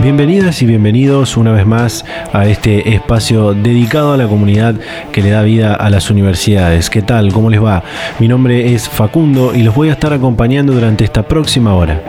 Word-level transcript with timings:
Bienvenidas 0.00 0.62
y 0.62 0.66
bienvenidos 0.66 1.36
una 1.36 1.50
vez 1.50 1.66
más 1.66 2.04
a 2.32 2.46
este 2.46 2.94
espacio 2.94 3.52
dedicado 3.52 4.12
a 4.12 4.16
la 4.16 4.28
comunidad 4.28 4.76
que 5.10 5.22
le 5.22 5.30
da 5.30 5.42
vida 5.42 5.74
a 5.74 5.90
las 5.90 6.08
universidades. 6.08 6.88
¿Qué 6.88 7.02
tal? 7.02 7.32
¿Cómo 7.32 7.50
les 7.50 7.62
va? 7.62 7.82
Mi 8.20 8.28
nombre 8.28 8.74
es 8.74 8.88
Facundo 8.88 9.52
y 9.56 9.64
los 9.64 9.74
voy 9.74 9.88
a 9.88 9.94
estar 9.94 10.12
acompañando 10.12 10.72
durante 10.72 11.02
esta 11.02 11.24
próxima 11.24 11.74
hora. 11.74 12.04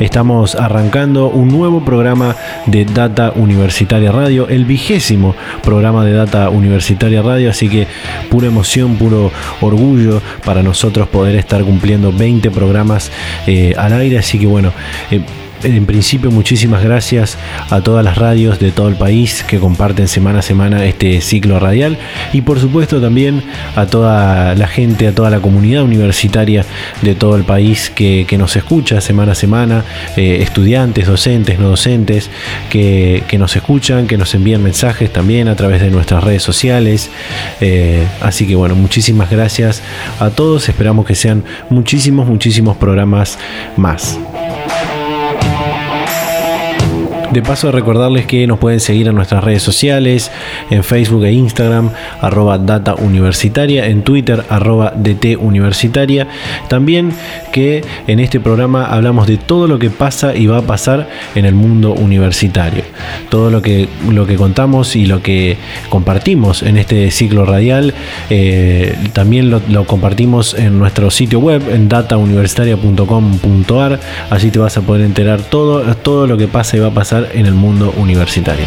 Estamos 0.00 0.54
arrancando 0.54 1.28
un 1.28 1.48
nuevo 1.48 1.84
programa 1.84 2.34
de 2.64 2.86
Data 2.86 3.32
Universitaria 3.36 4.10
Radio, 4.10 4.48
el 4.48 4.64
vigésimo 4.64 5.34
programa 5.62 6.06
de 6.06 6.14
Data 6.14 6.48
Universitaria 6.48 7.20
Radio, 7.20 7.50
así 7.50 7.68
que 7.68 7.86
pura 8.30 8.46
emoción, 8.46 8.96
puro 8.96 9.30
orgullo 9.60 10.22
para 10.46 10.62
nosotros 10.62 11.08
poder 11.08 11.36
estar 11.36 11.62
cumpliendo 11.62 12.10
20 12.10 12.50
programas 12.52 13.12
eh, 13.46 13.74
al 13.76 13.92
aire, 13.92 14.18
así 14.18 14.38
que 14.38 14.46
bueno. 14.46 14.72
Eh, 15.10 15.20
en 15.62 15.86
principio 15.86 16.30
muchísimas 16.30 16.82
gracias 16.82 17.36
a 17.70 17.80
todas 17.80 18.04
las 18.04 18.16
radios 18.16 18.58
de 18.58 18.70
todo 18.70 18.88
el 18.88 18.94
país 18.94 19.42
que 19.42 19.58
comparten 19.58 20.08
semana 20.08 20.40
a 20.40 20.42
semana 20.42 20.84
este 20.84 21.20
ciclo 21.20 21.58
radial 21.58 21.98
y 22.32 22.42
por 22.42 22.60
supuesto 22.60 23.00
también 23.00 23.42
a 23.76 23.86
toda 23.86 24.54
la 24.54 24.68
gente, 24.68 25.08
a 25.08 25.12
toda 25.12 25.30
la 25.30 25.40
comunidad 25.40 25.82
universitaria 25.82 26.64
de 27.02 27.14
todo 27.14 27.36
el 27.36 27.44
país 27.44 27.90
que, 27.90 28.26
nos 28.38 28.54
escucha 28.54 29.00
semana 29.00 29.32
a 29.32 29.34
semana, 29.34 29.84
eh, 30.16 30.38
estudiantes, 30.42 31.08
docentes, 31.08 31.58
no 31.58 31.70
docentes, 31.70 32.30
que, 32.70 33.24
nos 33.36 33.56
escuchan, 33.56 34.06
que 34.06 34.16
nos 34.16 34.32
envían 34.34 34.62
mensajes 34.62 35.12
también 35.12 35.48
a 35.48 35.56
través 35.56 35.80
de 35.80 35.90
nuestras 35.90 36.22
redes 36.22 36.44
sociales. 36.44 37.10
Eh, 37.60 38.06
así 38.20 38.46
que 38.46 38.54
bueno, 38.54 38.76
muchísimas 38.76 39.28
gracias 39.28 39.82
a 40.20 40.30
todos, 40.30 40.68
esperamos 40.68 41.04
que 41.04 41.16
sean 41.16 41.42
muchísimos, 41.68 42.28
muchísimos 42.28 42.76
programas 42.76 43.38
más. 43.76 44.18
De 47.32 47.42
paso, 47.42 47.70
recordarles 47.70 48.24
que 48.24 48.46
nos 48.46 48.58
pueden 48.58 48.80
seguir 48.80 49.06
en 49.06 49.14
nuestras 49.14 49.44
redes 49.44 49.62
sociales, 49.62 50.30
en 50.70 50.82
Facebook 50.82 51.24
e 51.24 51.32
Instagram, 51.32 51.90
arroba 52.22 52.56
data 52.56 52.94
universitaria, 52.94 53.86
en 53.86 54.02
Twitter, 54.02 54.44
arroba 54.48 54.94
DT 54.96 55.36
universitaria. 55.38 56.26
También 56.68 57.12
que 57.52 57.84
en 58.06 58.20
este 58.20 58.40
programa 58.40 58.86
hablamos 58.86 59.26
de 59.26 59.36
todo 59.36 59.68
lo 59.68 59.78
que 59.78 59.90
pasa 59.90 60.34
y 60.34 60.46
va 60.46 60.56
a 60.58 60.62
pasar 60.62 61.06
en 61.34 61.44
el 61.44 61.54
mundo 61.54 61.92
universitario. 61.92 62.84
Todo 63.28 63.50
lo 63.50 63.60
que, 63.60 63.90
lo 64.10 64.26
que 64.26 64.36
contamos 64.36 64.96
y 64.96 65.04
lo 65.04 65.22
que 65.22 65.58
compartimos 65.90 66.62
en 66.62 66.78
este 66.78 67.10
ciclo 67.10 67.44
radial, 67.44 67.92
eh, 68.30 68.96
también 69.12 69.50
lo, 69.50 69.84
compartimos 69.84 70.54
en 70.54 70.78
nuestro 70.78 71.10
sitio 71.10 71.40
web, 71.40 71.62
en 71.70 71.90
datauniversitaria.com.ar. 71.90 74.00
Así 74.30 74.50
te 74.50 74.58
vas 74.58 74.78
a 74.78 74.80
poder 74.80 75.02
enterar 75.02 75.42
todo, 75.42 75.82
todo 75.96 76.26
lo 76.26 76.38
que 76.38 76.48
pasa 76.48 76.78
y 76.78 76.80
va 76.80 76.88
a 76.88 76.94
pasar 76.94 77.17
en 77.32 77.46
el 77.46 77.54
mundo 77.54 77.92
universitario. 77.96 78.66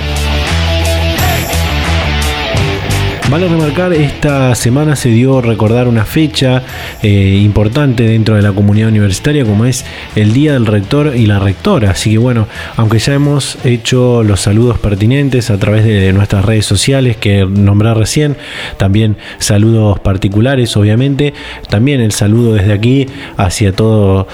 Vale 3.32 3.48
remarcar, 3.48 3.94
esta 3.94 4.54
semana 4.56 4.98
se 4.98 5.08
dio 5.08 5.40
recordar 5.40 5.88
una 5.88 6.04
fecha 6.04 6.64
eh, 7.02 7.40
importante 7.42 8.04
dentro 8.04 8.36
de 8.36 8.42
la 8.42 8.52
comunidad 8.52 8.90
universitaria 8.90 9.46
como 9.46 9.64
es 9.64 9.86
el 10.18 10.34
Día 10.34 10.52
del 10.52 10.66
Rector 10.66 11.16
y 11.16 11.28
la 11.28 11.40
Rectora. 11.40 11.92
Así 11.92 12.12
que 12.12 12.18
bueno, 12.18 12.50
aunque 12.76 13.00
ya 13.00 13.14
hemos 13.14 13.58
hecho 13.64 14.22
los 14.24 14.42
saludos 14.42 14.80
pertinentes 14.80 15.50
a 15.50 15.58
través 15.58 15.86
de 15.86 16.12
nuestras 16.12 16.44
redes 16.44 16.66
sociales 16.66 17.16
que 17.16 17.46
nombré 17.46 17.94
recién, 17.94 18.36
también 18.76 19.16
saludos 19.38 19.98
particulares 20.02 20.76
obviamente, 20.76 21.34
también 21.70 22.02
el 22.02 22.12
saludo 22.12 22.56
desde 22.56 22.74
aquí 22.74 23.08
hacia 23.38 23.72
todas 23.72 24.26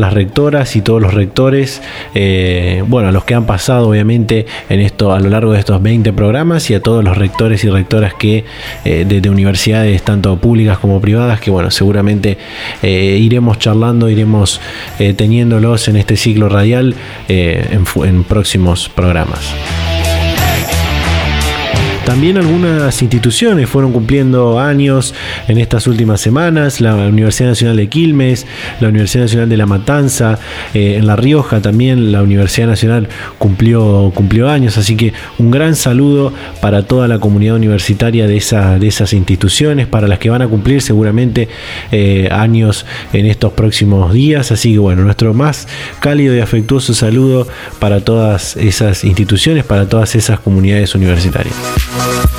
las 0.00 0.14
rectoras 0.14 0.76
y 0.76 0.80
todos 0.80 1.02
los 1.02 1.12
rectores, 1.12 1.82
eh, 2.14 2.82
bueno, 2.88 3.08
a 3.08 3.12
los 3.12 3.24
que 3.24 3.34
han 3.34 3.44
pasado 3.44 3.90
obviamente 3.90 4.46
en 4.70 4.80
esto 4.80 5.12
a 5.12 5.20
lo 5.20 5.28
largo 5.28 5.52
de 5.52 5.58
estos 5.58 5.82
20 5.82 6.14
programas 6.14 6.70
y 6.70 6.74
a 6.74 6.80
todos 6.80 7.04
los 7.04 7.18
rectores 7.18 7.62
y 7.62 7.68
rectoras 7.68 8.14
que 8.14 8.45
eh, 8.84 9.04
de, 9.06 9.30
universidades 9.30 10.02
tanto 10.02 10.36
públicas 10.38 10.78
como 10.78 11.00
privadas 11.00 11.40
que 11.40 11.50
bueno 11.50 11.70
seguramente 11.70 12.38
eh, 12.82 13.18
iremos 13.20 13.58
charlando 13.58 14.08
iremos 14.08 14.60
eh, 14.98 15.14
teniéndolos 15.14 15.88
en 15.88 15.96
este 15.96 16.16
ciclo 16.16 16.48
radial 16.48 16.94
en 17.28 18.24
próximos 18.24 18.88
programas. 18.88 19.54
También 22.06 22.38
algunas 22.38 23.02
instituciones 23.02 23.68
fueron 23.68 23.92
cumpliendo 23.92 24.60
años 24.60 25.12
en 25.48 25.58
estas 25.58 25.88
últimas 25.88 26.20
semanas, 26.20 26.80
la 26.80 26.94
Universidad 26.94 27.48
Nacional 27.48 27.76
de 27.76 27.88
Quilmes, 27.88 28.46
la 28.80 28.88
Universidad 28.88 29.24
Nacional 29.24 29.48
de 29.48 29.56
La 29.56 29.66
Matanza, 29.66 30.38
eh, 30.72 30.94
en 30.98 31.06
La 31.08 31.16
Rioja 31.16 31.60
también 31.60 32.12
la 32.12 32.22
Universidad 32.22 32.68
Nacional 32.68 33.08
cumplió, 33.38 34.12
cumplió 34.14 34.48
años, 34.48 34.78
así 34.78 34.96
que 34.96 35.14
un 35.38 35.50
gran 35.50 35.74
saludo 35.74 36.32
para 36.60 36.84
toda 36.84 37.08
la 37.08 37.18
comunidad 37.18 37.56
universitaria 37.56 38.28
de, 38.28 38.34
de 38.34 38.86
esas 38.86 39.12
instituciones, 39.12 39.88
para 39.88 40.06
las 40.06 40.20
que 40.20 40.30
van 40.30 40.42
a 40.42 40.48
cumplir 40.48 40.82
seguramente 40.82 41.48
eh, 41.90 42.28
años 42.30 42.86
en 43.12 43.26
estos 43.26 43.52
próximos 43.52 44.12
días, 44.12 44.52
así 44.52 44.72
que 44.72 44.78
bueno, 44.78 45.02
nuestro 45.02 45.34
más 45.34 45.66
cálido 45.98 46.36
y 46.36 46.38
afectuoso 46.38 46.94
saludo 46.94 47.48
para 47.80 48.00
todas 48.00 48.56
esas 48.56 49.02
instituciones, 49.02 49.64
para 49.64 49.88
todas 49.88 50.14
esas 50.14 50.38
comunidades 50.38 50.94
universitarias. 50.94 51.95
Thank 51.98 52.35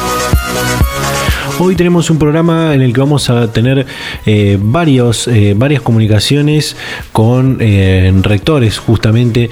Hoy 1.60 1.76
tenemos 1.76 2.12
un 2.12 2.20
programa 2.20 2.76
en 2.76 2.84
el 2.84 2.94
que 2.94 3.00
vamos 3.00 3.32
a 3.32 3.52
tener 3.52 3.88
eh, 4.28 4.60
varios, 4.62 5.28
eh, 5.28 5.56
varias 5.58 5.82
comunicaciones 5.82 6.76
con 7.12 7.58
eh, 7.62 8.14
rectores, 8.22 8.78
justamente 8.78 9.50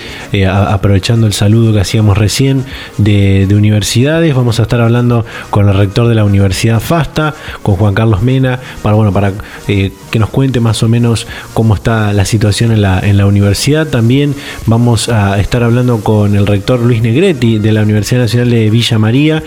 aprovechando 0.47 1.25
el 1.25 1.33
saludo 1.33 1.73
que 1.73 1.79
hacíamos 1.79 2.15
recién 2.15 2.63
de, 2.99 3.47
universidades. 3.55 4.35
Vamos 4.35 4.59
a 4.59 4.63
estar 4.63 4.81
hablando 4.81 5.25
con 5.49 5.67
el 5.67 5.75
rector 5.75 6.07
de 6.07 6.13
la 6.13 6.25
Universidad 6.25 6.79
FASTA, 6.79 7.33
con 7.63 7.75
Juan 7.75 7.95
Carlos 7.95 8.21
Mena, 8.21 8.59
para, 8.83 8.95
bueno, 8.95 9.11
para 9.11 9.33
que 9.65 9.91
nos 10.19 10.29
cuente 10.29 10.59
más 10.59 10.83
o 10.83 10.89
menos 10.89 11.25
cómo 11.53 11.73
está 11.73 12.13
la 12.13 12.25
situación 12.25 12.71
en 12.71 12.83
la, 12.83 12.99
en 12.99 13.17
la 13.17 13.25
universidad. 13.25 13.87
También 13.87 14.35
vamos 14.67 15.09
a 15.09 15.39
estar 15.39 15.63
hablando 15.63 16.01
con 16.01 16.35
el 16.35 16.45
rector 16.45 16.81
Luis 16.81 17.01
Negretti 17.01 17.57
de 17.57 17.71
la 17.71 17.81
Universidad 17.81 18.21
Nacional 18.21 18.51
de 18.51 18.69
Villa 18.69 18.99
María, 18.99 19.41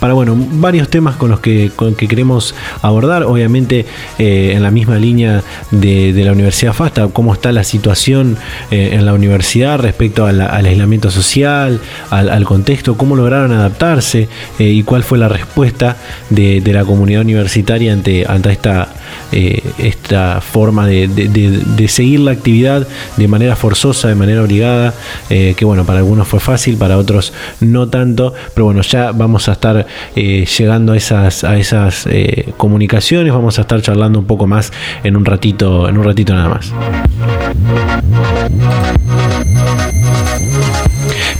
para 0.00 0.14
bueno, 0.14 0.34
varios 0.36 0.88
temas 0.88 1.14
con 1.14 1.30
los 1.30 1.38
que 1.38 1.70
que 2.00 2.08
queremos 2.08 2.54
abordar, 2.80 3.24
obviamente 3.24 3.84
eh, 4.18 4.52
en 4.54 4.62
la 4.62 4.70
misma 4.70 4.96
línea 4.96 5.42
de, 5.70 6.14
la 6.24 6.32
Universidad 6.32 6.72
FASTA, 6.72 7.08
cómo 7.08 7.34
está 7.34 7.52
la 7.52 7.62
situación 7.62 8.38
eh, 8.70 8.90
en 8.94 9.04
la 9.04 9.12
universidad 9.12 9.78
respecto 9.78 10.24
al 10.24 10.40
aislamiento 10.40 11.10
social, 11.10 11.78
al, 12.08 12.44
contexto, 12.44 12.96
cómo 12.96 13.16
lograron 13.16 13.52
adaptarse 13.52 14.28
eh, 14.58 14.64
y 14.64 14.82
cuál 14.82 15.04
fue 15.04 15.18
la 15.18 15.28
respuesta 15.28 15.98
de, 16.30 16.62
la 16.70 16.84
comunidad 16.84 17.20
universitaria 17.20 17.92
ante, 17.92 18.24
ante 18.26 18.52
esta, 18.52 18.88
esta 19.32 20.40
forma 20.40 20.86
de, 20.86 21.86
seguir 21.88 22.20
la 22.20 22.32
actividad 22.32 22.86
de 23.16 23.28
manera 23.28 23.56
forzosa, 23.56 24.08
de 24.08 24.14
manera 24.14 24.42
obligada, 24.42 24.94
que 25.28 25.64
bueno, 25.64 25.84
para 25.84 25.98
algunos 25.98 26.28
fue 26.28 26.40
fácil, 26.40 26.76
para 26.76 26.98
otros 26.98 27.32
no 27.60 27.88
tanto, 27.88 28.34
pero 28.54 28.66
bueno, 28.66 28.82
ya 28.82 29.12
vamos 29.12 29.48
a 29.48 29.52
estar 29.52 29.86
llegando 30.14 30.92
a 30.92 30.96
esas, 30.96 31.44
a 31.44 31.56
esas 31.58 32.06
eh, 32.06 32.52
comunicaciones. 32.56 33.32
Vamos 33.32 33.58
a 33.58 33.62
estar 33.62 33.80
charlando 33.82 34.18
un 34.18 34.26
poco 34.26 34.46
más 34.46 34.72
en 35.04 35.16
un 35.16 35.24
ratito, 35.24 35.88
en 35.88 35.98
un 35.98 36.04
ratito 36.04 36.34
nada 36.34 36.48
más. 36.48 36.72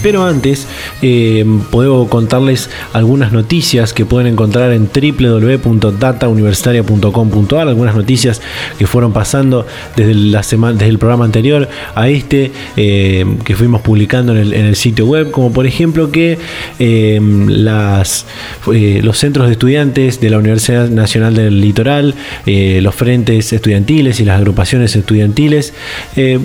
Pero 0.03 0.25
antes, 0.25 0.67
eh, 1.03 1.45
puedo 1.71 2.09
contarles 2.09 2.71
algunas 2.95 3.33
noticias 3.33 3.93
que 3.93 4.07
pueden 4.07 4.33
encontrar 4.33 4.73
en 4.73 4.89
www.datauniversitaria.com.ar, 4.89 7.69
algunas 7.69 7.95
noticias 7.95 8.41
que 8.79 8.87
fueron 8.87 9.13
pasando 9.13 9.67
desde, 9.97 10.15
la 10.15 10.43
semana, 10.43 10.79
desde 10.79 10.89
el 10.89 10.99
programa 10.99 11.27
anterior 11.27 11.69
a 11.95 12.09
este 12.09 12.51
eh, 12.77 13.27
que 13.45 13.55
fuimos 13.57 13.83
publicando 13.83 14.35
en 14.35 14.53
el, 14.53 14.77
sitio 14.77 15.05
web, 15.05 15.31
como 15.31 15.53
por 15.53 15.67
ejemplo 15.67 16.11
que 16.11 16.39
eh, 16.79 17.21
los 19.03 19.19
centros 19.19 19.49
de 19.49 19.53
estudiantes 19.53 20.19
de 20.21 20.31
la 20.31 20.39
Universidad 20.39 20.89
Nacional 20.89 21.35
del 21.35 21.61
Litoral, 21.61 22.15
los 22.47 22.95
frentes 22.95 23.53
estudiantiles 23.53 24.21
y 24.21 24.25
las 24.25 24.39
agrupaciones 24.39 24.97
estudiantiles, 24.97 25.75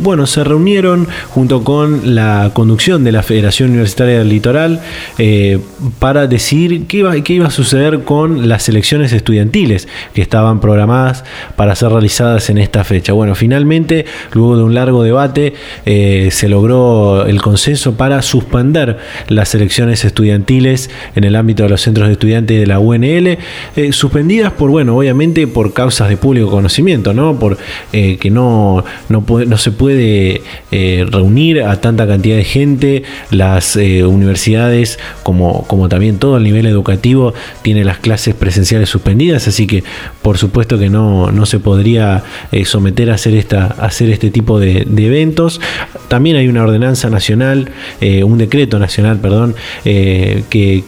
bueno, 0.01 0.25
se 0.25 0.43
reunieron 0.43 1.07
junto 1.29 1.63
con 1.63 2.15
la 2.15 2.51
conducción 2.53 3.05
de 3.05 3.13
la 3.13 3.23
Federación 3.23 3.44
Federación 3.45 3.69
Universitaria 3.69 4.17
del 4.17 4.29
Litoral 4.29 4.81
eh, 5.19 5.59
para 5.99 6.25
decir 6.25 6.87
qué 6.87 6.97
iba, 6.97 7.13
qué 7.21 7.33
iba 7.33 7.45
a 7.45 7.51
suceder 7.51 7.99
con 8.03 8.49
las 8.49 8.67
elecciones 8.69 9.13
estudiantiles 9.13 9.87
que 10.15 10.23
estaban 10.23 10.59
programadas 10.59 11.23
para 11.55 11.75
ser 11.75 11.91
realizadas 11.91 12.49
en 12.49 12.57
esta 12.57 12.83
fecha. 12.83 13.13
Bueno, 13.13 13.35
finalmente, 13.35 14.05
luego 14.33 14.57
de 14.57 14.63
un 14.63 14.73
largo 14.73 15.03
debate, 15.03 15.53
eh, 15.85 16.29
se 16.31 16.49
logró 16.49 17.27
el 17.27 17.39
consenso 17.39 17.95
para 17.97 18.23
suspender 18.23 18.97
las 19.27 19.53
elecciones 19.53 20.03
estudiantiles 20.05 20.89
en 21.15 21.23
el 21.23 21.35
ámbito 21.35 21.61
de 21.61 21.69
los 21.69 21.81
centros 21.81 22.07
de 22.07 22.13
estudiantes 22.13 22.59
de 22.59 22.65
la 22.65 22.79
UNL, 22.79 23.37
eh, 23.75 23.91
suspendidas 23.91 24.53
por, 24.53 24.71
bueno, 24.71 24.97
obviamente 24.97 25.45
por 25.45 25.71
causas 25.71 26.09
de 26.09 26.17
público 26.17 26.49
conocimiento, 26.49 27.13
¿no? 27.13 27.37
Por 27.37 27.57
que 27.91 28.29
no, 28.31 28.83
no, 29.09 29.23
no 29.45 29.57
se 29.57 29.71
puede 29.71 30.41
reunir 30.71 31.61
a 31.61 31.79
tanta 31.79 32.07
cantidad 32.07 32.37
de 32.37 32.43
gente, 32.43 33.03
las 33.37 33.75
universidades 33.75 34.99
como, 35.23 35.63
como 35.67 35.89
también 35.89 36.17
todo 36.17 36.37
el 36.37 36.43
nivel 36.43 36.65
educativo 36.65 37.33
tiene 37.61 37.83
las 37.83 37.99
clases 37.99 38.33
presenciales 38.35 38.89
suspendidas, 38.89 39.47
así 39.47 39.67
que 39.67 39.83
por 40.21 40.37
supuesto 40.37 40.79
que 40.79 40.89
no, 40.89 41.31
no 41.31 41.45
se 41.45 41.59
podría 41.59 42.23
eh, 42.51 42.65
someter 42.65 43.11
a 43.11 43.15
hacer, 43.15 43.35
esta, 43.35 43.65
hacer 43.65 44.09
este 44.09 44.31
tipo 44.31 44.59
de, 44.59 44.85
eventos. 44.97 45.61
También 46.07 46.35
hay 46.35 46.47
una 46.47 46.63
ordenanza 46.63 47.09
nacional, 47.09 47.69
eh, 48.01 48.23
un 48.23 48.37
decreto 48.37 48.79
nacional, 48.79 49.19
perdón, 49.19 49.55
eh, 49.83 50.43
que 50.49 50.83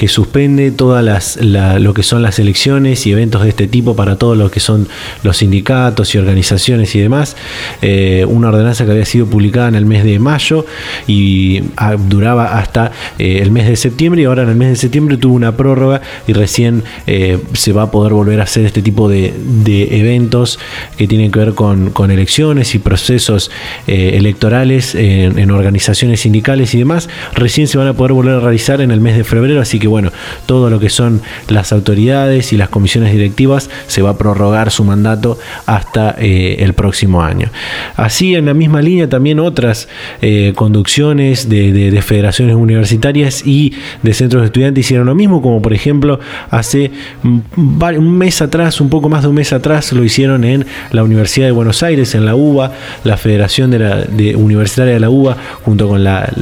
que 0.00 0.08
suspende 0.08 0.70
todas 0.70 1.04
las 1.04 1.36
lo 1.42 1.92
que 1.92 2.02
son 2.02 2.22
las 2.22 2.38
elecciones 2.38 3.06
y 3.06 3.12
eventos 3.12 3.42
de 3.42 3.50
este 3.50 3.68
tipo 3.68 3.94
para 3.94 4.16
todos 4.16 4.34
los 4.34 4.50
que 4.50 4.58
son 4.58 4.88
los 5.24 5.36
sindicatos 5.36 6.14
y 6.14 6.18
organizaciones 6.18 6.94
y 6.94 7.00
demás. 7.00 7.36
Eh, 7.82 8.24
una 8.26 8.48
ordenanza 8.48 8.86
que 8.86 8.92
había 8.92 9.04
sido 9.04 9.26
publicada 9.26 9.68
en 9.68 9.74
el 9.74 9.84
mes 9.84 10.02
de 10.02 10.18
mayo 10.18 10.64
y 11.06 11.64
ah, 11.76 11.96
duraba 11.98 12.58
hasta 12.58 12.92
eh, 13.18 13.40
el 13.42 13.50
mes 13.50 13.68
de 13.68 13.76
septiembre 13.76 14.22
y 14.22 14.24
ahora 14.24 14.44
en 14.44 14.48
el 14.48 14.54
mes 14.54 14.70
de 14.70 14.76
septiembre 14.76 15.18
tuvo 15.18 15.34
una 15.34 15.54
prórroga 15.54 16.00
y 16.26 16.32
recién 16.32 16.82
eh, 17.06 17.38
se 17.52 17.74
va 17.74 17.82
a 17.82 17.90
poder 17.90 18.14
volver 18.14 18.40
a 18.40 18.44
hacer 18.44 18.64
este 18.64 18.80
tipo 18.80 19.06
de, 19.06 19.34
eventos 19.66 20.58
que 20.96 21.06
tienen 21.08 21.30
que 21.30 21.40
ver 21.40 21.52
con, 21.52 21.92
elecciones 22.10 22.74
y 22.74 22.78
procesos 22.78 23.50
electorales 23.86 24.94
en, 24.94 25.38
en 25.38 25.50
organizaciones 25.50 26.20
sindicales 26.20 26.72
y 26.72 26.78
demás. 26.78 27.10
Recién 27.34 27.68
se 27.68 27.76
van 27.76 27.88
a 27.88 27.92
poder 27.92 28.14
volver 28.14 28.36
a 28.36 28.40
realizar 28.40 28.80
en 28.80 28.90
el 28.90 29.02
mes 29.02 29.18
de 29.18 29.24
febrero, 29.24 29.60
así 29.60 29.78
que 29.78 29.89
bueno, 29.90 30.10
todo 30.46 30.70
lo 30.70 30.80
que 30.80 30.88
son 30.88 31.20
las 31.48 31.72
autoridades 31.72 32.52
y 32.52 32.56
las 32.56 32.70
comisiones 32.70 33.12
directivas 33.12 33.68
se 33.86 34.02
va 34.02 34.10
a 34.10 34.18
prorrogar 34.18 34.70
su 34.70 34.84
mandato 34.84 35.38
hasta 35.66 36.16
eh, 36.18 36.56
el 36.60 36.72
próximo 36.72 37.22
año. 37.22 37.48
Así, 37.96 38.34
en 38.34 38.46
la 38.46 38.54
misma 38.54 38.80
línea, 38.80 39.08
también 39.08 39.40
otras 39.40 39.88
eh, 40.22 40.52
conducciones 40.56 41.48
de, 41.48 42.00
federaciones 42.00 42.56
universitarias 42.56 43.46
y 43.46 43.74
de 44.02 44.14
centros 44.14 44.42
de 44.42 44.46
estudiantes 44.46 44.86
hicieron 44.86 45.06
lo 45.06 45.14
mismo, 45.14 45.42
como 45.42 45.60
por 45.60 45.74
ejemplo 45.74 46.18
hace 46.50 46.90
un 47.24 48.18
mes 48.18 48.40
atrás, 48.40 48.80
un 48.80 48.88
poco 48.88 49.08
más 49.08 49.22
de 49.22 49.28
un 49.28 49.34
mes 49.34 49.52
atrás, 49.52 49.92
lo 49.92 50.02
hicieron 50.02 50.44
en 50.44 50.64
la 50.92 51.04
Universidad 51.04 51.46
de 51.46 51.52
Buenos 51.52 51.82
Aires, 51.82 52.14
en 52.14 52.24
la 52.24 52.34
UBA, 52.34 52.72
la 53.04 53.16
Federación 53.16 53.70
de 53.70 53.78
la, 53.78 54.06
Universitaria 54.36 54.94
de 54.94 55.00
la 55.00 55.10
UBA, 55.10 55.36
junto 55.62 55.88
con 55.88 56.02
la 56.02 56.32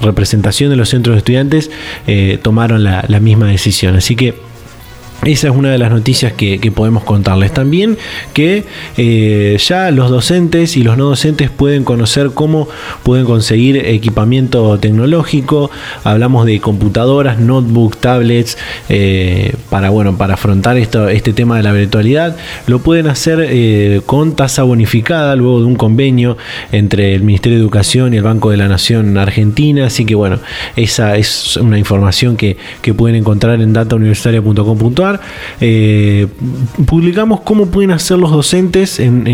representación 0.00 0.70
de 0.70 0.76
los 0.76 0.88
centros 0.88 1.14
de 1.14 1.18
estudiantes 1.18 1.70
eh, 2.06 2.38
tomaron 2.42 2.84
la, 2.84 3.04
la 3.08 3.20
misma 3.20 3.46
decisión. 3.46 3.96
Así 3.96 4.16
que 4.16 4.47
esa 5.24 5.48
es 5.48 5.54
una 5.54 5.70
de 5.72 5.78
las 5.78 5.90
noticias 5.90 6.32
que, 6.32 6.58
podemos 6.74 7.02
contarles. 7.02 7.52
También 7.52 7.96
que 8.34 8.64
eh, 8.96 9.56
ya 9.58 9.90
los 9.90 10.10
docentes 10.10 10.76
y 10.76 10.82
los 10.82 10.96
no 10.96 11.06
docentes 11.06 11.50
pueden 11.50 11.82
conocer 11.82 12.30
cómo 12.34 12.68
pueden 13.02 13.24
conseguir 13.24 13.76
equipamiento 13.78 14.78
tecnológico. 14.78 15.70
Hablamos 16.04 16.46
de 16.46 16.60
computadoras, 16.60 17.38
notebooks, 17.38 17.98
tablets, 17.98 18.58
eh, 18.88 19.54
para, 19.70 19.90
bueno, 19.90 20.16
para 20.16 20.34
afrontar 20.34 20.76
esto, 20.76 21.08
este 21.08 21.32
tema 21.32 21.56
de 21.56 21.62
la 21.62 21.72
virtualidad. 21.72 22.36
Lo 22.66 22.78
pueden 22.78 23.08
hacer 23.08 23.44
eh, 23.48 24.02
con 24.06 24.36
tasa 24.36 24.62
bonificada 24.62 25.34
luego 25.34 25.60
de 25.60 25.66
un 25.66 25.76
convenio 25.76 26.36
entre 26.70 27.14
el 27.14 27.22
Ministerio 27.22 27.58
de 27.58 27.62
Educación 27.62 28.14
y 28.14 28.18
el 28.18 28.22
Banco 28.22 28.50
de 28.50 28.58
la 28.58 28.68
Nación 28.68 29.16
Argentina. 29.18 29.86
Así 29.86 30.04
que 30.04 30.14
bueno, 30.14 30.38
esa 30.76 31.16
es 31.16 31.56
una 31.56 31.78
información 31.78 32.36
que, 32.36 32.56
que 32.82 32.94
pueden 32.94 33.16
encontrar 33.16 33.60
en 33.60 33.72
datauniversitaria.com.ar 33.72 35.07
eh, 35.60 36.26
publicamos 36.86 37.40
cómo 37.40 37.66
pueden 37.66 37.90
hacer 37.90 38.18
los 38.18 38.30
docentes 38.30 39.00
en, 39.00 39.26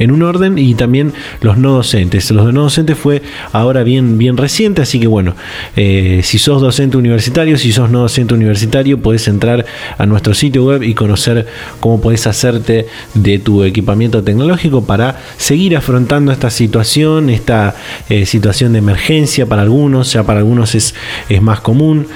un 0.00 0.22
orden 0.22 0.58
y 0.58 0.74
también 0.74 1.12
los 1.40 1.58
no 1.58 1.72
docentes. 1.72 2.30
Los 2.30 2.46
de 2.46 2.52
no 2.52 2.62
docentes 2.62 2.96
fue 2.96 3.22
ahora 3.52 3.82
bien, 3.82 4.18
bien 4.18 4.36
reciente, 4.36 4.82
así 4.82 5.00
que 5.00 5.06
bueno, 5.06 5.34
eh, 5.76 6.20
si 6.22 6.38
sos 6.38 6.62
docente 6.62 6.96
universitario, 6.96 7.58
si 7.58 7.72
sos 7.72 7.90
no 7.90 8.00
docente 8.00 8.34
universitario, 8.34 9.00
puedes 9.00 9.28
entrar 9.28 9.64
a 9.96 10.06
nuestro 10.06 10.34
sitio 10.34 10.64
web 10.64 10.82
y 10.82 10.94
conocer 10.94 11.46
cómo 11.80 12.00
puedes 12.00 12.26
hacerte 12.26 12.86
de 13.14 13.38
tu 13.38 13.64
equipamiento 13.64 14.22
tecnológico 14.22 14.84
para 14.84 15.20
seguir 15.36 15.76
afrontando 15.76 16.32
esta 16.32 16.50
situación, 16.50 17.30
esta 17.30 17.74
eh, 18.08 18.26
situación 18.26 18.72
de 18.72 18.78
emergencia 18.78 19.46
para 19.46 19.62
algunos, 19.62 20.12
ya 20.12 20.24
para 20.24 20.40
algunos 20.40 20.74
es, 20.74 20.94
es 21.28 21.42
más 21.42 21.60
común, 21.60 22.06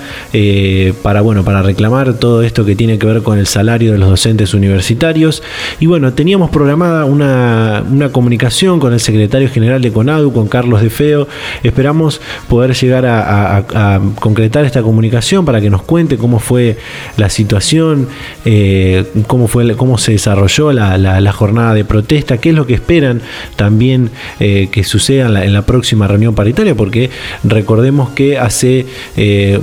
para, 1.04 1.22
bueno, 1.22 1.44
para 1.44 1.59
reclamar 1.62 2.14
todo 2.16 2.44
esto 2.44 2.66
que 2.66 2.76
tiene 2.76 2.98
que 2.98 3.06
ver 3.06 3.24
con 3.24 3.38
el 3.38 3.48
salario 3.48 3.92
de 3.92 3.98
los 3.98 4.10
docentes 4.10 4.54
universitarios. 4.54 5.44
Y 5.80 5.86
bueno, 5.86 6.14
teníamos 6.14 6.50
programada 6.50 7.06
una, 7.06 7.84
comunicación 8.12 8.80
con 8.80 8.94
el 8.94 9.00
secretario 9.00 9.50
general 9.50 9.82
de 9.82 9.92
CONADU, 9.92 10.34
con 10.34 10.48
Carlos 10.48 10.82
De 10.82 10.90
Feo. 10.90 11.28
Esperamos 11.64 12.22
poder 12.48 12.74
llegar 12.74 13.06
a, 13.06 14.02
concretar 14.20 14.66
esta 14.66 14.82
comunicación 14.82 15.46
para 15.46 15.62
que 15.62 15.70
nos 15.70 15.82
cuente 15.84 16.18
cómo 16.18 16.40
fue 16.40 16.78
la 17.18 17.30
situación, 17.30 18.08
eh, 18.46 19.06
cómo, 19.28 19.48
fue, 19.48 19.76
cómo 19.76 19.98
se 19.98 20.14
desarrolló 20.14 20.72
la, 20.72 21.34
jornada 21.34 21.74
de 21.74 21.86
protesta, 21.86 22.38
qué 22.38 22.50
es 22.50 22.56
lo 22.56 22.66
que 22.66 22.74
esperan 22.74 23.22
también 23.56 24.10
eh, 24.40 24.70
que 24.72 24.84
suceda 24.84 25.44
en 25.44 25.54
la, 25.54 25.60
próxima 25.62 26.08
reunión 26.08 26.34
paritaria, 26.34 26.74
porque 26.74 27.10
recordemos 27.44 28.10
que 28.12 28.38
hace 28.38 28.86
eh, 29.18 29.60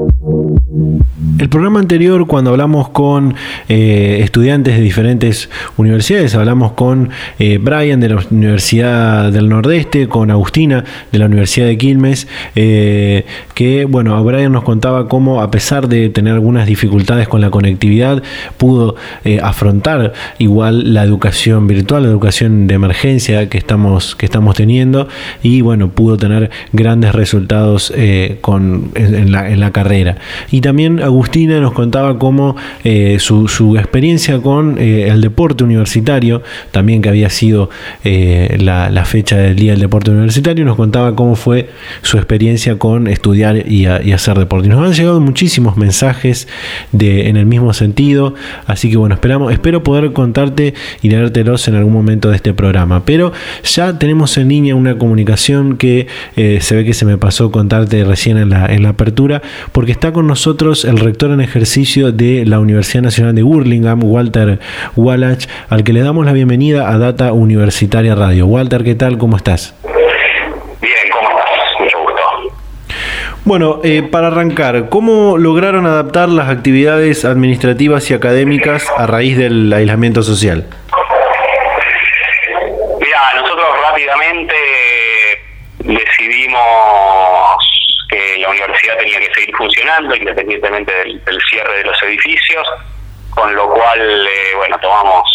El 1.39 1.50
programa 1.50 1.79
anterior, 1.79 2.25
cuando 2.25 2.50
hablamos 2.50 2.89
con 2.89 3.36
eh, 3.70 4.22
estudiantes 4.24 4.75
de 4.75 4.82
diferentes 4.82 5.51
universidades, 5.77 6.34
hablamos 6.34 6.72
con 6.72 7.12
eh, 7.38 7.60
Brian 7.62 8.00
de 8.00 8.10
la 8.10 8.20
Universidad 8.32 9.32
del 9.32 9.48
Nordeste, 9.48 10.08
con 10.08 10.32
Agustina 10.32 10.84
de 11.12 11.20
la 11.20 11.27
Universidad 11.27 11.67
de 11.67 11.77
Quilmes, 11.77 12.27
eh, 12.56 13.25
que, 13.53 13.86
bueno, 13.86 14.24
Brian 14.24 14.51
nos 14.51 14.63
contaba 14.63 15.08
cómo, 15.08 15.44
a 15.44 15.51
pesar 15.51 15.88
de 15.88 16.10
tener 16.10 16.34
algunas 16.34 16.65
dificultades 16.65 17.27
con 17.27 17.39
la 17.39 17.51
conectividad, 17.51 18.24
pudo 18.58 18.96
afrontar 19.44 20.13
igual 20.39 20.94
la 20.96 21.03
educación 21.03 21.67
virtual, 21.67 22.03
la 22.03 22.10
educación 22.10 22.65
de 22.65 22.74
emergencia 22.74 23.48
que 23.48 23.60
estamos, 23.60 24.15
que 24.15 24.25
estamos 24.25 24.56
teniendo, 24.56 25.08
y, 25.44 25.62
bueno, 25.62 25.89
pudo 25.89 26.17
tener 26.17 26.50
grandes 26.74 27.13
resultados 27.13 27.94
con, 28.41 28.91
en, 28.96 29.32
la, 29.32 29.51
en 29.51 29.60
la 29.60 29.72
carrera. 29.72 30.17
Y 30.50 30.62
también 30.62 31.00
Agustina 31.00 31.26
nos 31.36 31.74
contaba 31.74 32.17
cómo 32.17 32.55
eh, 32.84 33.17
su, 33.19 33.75
experiencia 33.77 34.41
con 34.41 34.77
eh, 34.79 35.07
el 35.10 35.22
deporte 35.22 35.63
universitario, 35.63 36.41
también 36.72 37.01
que 37.01 37.10
había 37.10 37.29
sido 37.29 37.69
eh, 38.03 38.57
la, 38.60 39.05
fecha 39.05 39.38
del 39.38 39.55
Día 39.55 39.72
del 39.72 39.81
Deporte 39.81 40.12
Universitario, 40.12 40.65
nos 40.65 40.75
contaba 40.75 41.15
cómo 41.15 41.36
fue 41.36 41.69
su 42.01 42.17
experiencia 42.17 42.77
con 42.77 43.07
estudiar 43.07 43.69
y, 43.69 43.86
hacer 43.86 44.38
deporte. 44.38 44.67
nos 44.67 44.86
han 44.86 44.93
llegado 44.93 45.19
muchísimos 45.22 45.77
mensajes 45.77 46.48
de, 46.91 47.29
en 47.29 47.38
el 47.38 47.46
mismo 47.46 47.74
sentido, 47.74 48.34
así 48.65 48.89
que 48.89 48.98
bueno, 48.98 49.15
esperamos, 49.15 49.53
espero 49.53 49.84
poder 49.84 50.13
contarte 50.13 50.74
y 51.01 51.10
leértelos 51.10 51.67
en 51.67 51.75
algún 51.75 51.93
momento 51.93 52.29
de 52.29 52.36
este 52.36 52.53
programa. 52.53 53.05
Pero 53.05 53.31
ya 53.63 54.00
tenemos 54.00 54.38
en 54.38 54.50
línea 54.50 54.75
una 54.75 54.98
comunicación 54.98 55.77
que 55.77 56.07
se 56.36 56.75
ve 56.75 56.84
que 56.84 56.93
se 56.93 57.05
me 57.05 57.17
pasó 57.17 57.51
contarte 57.51 58.03
recién 58.03 58.38
en 58.38 58.50
la, 58.50 58.89
apertura, 58.89 59.41
porque 59.72 59.91
está 59.91 60.13
con 60.13 60.27
nosotros 60.27 60.86
el 60.86 60.98
rector 60.98 61.16
en 61.25 61.41
ejercicio 61.41 62.12
de 62.12 62.45
la 62.45 62.59
Universidad 62.59 63.01
Nacional 63.01 63.33
de 63.33 63.41
Burlingame, 63.41 64.03
Walter 64.03 64.59
Wallach, 64.95 65.47
al 65.67 65.83
que 65.83 65.91
le 65.91 66.01
damos 66.01 66.25
la 66.25 66.31
bienvenida 66.31 66.89
a 66.89 66.97
Data 67.00 67.33
Universitaria 67.33 68.13
Radio. 68.13 68.45
Walter, 68.45 68.83
¿qué 68.83 68.93
tal? 68.93 69.17
¿Cómo 69.17 69.36
estás? 69.36 69.74
Bien, 69.83 70.93
¿cómo 71.12 71.29
estás? 71.29 71.79
Mucho 71.79 72.00
gusto. 72.00 72.55
Bueno, 73.45 73.79
eh, 73.83 74.03
para 74.03 74.27
arrancar, 74.27 74.89
¿cómo 74.89 75.39
lograron 75.39 75.88
adaptar 75.88 76.29
las 76.29 76.50
actividades 76.50 77.25
administrativas 77.25 78.09
y 78.12 78.13
académicas 78.13 78.86
a 78.95 79.07
raíz 79.07 79.38
del 79.38 79.74
aislamiento 79.74 80.21
social? 80.21 80.67
Mira, 83.01 83.19
nosotros 83.41 83.67
rápidamente 83.89 84.55
decidimos 85.79 86.62
la 88.39 88.50
universidad 88.50 88.98
tenía 88.98 89.20
que 89.20 89.34
seguir 89.34 89.56
funcionando 89.56 90.15
independientemente 90.15 90.94
del, 90.94 91.41
cierre 91.50 91.77
de 91.77 91.84
los 91.84 92.03
edificios, 92.03 92.67
con 93.32 93.53
lo 93.56 93.70
cual, 93.70 94.27
eh, 94.27 94.56
bueno, 94.56 94.77
tomamos 94.79 95.29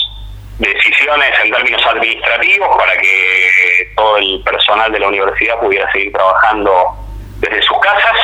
decisiones 0.58 1.32
en 1.42 1.50
términos 1.50 1.84
administrativos 1.86 2.76
para 2.76 2.96
que 3.00 3.92
todo 3.96 4.18
el 4.18 4.42
personal 4.44 4.92
de 4.92 5.00
la 5.00 5.08
universidad 5.08 5.58
pudiera 5.60 5.90
seguir 5.92 6.12
trabajando 6.12 6.94
desde 7.38 7.62
sus 7.62 7.78
casas 7.80 8.16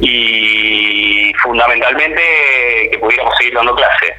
y 0.00 1.32
fundamentalmente 1.42 2.88
que 2.90 2.98
pudiéramos 2.98 3.36
seguir 3.36 3.54
dando 3.54 3.74
clase. 3.74 4.14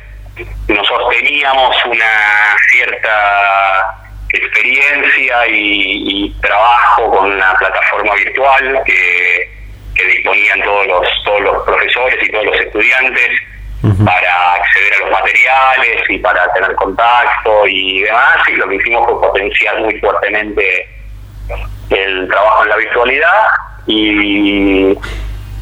Nosotros 0.68 1.10
teníamos 1.10 1.76
una 1.86 2.56
cierta 2.70 3.96
experiencia 4.30 5.48
y, 5.48 6.36
trabajo 6.42 7.10
con 7.10 7.32
una 7.32 7.54
plataforma 7.56 8.14
virtual 8.16 8.82
que, 8.86 9.50
disponían 10.04 10.62
todos 10.62 10.88
los, 10.88 11.08
todos 11.24 11.42
los 11.42 11.64
profesores 11.64 12.18
y 12.22 12.32
todos 12.32 12.46
los 12.46 12.60
estudiantes 12.60 13.30
para 14.04 14.54
acceder 14.54 14.94
a 14.96 15.00
los 15.00 15.12
materiales 15.12 16.10
y 16.10 16.18
para 16.18 16.52
tener 16.54 16.74
contacto 16.76 17.68
y 17.68 18.02
demás. 18.02 18.38
Y 18.48 18.54
lo 18.54 18.68
que 18.68 18.76
hicimos 18.76 19.06
fue 19.06 19.22
potenciar 19.22 19.80
muy 19.80 20.00
fuertemente 20.00 20.90
el 21.92 22.28
trabajo 22.28 22.64
en 22.64 22.70
la 22.70 22.78
virtualidad 22.78 23.48
y, 23.86 24.98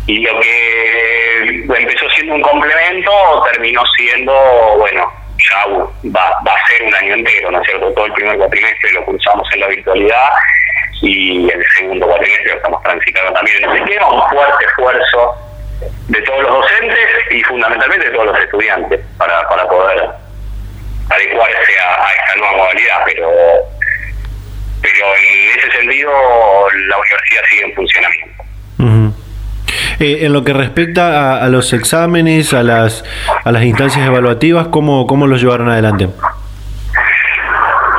y 0.07 0.17
lo 0.19 0.39
que 0.39 1.65
empezó 1.77 2.09
siendo 2.11 2.35
un 2.35 2.41
complemento 2.41 3.11
terminó 3.51 3.83
siendo, 3.97 4.33
bueno, 4.77 5.11
ya 5.37 5.65
va, 6.15 6.31
va 6.47 6.53
a 6.53 6.67
ser 6.67 6.83
un 6.83 6.95
año 6.95 7.15
entero, 7.15 7.51
¿no 7.51 7.61
es 7.61 7.67
cierto? 7.67 7.91
Todo 7.91 8.05
el 8.05 8.13
primer 8.13 8.37
cuatrimestre 8.37 8.93
lo 8.93 9.05
cursamos 9.05 9.47
en 9.53 9.59
la 9.59 9.67
virtualidad 9.67 10.29
y 11.01 11.49
el 11.49 11.65
segundo 11.77 12.07
cuatrimestre 12.07 12.49
lo 12.49 12.55
estamos 12.55 12.83
transitando 12.83 13.33
también 13.33 13.63
en 13.63 13.69
el 13.69 13.77
esquema, 13.77 14.07
un 14.09 14.29
fuerte 14.29 14.65
esfuerzo 14.65 15.35
de 16.07 16.21
todos 16.21 16.43
los 16.43 16.51
docentes 16.51 17.09
y 17.31 17.43
fundamentalmente 17.43 18.07
de 18.07 18.13
todos 18.13 18.27
los 18.27 18.39
estudiantes 18.39 19.01
para, 19.17 19.47
para 19.49 19.67
poder 19.67 20.09
adecuarse 21.09 21.79
a, 21.79 22.07
esta 22.13 22.35
nueva 22.37 22.57
modalidad, 22.57 23.03
pero 23.05 23.29
pero 24.81 25.05
en 25.15 25.59
ese 25.59 25.71
sentido 25.71 26.11
la 26.87 26.97
universidad 26.97 27.41
sigue 27.49 27.63
en 27.63 27.73
funcionamiento. 27.73 28.43
Eh, 29.99 30.25
en 30.25 30.33
lo 30.33 30.43
que 30.43 30.53
respecta 30.53 31.41
a, 31.41 31.47
los 31.47 31.71
exámenes, 31.71 32.53
a 32.53 32.63
las, 32.63 33.05
a 33.45 33.51
las 33.51 33.63
instancias 33.63 34.05
evaluativas, 34.05 34.67
¿cómo, 34.67 35.07
¿cómo 35.07 35.27
los 35.27 35.41
llevaron 35.41 35.69
adelante? 35.69 36.09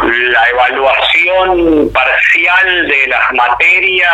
La 0.02 0.48
evaluación 0.50 1.03
parcial 1.92 2.88
de 2.88 3.06
las 3.06 3.32
materias 3.32 4.10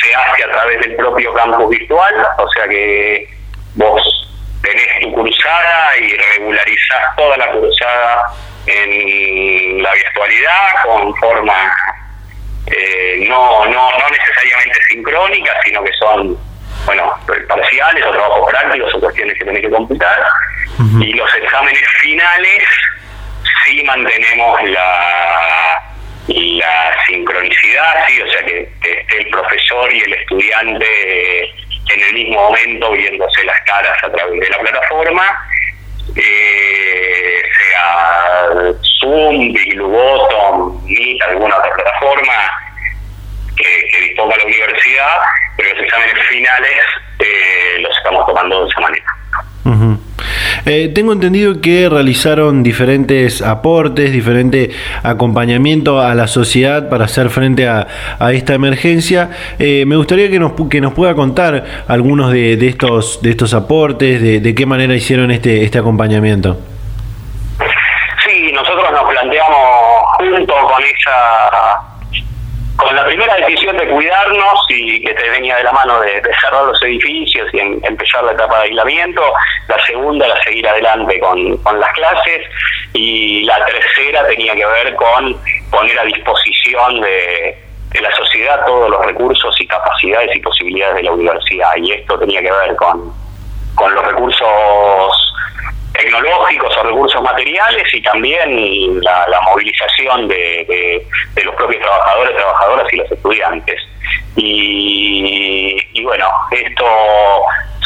se 0.00 0.14
hace 0.14 0.44
a 0.44 0.50
través 0.52 0.80
del 0.80 0.96
propio 0.96 1.32
campus 1.34 1.70
virtual, 1.70 2.14
o 2.38 2.48
sea 2.50 2.68
que 2.68 3.28
vos 3.74 4.02
tenés 4.62 5.00
tu 5.00 5.12
cursada 5.12 5.96
y 5.98 6.16
regularizás 6.16 7.16
toda 7.16 7.36
la 7.36 7.50
cursada 7.52 8.32
en 8.66 9.82
la 9.82 9.92
virtualidad 9.92 10.68
con 10.84 11.14
forma 11.16 11.72
eh, 12.66 13.26
no, 13.28 13.64
no, 13.64 13.90
no 13.90 14.10
necesariamente 14.10 14.78
sincrónicas, 14.90 15.56
sino 15.64 15.82
que 15.82 15.92
son, 15.94 16.38
bueno, 16.84 17.14
parciales 17.48 18.04
o 18.04 18.10
trabajos 18.10 18.50
prácticos 18.50 18.94
o 18.94 19.00
cuestiones 19.00 19.38
que 19.38 19.44
tenés 19.44 19.62
que 19.62 19.70
computar. 19.70 20.24
Y 21.00 21.12
los 21.14 21.34
exámenes 21.34 21.82
finales 22.00 22.62
sí 23.64 23.82
mantenemos 23.84 24.62
la, 24.64 25.82
la 26.28 26.96
sincronicidad, 27.06 28.06
sí, 28.06 28.20
o 28.22 28.30
sea 28.30 28.44
que, 28.44 28.60
esté 28.60 29.18
el 29.18 29.28
profesor 29.30 29.92
y 29.92 30.00
el 30.00 30.14
estudiante 30.14 31.44
en 31.44 32.02
el 32.02 32.12
mismo 32.14 32.42
momento 32.42 32.92
viéndose 32.92 33.44
las 33.44 33.60
caras 33.62 33.96
a 34.02 34.12
través 34.12 34.40
de 34.40 34.48
la 34.48 34.58
plataforma. 34.58 35.44
Eh, 36.16 37.42
sea 37.56 38.72
Zoom, 39.00 39.54
Bottom, 39.78 40.84
Meet, 40.86 41.22
alguna 41.22 41.56
otra 41.58 41.72
plataforma 41.74 42.67
que, 43.58 44.00
disponga 44.00 44.36
la 44.36 44.44
universidad, 44.44 45.18
pero 45.56 45.74
los 45.74 45.84
exámenes 45.84 46.26
finales 46.28 46.78
eh, 47.18 47.80
los 47.80 47.96
estamos 47.96 48.26
tomando 48.26 48.64
de 48.64 48.70
esa 48.70 48.80
manera. 48.80 49.18
Eh, 50.64 50.90
tengo 50.94 51.12
entendido 51.12 51.60
que 51.60 51.88
realizaron 51.88 52.62
diferentes 52.62 53.42
aportes, 53.42 54.12
diferente 54.12 54.70
acompañamiento 55.02 56.00
a 56.00 56.14
la 56.14 56.26
sociedad 56.26 56.88
para 56.88 57.04
hacer 57.04 57.30
frente 57.30 57.68
a, 57.68 57.86
esta 58.32 58.54
emergencia. 58.54 59.30
Eh, 59.58 59.84
me 59.86 59.96
gustaría 59.96 60.30
que 60.30 60.38
nos, 60.38 60.52
que 60.68 60.80
nos 60.80 60.94
pueda 60.94 61.14
contar 61.14 61.64
algunos 61.86 62.32
de, 62.32 62.54
estos, 62.66 63.22
de 63.22 63.30
estos 63.30 63.54
aportes, 63.54 64.20
de, 64.20 64.40
de, 64.40 64.54
qué 64.54 64.66
manera 64.66 64.94
hicieron 64.94 65.30
este, 65.30 65.64
este 65.64 65.78
acompañamiento. 65.78 66.58
Sí, 68.26 68.52
nosotros 68.52 68.90
nos 68.92 69.10
planteamos 69.10 69.58
junto 70.18 70.54
con 70.54 70.82
esa 70.82 71.87
con 72.88 72.96
la 72.96 73.04
primera 73.04 73.34
decisión 73.36 73.76
de 73.76 73.86
cuidarnos 73.86 74.64
y 74.70 75.02
que 75.02 75.12
te 75.12 75.28
venía 75.28 75.56
de 75.56 75.64
la 75.64 75.72
mano 75.72 76.00
de, 76.00 76.22
cerrar 76.40 76.64
los 76.64 76.82
edificios 76.82 77.46
y 77.52 77.58
empezar 77.58 78.24
la 78.24 78.32
etapa 78.32 78.60
de 78.60 78.64
aislamiento, 78.64 79.20
la 79.68 79.78
segunda 79.84 80.26
la 80.26 80.42
seguir 80.42 80.66
adelante 80.66 81.20
con, 81.20 81.58
con 81.58 81.78
las 81.78 81.92
clases 81.92 82.46
y 82.94 83.44
la 83.44 83.62
tercera 83.66 84.26
tenía 84.28 84.54
que 84.54 84.64
ver 84.64 84.94
con 84.94 85.36
poner 85.70 85.98
a 85.98 86.04
disposición 86.04 87.02
de, 87.02 87.58
de 87.90 88.00
la 88.00 88.10
sociedad 88.16 88.64
todos 88.64 88.88
los 88.88 89.04
recursos 89.04 89.54
y 89.60 89.66
capacidades 89.66 90.34
y 90.34 90.40
posibilidades 90.40 90.96
de 90.96 91.02
la 91.02 91.12
universidad. 91.12 91.76
Y 91.76 91.92
esto 91.92 92.18
tenía 92.18 92.40
que 92.40 92.50
ver 92.50 92.74
con, 92.76 93.12
con 93.74 93.94
los 93.94 94.06
recursos 94.06 95.34
tecnológicos 95.98 96.76
o 96.76 96.82
recursos 96.84 97.22
materiales 97.22 97.92
y 97.92 98.00
también 98.02 99.02
la, 99.02 99.40
movilización 99.44 100.28
de, 100.28 101.04
los 101.44 101.54
propios 101.56 101.82
trabajadores, 101.82 102.36
trabajadoras 102.36 102.92
y 102.92 102.96
los 102.96 103.12
estudiantes. 103.12 103.80
Y, 104.36 106.02
bueno, 106.04 106.30
esto 106.50 106.84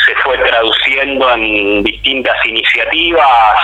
se 0.05 0.15
fue 0.17 0.37
traduciendo 0.39 1.33
en 1.33 1.83
distintas 1.83 2.37
iniciativas 2.45 3.59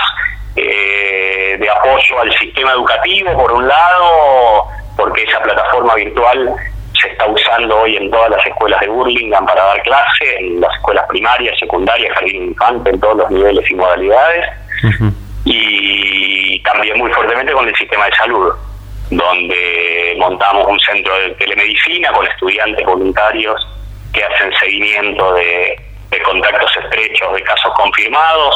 eh, 0.55 1.55
de 1.59 1.69
apoyo 1.69 2.19
al 2.19 2.33
sistema 2.37 2.71
educativo, 2.71 3.33
por 3.33 3.51
un 3.51 3.67
lado, 3.67 4.65
porque 4.97 5.23
esa 5.23 5.41
plataforma 5.41 5.95
virtual 5.95 6.55
se 7.01 7.09
está 7.09 7.25
usando 7.27 7.81
hoy 7.81 7.95
en 7.97 8.09
todas 8.11 8.29
las 8.29 8.45
escuelas 8.45 8.79
de 8.81 8.87
Burlingame 8.87 9.47
para 9.47 9.63
dar 9.63 9.81
clase, 9.83 10.37
en 10.39 10.61
las 10.61 10.73
escuelas 10.75 11.05
primarias, 11.07 11.57
secundarias, 11.59 12.13
jardín 12.15 12.43
infante, 12.43 12.89
en 12.89 12.99
todos 12.99 13.17
los 13.17 13.31
niveles 13.31 13.69
y 13.69 13.75
modalidades, 13.75 14.45
y 15.45 16.59
también 16.63 16.97
muy 16.97 17.11
fuertemente 17.11 17.53
con 17.53 17.67
el 17.67 17.75
sistema 17.75 18.05
de 18.05 18.15
salud, 18.15 18.53
donde 19.09 20.15
montamos 20.19 20.67
un 20.67 20.79
centro 20.79 21.13
de 21.19 21.31
telemedicina 21.31 22.11
con 22.11 22.27
estudiantes 22.27 22.85
voluntarios 22.85 23.67
que 24.13 24.23
hacen 24.23 24.51
seguimiento 24.53 25.33
de, 25.33 25.79
de 26.11 26.21
contactos 26.23 26.71
estrechos 26.77 27.33
de 27.33 27.41
casos 27.43 27.73
confirmados, 27.75 28.55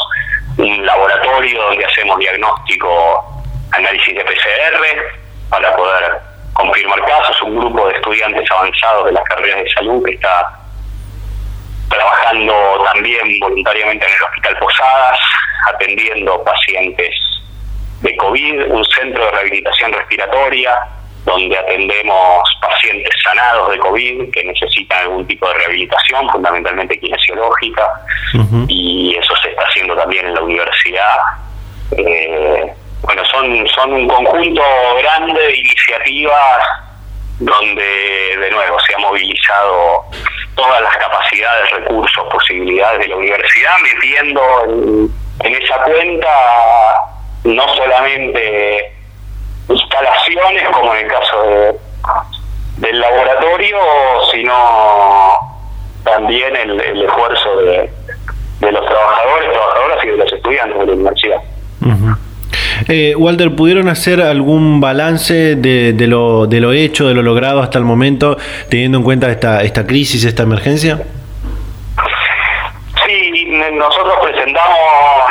un 0.57 0.85
laboratorio 0.85 1.61
donde 1.63 1.85
hacemos 1.85 2.19
diagnóstico, 2.19 3.43
análisis 3.71 4.15
de 4.15 4.23
PCR, 4.23 5.03
para 5.49 5.75
poder 5.75 6.32
confirmar 6.53 7.03
casos, 7.05 7.41
un 7.41 7.57
grupo 7.57 7.87
de 7.87 7.95
estudiantes 7.95 8.49
avanzados 8.51 9.05
de 9.05 9.11
las 9.13 9.23
carreras 9.23 9.63
de 9.63 9.69
salud 9.71 10.03
que 10.05 10.13
está 10.13 10.59
trabajando 11.89 12.83
también 12.85 13.39
voluntariamente 13.39 14.05
en 14.05 14.11
el 14.11 14.23
Hospital 14.23 14.57
Posadas, 14.57 15.19
atendiendo 15.73 16.43
pacientes 16.43 17.15
de 18.01 18.15
COVID, 18.17 18.71
un 18.71 18.83
centro 18.85 19.25
de 19.25 19.31
rehabilitación 19.31 19.93
respiratoria, 19.93 20.77
donde 21.25 21.57
atendemos 21.57 22.43
pacientes 22.61 23.13
sanados 23.23 23.71
de 23.71 23.77
COVID 23.77 24.31
que 24.31 24.43
necesitan 24.43 25.03
algún 25.03 25.25
tipo 25.25 25.47
de 25.47 25.53
rehabilitación, 25.53 26.29
fundamentalmente 26.29 26.99
kinesiológica, 26.99 27.89
y 28.67 29.15
eso 29.17 29.35
se 29.37 29.49
está 29.49 29.63
haciendo 29.63 29.95
también 29.95 30.25
en 30.25 30.33
la 30.33 30.41
universidad. 30.41 31.17
Eh, 31.97 32.73
bueno, 33.03 33.23
son, 33.25 33.67
son 33.67 33.93
un 33.93 34.07
conjunto 34.07 34.61
grande 34.97 35.41
de 35.41 35.57
iniciativas 35.57 36.63
donde 37.39 38.37
de 38.37 38.51
nuevo 38.51 38.79
se 38.79 38.95
ha 38.95 38.97
movilizado 38.99 40.05
todas 40.55 40.81
las 40.81 40.95
capacidades, 40.97 41.71
recursos, 41.71 42.23
posibilidades 42.31 42.99
de 42.99 43.07
la 43.07 43.15
universidad, 43.17 43.73
metiendo 43.81 45.11
en, 45.43 45.55
esa 45.55 45.81
cuenta 45.81 46.29
no 47.43 47.67
solamente 47.75 48.93
instalaciones 49.67 50.69
como 50.69 50.95
en 50.95 51.05
el 51.05 51.11
caso 51.11 51.43
de, 51.43 51.75
del 52.77 52.99
laboratorio, 53.01 53.77
sino 54.31 55.33
también 56.05 56.55
el, 56.55 56.79
esfuerzo 57.03 57.57
de, 57.57 57.91
los 58.61 58.85
trabajadores, 58.85 59.51
trabajadoras 59.51 60.03
y 60.03 60.07
de 60.07 60.17
los 60.17 60.33
estudiantes 60.33 60.79
de 60.79 60.85
la 60.85 60.93
universidad. 60.93 61.41
Eh, 62.87 63.15
Walter, 63.15 63.55
¿pudieron 63.55 63.87
hacer 63.87 64.21
algún 64.21 64.81
balance 64.81 65.55
de, 65.55 65.93
de, 65.93 66.07
lo, 66.07 66.47
de 66.47 66.59
lo 66.59 66.73
hecho, 66.73 67.07
de 67.07 67.13
lo 67.13 67.21
logrado 67.21 67.61
hasta 67.61 67.77
el 67.77 67.85
momento, 67.85 68.37
teniendo 68.69 68.97
en 68.97 69.03
cuenta 69.03 69.31
esta, 69.31 69.63
esta 69.63 69.85
crisis, 69.85 70.23
esta 70.25 70.43
emergencia? 70.43 70.99
Sí, 73.05 73.45
nosotros 73.73 74.17
presentamos 74.23 74.77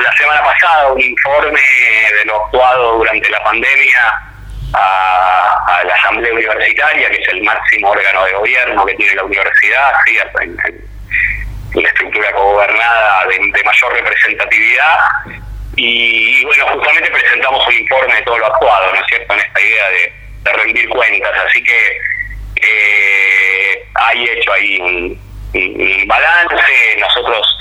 la 0.03 0.13
semana 0.13 0.43
pasada 0.43 0.93
un 0.93 1.01
informe 1.01 1.61
de 1.61 2.25
lo 2.27 2.45
actuado 2.45 2.99
durante 2.99 3.31
la 3.31 3.43
pandemia 3.45 4.15
a, 4.75 5.83
la 5.87 5.95
Asamblea 5.95 6.33
Universitaria, 6.33 7.11
que 7.11 7.21
es 7.21 7.29
el 7.29 7.43
máximo 7.43 7.91
órgano 7.91 8.25
de 8.25 8.33
gobierno 8.35 8.87
que 8.87 8.95
tiene 8.95 9.15
la 9.15 9.25
universidad, 9.25 9.93
¿sí? 10.07 10.17
en, 10.41 10.57
la 11.75 11.89
estructura 11.89 12.31
gobernada 12.33 13.27
de, 13.27 13.39
de 13.39 13.65
mayor 13.65 13.93
representatividad 13.95 14.99
y, 15.77 16.45
bueno, 16.45 16.67
justamente 16.69 17.11
presentamos 17.11 17.67
un 17.67 17.75
informe 17.75 18.15
de 18.15 18.23
todo 18.23 18.39
lo 18.39 18.47
actuado, 18.47 18.93
¿no 18.93 19.01
es 19.01 19.07
cierto?, 19.09 19.33
en 19.33 19.41
esta 19.41 19.61
idea 19.61 19.89
de, 19.91 20.13
rendir 20.53 20.89
cuentas. 20.89 21.33
Así 21.47 21.63
que 21.63 22.01
eh, 22.57 23.85
hay 23.95 24.25
hecho 24.25 24.53
ahí 24.53 24.79
un, 24.81 25.23
balance. 26.07 26.97
Nosotros 26.99 27.59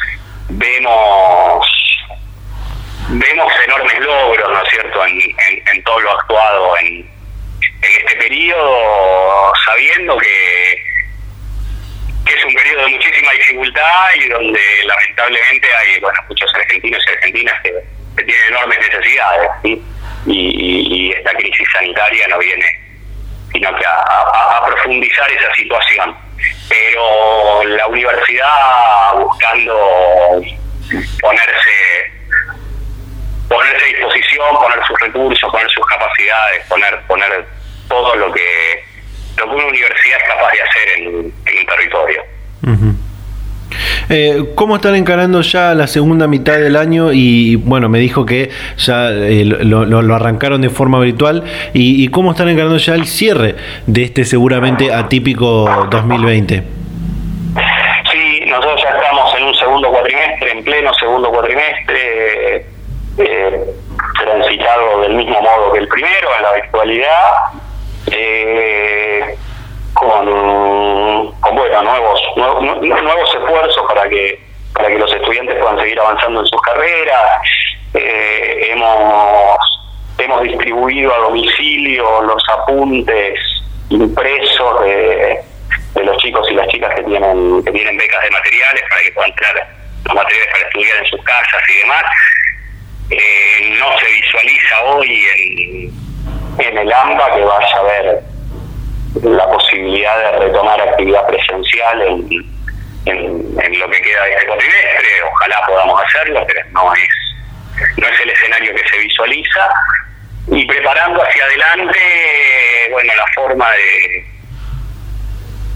vemos 0.50 1.68
vemos 3.10 3.54
enormes 3.66 4.00
logros, 4.00 4.50
¿no 4.50 4.64
es 4.64 4.70
cierto?, 4.70 5.06
en, 5.06 5.84
todo 5.84 6.00
lo 6.02 6.12
actuado 6.12 6.78
en, 6.80 6.88
en 6.88 7.92
este 7.98 8.16
periodo, 8.16 9.54
sabiendo 9.66 10.18
que, 10.18 10.84
que 12.26 12.34
es 12.34 12.46
un 12.46 12.54
periodo 12.54 12.86
de 12.86 12.88
muchísima 12.88 13.32
dificultad 13.34 14.08
y 14.16 14.30
donde 14.30 14.62
lamentablemente 14.86 15.68
hay 15.76 16.00
bueno 16.00 16.20
muchos 16.30 16.54
argentinos 16.56 17.04
y 17.06 17.10
argentinas 17.10 17.62
que 17.64 17.74
que 18.16 18.24
tiene 18.24 18.48
enormes 18.48 18.80
necesidades, 18.80 19.50
y, 20.26 21.12
esta 21.18 21.32
crisis 21.32 21.68
sanitaria 21.74 22.28
no 22.28 22.40
viene 22.40 22.66
sino 23.52 23.76
que 23.76 23.86
a, 23.86 24.64
profundizar 24.66 25.30
esa 25.32 25.54
situación. 25.56 26.16
Pero 26.70 27.64
la 27.66 27.88
universidad 27.88 29.14
buscando 29.16 30.42
ponerse 31.22 32.12
ponerse 33.50 33.84
a 33.84 33.88
disposición, 33.88 34.56
poner 34.56 34.86
sus 34.88 35.00
recursos, 35.02 35.52
poner 35.52 35.70
sus 35.70 35.86
capacidades, 35.86 36.66
poner 36.68 37.02
poner 37.02 37.46
todo 37.90 38.16
lo 38.16 38.32
que 38.32 38.84
lo 39.38 39.50
que 39.50 39.56
una 39.56 39.66
universidad 39.66 40.20
es 40.22 40.28
capaz 40.28 40.52
de 40.52 40.62
hacer 40.62 40.90
en, 40.98 41.16
un 41.16 41.66
territorio. 41.66 42.24
Eh, 44.14 44.44
¿Cómo 44.56 44.76
están 44.76 44.96
encarando 44.96 45.40
ya 45.40 45.74
la 45.74 45.88
segunda 45.88 46.28
mitad 46.28 46.58
del 46.58 46.76
año? 46.76 47.14
Y 47.14 47.56
bueno, 47.56 47.88
me 47.88 47.98
dijo 48.00 48.26
que 48.26 48.50
ya 48.78 49.10
eh, 49.10 49.46
lo, 49.46 50.16
arrancaron 50.16 50.62
de 50.62 50.70
forma 50.70 51.00
virtual. 51.00 51.46
Y, 51.74 52.10
cómo 52.10 52.32
están 52.32 52.50
encarando 52.50 52.76
ya 52.76 52.96
el 52.96 53.06
cierre 53.06 53.56
de 53.88 54.04
este 54.04 54.26
seguramente 54.26 54.94
atípico 54.94 55.88
2020? 55.90 56.64
Sí, 58.12 58.42
nosotros 58.48 58.84
ya 58.84 58.90
estamos 58.90 59.34
en 59.38 59.44
un 59.46 59.56
segundo 59.56 59.90
cuatrimestre, 59.90 60.52
en 60.52 60.64
pleno 60.66 60.94
segundo 60.96 61.30
cuatrimestre, 61.30 62.66
eh, 63.18 63.60
transitado 64.22 65.02
del 65.04 65.14
mismo 65.16 65.42
modo 65.42 65.72
que 65.72 65.80
el 65.80 65.88
primero, 65.88 66.28
en 66.36 66.44
la 66.44 66.54
virtualidad. 66.62 67.32
Eh, 68.12 69.38
con, 70.02 71.32
con 71.40 71.56
bueno, 71.56 71.84
nuevos, 71.84 72.20
nuevos, 72.36 73.36
esfuerzos 73.36 73.86
para 73.88 74.10
que 74.10 74.40
para 74.74 74.88
que 74.88 74.98
los 74.98 75.14
estudiantes 75.14 75.60
puedan 75.60 75.78
seguir 75.80 76.00
avanzando 76.00 76.40
en 76.40 76.46
sus 76.48 76.62
carreras. 76.62 77.42
Eh, 77.94 78.70
hemos 78.72 79.58
hemos 80.18 80.42
distribuido 80.42 81.14
a 81.14 81.18
domicilio 81.20 82.22
los 82.24 82.44
apuntes 82.50 83.40
impresos 83.90 84.82
de, 84.82 85.40
los 86.04 86.18
chicos 86.18 86.50
y 86.50 86.54
las 86.56 86.68
chicas 86.70 86.96
que 86.96 87.04
tienen 87.04 87.64
que 87.64 87.72
tienen 87.72 87.98
becas 87.98 88.24
de 88.24 88.32
materiales 88.32 88.84
para 88.90 89.02
que 89.04 89.12
puedan 89.12 89.36
tener 89.36 89.66
los 90.06 90.16
materiales 90.16 90.52
para 90.52 90.64
estudiar 90.64 90.98
en 90.98 91.06
sus 91.06 91.24
casas 91.24 91.62
y 91.70 91.78
demás. 91.80 92.04
Eh, 93.12 93.78
no 93.78 94.00
se 94.00 94.06
visualiza 94.10 94.82
hoy 94.86 95.26
en, 95.36 96.66
en 96.66 96.78
el 96.78 96.92
AMBA 96.92 97.36
que 97.36 97.42
vaya 97.42 97.76
a 97.76 97.80
haber 97.80 98.31
la 99.16 99.46
posibilidad 99.48 100.18
de 100.18 100.40
retomar 100.40 100.82
actividad 100.82 101.28
presencial 101.28 102.02
en, 102.02 102.46
en, 103.06 103.80
lo 103.80 103.90
que 103.90 104.02
queda 104.02 104.24
de 104.24 104.34
este 104.34 104.48
cuatrimestre. 104.48 105.24
Ojalá 105.34 105.62
podamos 105.68 106.02
hacerlo, 106.04 106.46
pero 106.48 106.62
no 106.72 106.94
es, 106.94 107.10
no 107.98 108.08
es 108.08 108.20
el 108.22 108.30
escenario 108.30 108.76
que 108.76 108.88
se 108.88 108.98
visualiza. 109.00 109.70
Y 110.48 110.66
preparando 110.66 111.24
hacia 111.24 111.46
adelante, 111.46 112.00
bueno, 112.92 113.14
la 113.16 113.28
forma 113.36 113.72
de, 113.72 114.26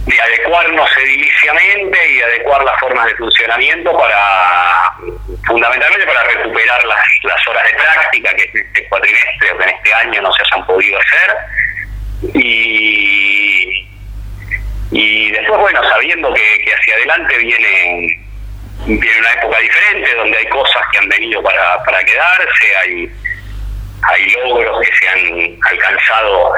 de 0.06 0.22
adecuarnos 0.22 0.90
ediliciamente 0.98 2.12
y 2.12 2.22
adecuar 2.22 2.64
las 2.64 2.80
formas 2.80 3.06
de 3.06 3.16
funcionamiento 3.16 3.96
para, 3.98 4.92
fundamentalmente 5.46 6.08
para 6.08 6.24
recuperar 6.24 6.84
las, 6.86 7.06
las 7.24 7.48
horas 7.48 7.64
de 7.64 7.74
práctica 7.74 8.36
que 8.36 8.44
en 8.44 8.66
este 8.66 8.88
cuatrimestre 8.88 9.52
o 9.52 9.58
que 9.58 9.64
en 9.64 9.70
este 9.70 9.94
año 9.94 10.22
no 10.22 10.34
se 10.34 10.44
hayan 10.44 10.66
podido 10.66 11.00
hacer 11.00 11.38
y, 12.22 13.88
y 14.92 15.32
después, 15.32 15.60
bueno, 15.60 15.84
sabiendo 15.90 16.34
que, 16.34 16.74
hacia 16.74 16.96
adelante 16.96 17.38
viene, 17.38 18.20
viene 18.86 19.20
una 19.20 19.34
época 19.34 19.60
diferente, 19.60 20.16
donde 20.16 20.38
hay 20.38 20.48
cosas 20.48 20.82
que 20.92 20.98
han 21.00 21.10
venido 21.10 21.42
para, 21.44 21.84
para 21.84 22.04
quedarse, 22.04 22.78
hay, 22.78 23.12
hay 24.04 24.30
logros 24.44 24.82
que 24.82 24.96
se 24.96 25.10
han 25.10 25.58
alcanzado 25.70 26.54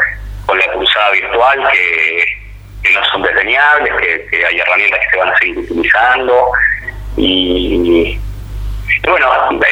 con 0.45 0.57
la 0.59 0.71
cruzada 0.71 1.11
virtual 1.11 1.69
que, 1.71 2.23
que 2.83 2.93
no 2.93 3.03
son 3.05 3.23
desdeñables, 3.23 3.93
que, 4.29 4.45
hay 4.45 4.59
herramientas 4.59 4.99
que 4.99 5.09
se 5.11 5.17
van 5.17 5.29
a 5.29 5.37
seguir 5.37 5.57
utilizando. 5.57 6.51
Y, 7.17 8.19
bueno, 9.03 9.31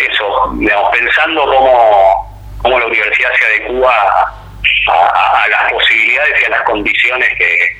eso, 0.09 0.53
digamos, 0.55 0.97
pensando 0.97 1.45
cómo, 1.45 2.55
cómo 2.61 2.79
la 2.79 2.85
universidad 2.87 3.29
se 3.37 3.45
adecua 3.45 4.44
a, 4.87 5.47
las 5.49 5.71
posibilidades 5.71 6.41
y 6.41 6.45
a 6.45 6.49
las 6.49 6.61
condiciones 6.63 7.29
que, 7.37 7.77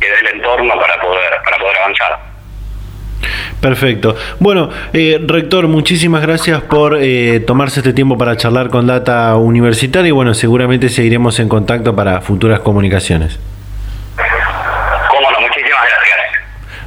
que 0.00 0.10
da 0.10 0.18
el 0.20 0.26
entorno 0.36 0.78
para 0.80 1.00
poder, 1.00 1.32
para 1.44 1.58
poder 1.58 1.76
avanzar. 1.78 2.32
Perfecto. 3.62 4.16
Bueno, 4.40 4.70
eh, 4.92 5.20
rector, 5.24 5.68
muchísimas 5.68 6.22
gracias 6.22 6.62
por 6.62 6.98
eh, 7.00 7.38
tomarse 7.46 7.78
este 7.78 7.92
tiempo 7.92 8.18
para 8.18 8.36
charlar 8.36 8.70
con 8.70 8.88
Data 8.88 9.36
Universitaria 9.36 10.08
y 10.08 10.12
bueno, 10.12 10.34
seguramente 10.34 10.88
seguiremos 10.88 11.38
en 11.38 11.48
contacto 11.48 11.94
para 11.94 12.20
futuras 12.20 12.58
comunicaciones. 12.58 13.38
Cómo 15.08 15.30
no, 15.30 15.40
muchísimas 15.40 15.80
gracias. 15.88 16.18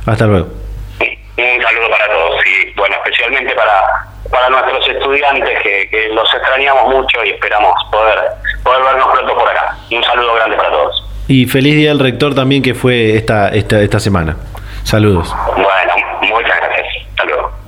Hasta 0.05 0.25
luego. 0.25 0.49
Un 0.99 1.63
saludo 1.63 1.89
para 1.89 2.07
todos 2.07 2.45
y 2.45 2.73
bueno, 2.75 2.95
especialmente 2.97 3.55
para, 3.55 4.05
para 4.35 4.49
nuestros 4.49 4.85
estudiantes 4.89 5.63
que, 5.63 5.87
que 5.89 6.09
los 6.09 6.31
extrañamos 6.33 6.93
mucho 6.93 7.23
y 7.23 7.29
esperamos 7.29 7.73
poder, 7.89 8.19
poder 8.63 8.83
vernos 8.83 9.07
pronto 9.13 9.33
por 9.33 9.47
acá. 9.47 9.77
Un 9.89 10.03
saludo 10.03 10.33
grande 10.35 10.57
para 10.57 10.71
todos. 10.71 11.05
Y 11.29 11.45
feliz 11.45 11.75
día 11.75 11.91
al 11.91 11.99
rector 11.99 12.35
también 12.35 12.61
que 12.61 12.73
fue 12.75 13.15
esta, 13.15 13.47
esta, 13.49 13.79
esta 13.81 13.99
semana. 13.99 14.35
Saludos. 14.83 15.33
Bueno, 15.55 15.93
muchas 16.21 16.57
gracias. 16.57 16.87
Hasta 17.11 17.23
luego. 17.23 17.51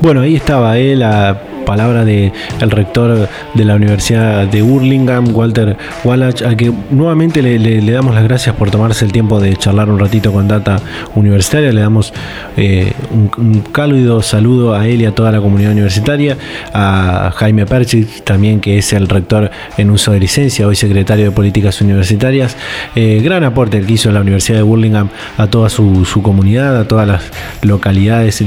Bueno, 0.00 0.20
ahí 0.20 0.36
estaba 0.36 0.78
eh, 0.78 0.96
la 0.96 1.42
palabra 1.62 2.04
del 2.04 2.32
el 2.60 2.70
rector 2.70 3.28
de 3.54 3.64
la 3.64 3.76
Universidad 3.76 4.46
de 4.46 4.62
Burlingame, 4.62 5.30
Walter 5.30 5.76
Wallach, 6.04 6.42
al 6.42 6.56
que 6.56 6.72
nuevamente 6.90 7.42
le, 7.42 7.92
damos 7.92 8.14
las 8.14 8.24
gracias 8.24 8.54
por 8.56 8.70
tomarse 8.70 9.04
el 9.04 9.12
tiempo 9.12 9.40
de 9.40 9.56
charlar 9.56 9.88
un 9.88 9.98
ratito 9.98 10.32
con 10.32 10.48
Data 10.48 10.80
Universitaria. 11.14 11.72
Le 11.72 11.80
damos 11.80 12.12
eh, 12.56 12.92
un, 13.10 13.60
cálido 13.72 14.22
saludo 14.22 14.74
a 14.74 14.86
él 14.86 15.02
y 15.02 15.06
a 15.06 15.14
toda 15.14 15.32
la 15.32 15.40
comunidad 15.40 15.72
universitaria, 15.72 16.36
a 16.72 17.32
Jaime 17.34 17.66
Perchich, 17.66 18.22
también 18.22 18.60
que 18.60 18.78
es 18.78 18.92
el 18.92 19.08
rector 19.08 19.50
en 19.78 19.90
uso 19.90 20.12
de 20.12 20.20
licencia, 20.20 20.66
hoy 20.66 20.76
secretario 20.76 21.26
de 21.26 21.30
Políticas 21.30 21.80
Universitarias. 21.80 22.56
Eh, 22.94 23.20
gran 23.22 23.44
aporte 23.44 23.78
el 23.78 23.86
que 23.86 23.94
hizo 23.94 24.10
la 24.12 24.20
Universidad 24.20 24.58
de 24.58 24.62
Burlingame 24.62 25.10
a 25.38 25.46
toda 25.46 25.68
su, 25.68 26.04
comunidad, 26.22 26.78
a 26.78 26.86
todas 26.86 27.08
las 27.08 27.22
localidades 27.62 28.40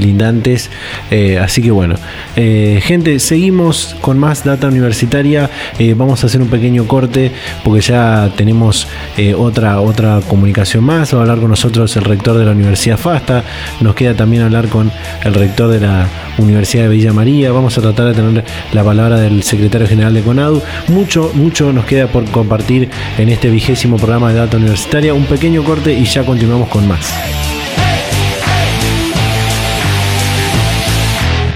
Eh, 1.10 1.38
así 1.38 1.62
que 1.62 1.70
bueno, 1.70 1.96
gente 2.34 3.18
seguimos 3.18 3.96
con 4.00 4.18
más 4.18 4.44
data 4.44 4.68
universitaria. 4.68 5.50
Eh, 5.78 5.94
vamos 5.96 6.22
a 6.22 6.26
hacer 6.26 6.40
un 6.40 6.48
pequeño 6.48 6.86
corte 6.86 7.30
porque 7.64 7.80
ya 7.80 8.30
tenemos 8.36 8.86
eh, 9.16 9.34
otra, 9.34 9.80
otra 9.80 10.20
comunicación 10.28 10.84
más. 10.84 11.12
Va 11.14 11.18
a 11.18 11.20
hablar 11.22 11.38
con 11.38 11.50
nosotros 11.50 11.96
el 11.96 12.04
rector 12.04 12.38
de 12.38 12.44
la 12.44 12.52
Universidad 12.52 12.98
FASTA. 12.98 13.44
Nos 13.80 13.94
queda 13.94 14.14
también 14.14 14.42
hablar 14.42 14.68
con 14.68 14.90
el 15.24 15.34
rector 15.34 15.70
de 15.70 15.80
la 15.80 16.08
Universidad 16.38 16.84
de 16.84 16.88
Villa 16.90 17.12
María. 17.12 17.52
Vamos 17.52 17.76
a 17.78 17.82
tratar 17.82 18.06
de 18.06 18.14
tener 18.14 18.44
la 18.72 18.84
palabra 18.84 19.20
del 19.20 19.42
secretario 19.42 19.86
general 19.86 20.14
de 20.14 20.22
CONADU. 20.22 20.62
Mucho, 20.88 21.30
mucho 21.34 21.72
nos 21.72 21.84
queda 21.84 22.06
por 22.08 22.24
compartir 22.30 22.88
en 23.18 23.28
este 23.28 23.50
vigésimo 23.50 23.96
programa 23.96 24.32
de 24.32 24.38
data 24.38 24.56
universitaria. 24.56 25.14
Un 25.14 25.24
pequeño 25.24 25.64
corte 25.64 25.92
y 25.92 26.04
ya 26.04 26.24
continuamos 26.24 26.68
con 26.68 26.86
más. 26.86 27.55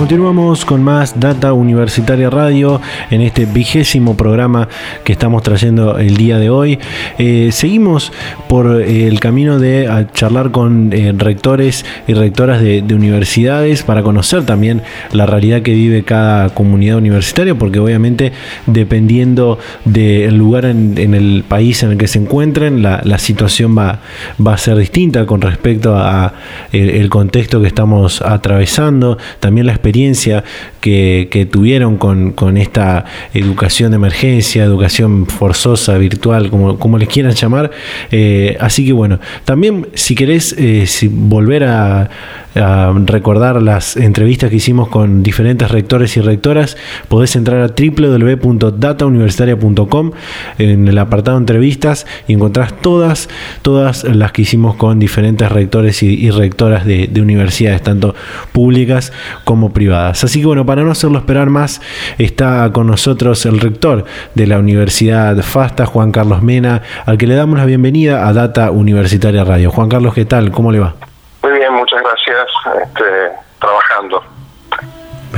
Continuamos 0.00 0.64
con 0.64 0.82
más 0.82 1.20
Data 1.20 1.52
Universitaria 1.52 2.30
Radio 2.30 2.80
en 3.10 3.20
este 3.20 3.44
vigésimo 3.44 4.16
programa 4.16 4.66
que 5.04 5.12
estamos 5.12 5.42
trayendo 5.42 5.98
el 5.98 6.16
día 6.16 6.38
de 6.38 6.48
hoy. 6.48 6.78
Eh, 7.18 7.50
seguimos 7.52 8.10
por 8.48 8.80
el 8.80 9.20
camino 9.20 9.58
de 9.58 10.06
charlar 10.14 10.52
con 10.52 10.90
eh, 10.94 11.12
rectores 11.14 11.84
y 12.08 12.14
rectoras 12.14 12.62
de, 12.62 12.82
universidades 12.90 13.82
para 13.82 14.02
conocer 14.02 14.46
también 14.46 14.80
la 15.12 15.26
realidad 15.26 15.60
que 15.60 15.74
vive 15.74 16.02
cada 16.02 16.48
comunidad 16.48 16.96
universitaria, 16.96 17.54
porque 17.54 17.78
obviamente 17.78 18.32
dependiendo 18.64 19.58
del 19.84 20.34
lugar 20.34 20.64
en, 20.64 20.96
el 20.96 21.44
país 21.46 21.82
en 21.82 21.90
el 21.90 21.98
que 21.98 22.08
se 22.08 22.20
encuentren, 22.20 22.82
la, 22.82 23.18
situación 23.18 23.76
va, 23.76 24.00
va, 24.44 24.54
a 24.54 24.58
ser 24.58 24.78
distinta 24.78 25.26
con 25.26 25.42
respecto 25.42 25.94
a 25.94 26.32
el, 26.72 27.10
contexto 27.10 27.60
que 27.60 27.66
estamos 27.66 28.22
atravesando, 28.22 29.18
también 29.40 29.66
la 29.66 29.72
experiencia 29.72 29.89
experiencia 29.90 30.44
que, 30.80 31.48
tuvieron 31.50 31.98
con, 31.98 32.56
esta 32.56 33.04
educación 33.34 33.90
de 33.90 33.96
emergencia, 33.96 34.62
educación 34.64 35.26
forzosa, 35.26 35.98
virtual, 35.98 36.48
como, 36.50 36.98
les 36.98 37.08
quieran 37.08 37.32
llamar. 37.32 37.72
Eh, 38.10 38.56
así 38.60 38.86
que 38.86 38.92
bueno, 38.92 39.18
también 39.44 39.88
si 39.94 40.14
querés 40.14 40.54
eh, 40.56 40.86
volver 41.10 41.64
a, 41.64 42.08
recordar 43.06 43.62
las 43.62 43.96
entrevistas 43.96 44.50
que 44.50 44.56
hicimos 44.56 44.88
con 44.88 45.22
diferentes 45.22 45.70
rectores 45.70 46.16
y 46.16 46.20
rectoras, 46.20 46.76
podés 47.06 47.36
entrar 47.36 47.62
a 47.62 47.68
www.datauniversitaria.com 47.68 50.10
en 50.58 50.88
el 50.88 50.98
apartado 50.98 51.38
entrevistas 51.38 52.08
y 52.26 52.32
encontrás 52.32 52.74
todas, 52.80 53.28
todas 53.62 54.02
las 54.02 54.32
que 54.32 54.42
hicimos 54.42 54.74
con 54.74 54.98
diferentes 54.98 55.48
rectores 55.50 56.02
y, 56.02 56.28
rectoras 56.32 56.84
de, 56.84 57.06
de 57.06 57.20
universidades, 57.20 57.82
tanto 57.82 58.16
públicas 58.50 59.12
como 59.44 59.72
privadas. 59.72 59.79
Así 59.88 60.40
que 60.40 60.46
bueno, 60.46 60.66
para 60.66 60.82
no 60.82 60.90
hacerlo 60.90 61.18
esperar 61.18 61.48
más, 61.48 61.80
está 62.18 62.70
con 62.72 62.86
nosotros 62.86 63.46
el 63.46 63.60
rector 63.60 64.04
de 64.34 64.46
la 64.46 64.58
Universidad 64.58 65.36
FASTA, 65.38 65.86
Juan 65.86 66.12
Carlos 66.12 66.42
Mena, 66.42 66.82
al 67.06 67.16
que 67.16 67.26
le 67.26 67.34
damos 67.34 67.58
la 67.58 67.64
bienvenida 67.64 68.28
a 68.28 68.32
Data 68.32 68.70
Universitaria 68.70 69.44
Radio. 69.44 69.70
Juan 69.70 69.88
Carlos, 69.88 70.14
¿qué 70.14 70.26
tal? 70.26 70.50
¿Cómo 70.50 70.70
le 70.70 70.80
va? 70.80 70.94
Muy 71.42 71.52
bien, 71.52 71.72
muchas 71.72 72.00
gracias. 72.02 72.46
Este, 72.82 73.04
trabajando 73.58 74.22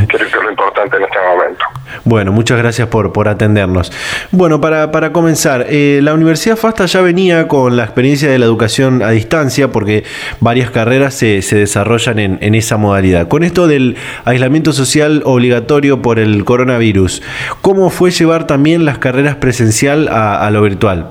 que 0.09 0.17
es 0.17 0.35
lo 0.35 0.51
importante 0.51 0.97
en 0.97 1.03
este 1.05 1.19
momento. 1.19 1.65
Bueno, 2.05 2.33
muchas 2.33 2.59
gracias 2.59 2.89
por, 2.89 3.13
por 3.13 3.29
atendernos. 3.29 3.93
Bueno, 4.33 4.61
para, 4.61 4.91
para 4.91 5.13
comenzar, 5.13 5.67
eh, 5.69 6.01
la 6.03 6.15
Universidad 6.15 6.57
FASTA 6.57 6.87
ya 6.87 7.01
venía 7.01 7.47
con 7.47 7.77
la 7.77 7.85
experiencia 7.85 8.29
de 8.29 8.39
la 8.39 8.47
educación 8.47 9.03
a 9.03 9.11
distancia 9.11 9.69
porque 9.69 10.03
varias 10.41 10.71
carreras 10.71 11.15
se, 11.15 11.43
se 11.43 11.57
desarrollan 11.57 12.19
en, 12.19 12.39
en, 12.41 12.57
esa 12.57 12.77
modalidad. 12.77 13.29
Con 13.29 13.45
esto 13.45 13.69
del 13.69 13.97
aislamiento 14.25 14.73
social 14.73 15.23
obligatorio 15.25 16.03
por 16.03 16.19
el 16.19 16.45
coronavirus, 16.45 17.23
¿cómo 17.61 17.89
fue 17.91 18.11
llevar 18.11 18.47
también 18.49 18.85
las 18.85 18.99
carreras 18.99 19.37
presencial 19.37 20.09
a, 20.09 20.45
a 20.45 20.51
lo 20.51 20.63
virtual? 20.63 21.09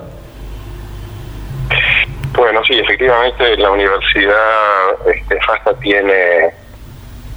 Bueno, 2.34 2.60
sí, 2.66 2.74
efectivamente 2.78 3.56
la 3.56 3.70
Universidad 3.70 5.08
este, 5.14 5.38
FASTA 5.40 5.74
tiene 5.80 6.52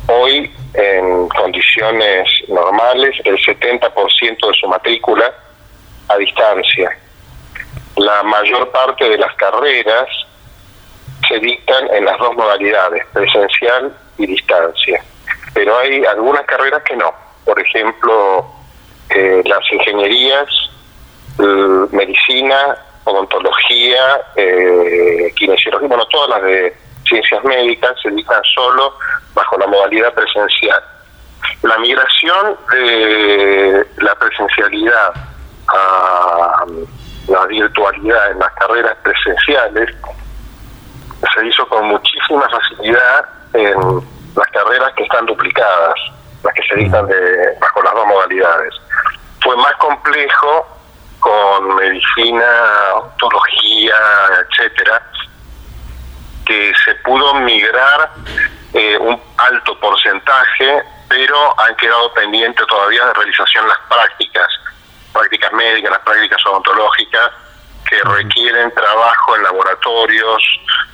hoy 0.07 0.51
en 0.77 1.27
condiciones 1.29 2.27
normales 2.47 3.15
el 3.23 3.37
70% 3.37 4.47
de 4.47 4.53
su 4.59 4.67
matrícula 4.67 5.33
a 6.07 6.17
distancia. 6.17 6.97
La 7.97 8.23
mayor 8.23 8.69
parte 8.71 9.09
de 9.09 9.17
las 9.17 9.33
carreras 9.35 10.07
se 11.27 11.39
dictan 11.39 11.87
en 11.93 12.05
las 12.05 12.17
dos 12.19 12.35
modalidades, 12.35 13.05
presencial 13.13 13.95
y 14.17 14.27
distancia. 14.27 15.03
pero 15.53 15.77
hay 15.79 16.03
algunas 16.05 16.45
carreras 16.45 16.83
que 16.83 16.97
no. 16.97 17.13
Por 17.45 17.57
ejemplo, 17.57 18.45
eh, 19.09 19.41
las 19.45 19.59
ingenierías, 19.71 20.47
medicina, 21.91 22.77
odontología, 23.05 24.21
eh, 24.35 25.31
kinesiología, 25.35 25.87
bueno, 25.87 26.05
todas 26.07 26.29
las 26.29 26.43
de 26.43 26.73
ciencias 27.07 27.43
médicas 27.43 27.91
se 28.01 28.09
dictan 28.11 28.41
solo 28.53 28.97
bajo 29.33 29.57
la 29.57 29.67
modalidad 29.67 30.13
presencial. 30.13 30.83
La 31.61 31.77
migración 31.77 32.57
de 32.71 33.87
la 33.97 34.15
presencialidad 34.15 35.13
a 35.67 36.65
la 37.27 37.45
virtualidad 37.47 38.31
en 38.31 38.39
las 38.39 38.53
carreras 38.53 38.95
presenciales 39.03 39.89
se 41.33 41.45
hizo 41.45 41.67
con 41.67 41.87
muchísima 41.87 42.47
facilidad 42.49 43.25
en 43.53 43.75
las 44.35 44.47
carreras 44.47 44.93
que 44.95 45.03
están 45.03 45.25
duplicadas, 45.25 45.95
las 46.43 46.53
que 46.53 46.61
se 46.69 46.75
dictan 46.75 47.07
de, 47.07 47.57
bajo 47.59 47.81
las 47.83 47.93
dos 47.93 48.07
modalidades. 48.07 48.73
Fue 49.41 49.55
más 49.57 49.73
complejo 49.75 50.67
con 51.19 51.75
medicina, 51.75 52.45
ontología, 52.95 53.95
etcétera, 54.49 55.01
que 56.45 56.73
se 56.83 56.95
pudo 56.95 57.33
migrar 57.35 58.11
eh, 58.73 58.97
un 58.97 59.21
alto 59.37 59.79
porcentaje, 59.79 60.83
pero 61.09 61.59
han 61.59 61.75
quedado 61.75 62.13
pendientes 62.13 62.65
todavía 62.67 63.05
de 63.05 63.13
realización 63.13 63.67
las 63.67 63.79
prácticas, 63.89 64.47
prácticas 65.13 65.51
médicas, 65.53 65.91
las 65.91 66.01
prácticas 66.01 66.45
odontológicas, 66.45 67.31
que 67.89 68.01
requieren 68.01 68.73
trabajo 68.73 69.35
en 69.35 69.43
laboratorios 69.43 70.43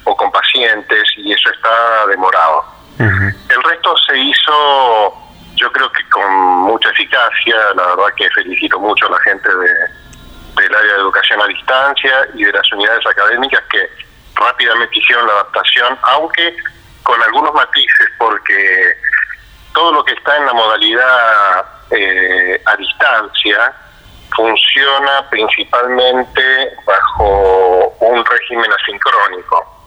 o 0.03 0.15
con 0.15 0.31
pacientes 0.31 1.03
y 1.17 1.31
eso 1.31 1.49
está 1.49 2.07
demorado. 2.07 2.65
El 2.99 3.63
resto 3.63 3.95
se 4.07 4.17
hizo, 4.19 5.13
yo 5.55 5.71
creo 5.71 5.91
que 5.91 6.07
con 6.09 6.31
mucha 6.63 6.89
eficacia, 6.89 7.55
la 7.75 7.95
verdad 7.95 8.13
que 8.15 8.29
felicito 8.29 8.79
mucho 8.79 9.07
a 9.07 9.11
la 9.11 9.19
gente 9.21 9.49
de, 9.49 10.61
del 10.61 10.75
área 10.75 10.93
de 10.93 10.99
educación 10.99 11.41
a 11.41 11.47
distancia 11.47 12.27
y 12.35 12.43
de 12.43 12.51
las 12.51 12.71
unidades 12.73 13.05
académicas 13.07 13.63
que 13.71 13.89
rápidamente 14.35 14.99
hicieron 14.99 15.27
la 15.27 15.33
adaptación, 15.33 15.97
aunque 16.03 16.55
con 17.03 17.21
algunos 17.23 17.53
matices, 17.53 18.07
porque 18.17 18.93
todo 19.73 19.93
lo 19.93 20.03
que 20.03 20.13
está 20.13 20.37
en 20.37 20.45
la 20.45 20.53
modalidad 20.53 21.65
eh, 21.91 22.61
a 22.65 22.75
distancia 22.75 23.73
funciona 24.35 25.29
principalmente 25.29 26.75
bajo 26.85 27.95
un 27.99 28.25
régimen 28.25 28.71
asincrónico 28.71 29.81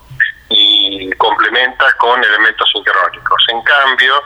y 0.51 1.11
complementa 1.13 1.87
con 1.99 2.23
elementos 2.23 2.69
sincrónicos. 2.73 3.47
En 3.51 3.63
cambio, 3.63 4.23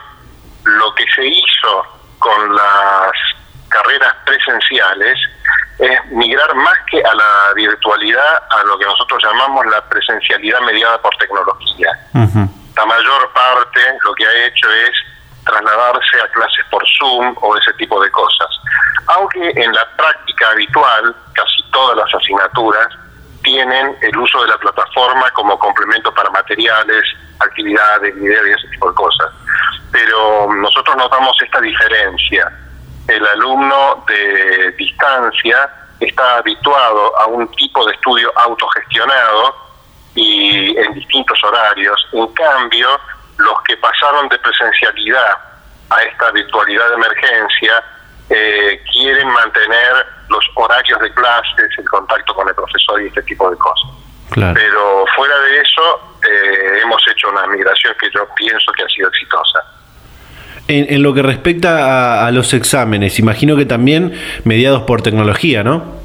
lo 0.63 0.93
que 0.95 1.05
se 1.15 1.25
hizo 1.25 1.83
con 2.19 2.55
las 2.55 3.11
carreras 3.69 4.13
presenciales 4.25 5.17
es 5.79 6.05
migrar 6.11 6.53
más 6.55 6.77
que 6.91 7.01
a 7.01 7.13
la 7.13 7.53
virtualidad 7.55 8.43
a 8.49 8.63
lo 8.63 8.77
que 8.77 8.85
nosotros 8.85 9.23
llamamos 9.23 9.65
la 9.67 9.81
presencialidad 9.87 10.59
mediada 10.61 11.01
por 11.01 11.15
tecnología. 11.17 11.89
La 12.13 12.85
mayor 12.85 13.31
parte 13.33 13.81
lo 14.03 14.13
que 14.13 14.25
ha 14.25 14.45
hecho 14.45 14.69
es 14.71 14.91
trasladarse 15.45 16.21
a 16.21 16.27
clases 16.31 16.65
por 16.69 16.83
Zoom 16.97 17.35
o 17.41 17.57
ese 17.57 17.73
tipo 17.73 18.01
de 18.01 18.11
cosas. 18.11 18.47
Aunque 19.07 19.51
en 19.55 19.71
la 19.73 19.85
práctica 19.95 20.49
habitual, 20.51 21.15
casi 21.33 21.63
todas 21.71 21.97
las 21.97 22.13
asignaturas 22.13 22.87
tienen 23.43 23.95
el 24.01 24.17
uso 24.17 24.41
de 24.43 24.49
la 24.49 24.57
plataforma 24.57 25.29
como 25.31 25.57
complemento 25.57 26.13
para 26.13 26.29
materiales, 26.29 27.03
actividades, 27.39 28.15
videos 28.15 28.47
y 28.47 28.51
ese 28.51 28.67
tipo 28.69 28.89
de 28.89 28.95
cosas. 28.95 29.31
Pero 29.91 30.53
nosotros 30.53 30.95
notamos 30.97 31.35
esta 31.41 31.59
diferencia 31.61 32.51
el 33.09 33.25
alumno 33.25 34.03
de 34.07 34.71
distancia 34.77 35.69
está 35.99 36.37
habituado 36.37 37.17
a 37.19 37.25
un 37.27 37.49
tipo 37.51 37.85
de 37.85 37.93
estudio 37.93 38.31
autogestionado 38.35 39.55
y 40.15 40.77
en 40.77 40.93
distintos 40.93 41.43
horarios. 41.43 42.07
En 42.13 42.27
cambio, 42.33 42.87
los 43.37 43.61
que 43.63 43.75
pasaron 43.77 44.29
de 44.29 44.37
presencialidad 44.39 45.37
a 45.89 46.01
esta 46.03 46.31
virtualidad 46.31 46.87
de 46.89 46.95
emergencia 46.95 47.83
eh, 48.29 48.83
quieren 48.91 49.27
mantener 49.29 50.05
los 50.29 50.45
horarios 50.55 50.99
de 50.99 51.11
clases, 51.13 51.69
el 51.77 51.89
contacto 51.89 52.33
con 52.35 52.47
el 52.47 52.53
profesor 52.53 53.01
y 53.01 53.07
este 53.07 53.23
tipo 53.23 53.49
de 53.49 53.57
cosas. 53.57 53.89
Pero 54.35 55.05
fuera 55.15 55.35
de 55.39 55.59
eso, 55.59 56.17
eh, 56.23 56.79
hemos 56.83 57.01
hecho 57.07 57.29
una 57.29 57.47
migración 57.47 57.93
que 57.99 58.09
yo 58.11 58.27
pienso 58.35 58.71
que 58.73 58.83
ha 58.83 58.87
sido 58.87 59.09
exitosa. 59.09 59.59
En, 60.71 61.01
lo 61.01 61.15
que 61.15 61.23
respecta 61.23 62.27
a, 62.27 62.31
los 62.31 62.53
exámenes, 62.53 63.17
imagino 63.17 63.55
que 63.57 63.65
también 63.65 64.13
mediados 64.43 64.83
por 64.83 65.01
tecnología, 65.01 65.63
¿no? 65.63 65.95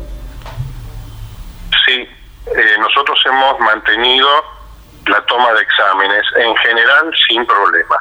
Sí, 1.84 1.92
eh, 2.46 2.76
nosotros 2.80 3.18
hemos 3.26 3.60
mantenido 3.60 4.26
la 5.06 5.20
toma 5.26 5.52
de 5.52 5.60
exámenes 5.60 6.24
en 6.38 6.56
general 6.56 7.12
sin 7.28 7.44
problemas. 7.44 8.00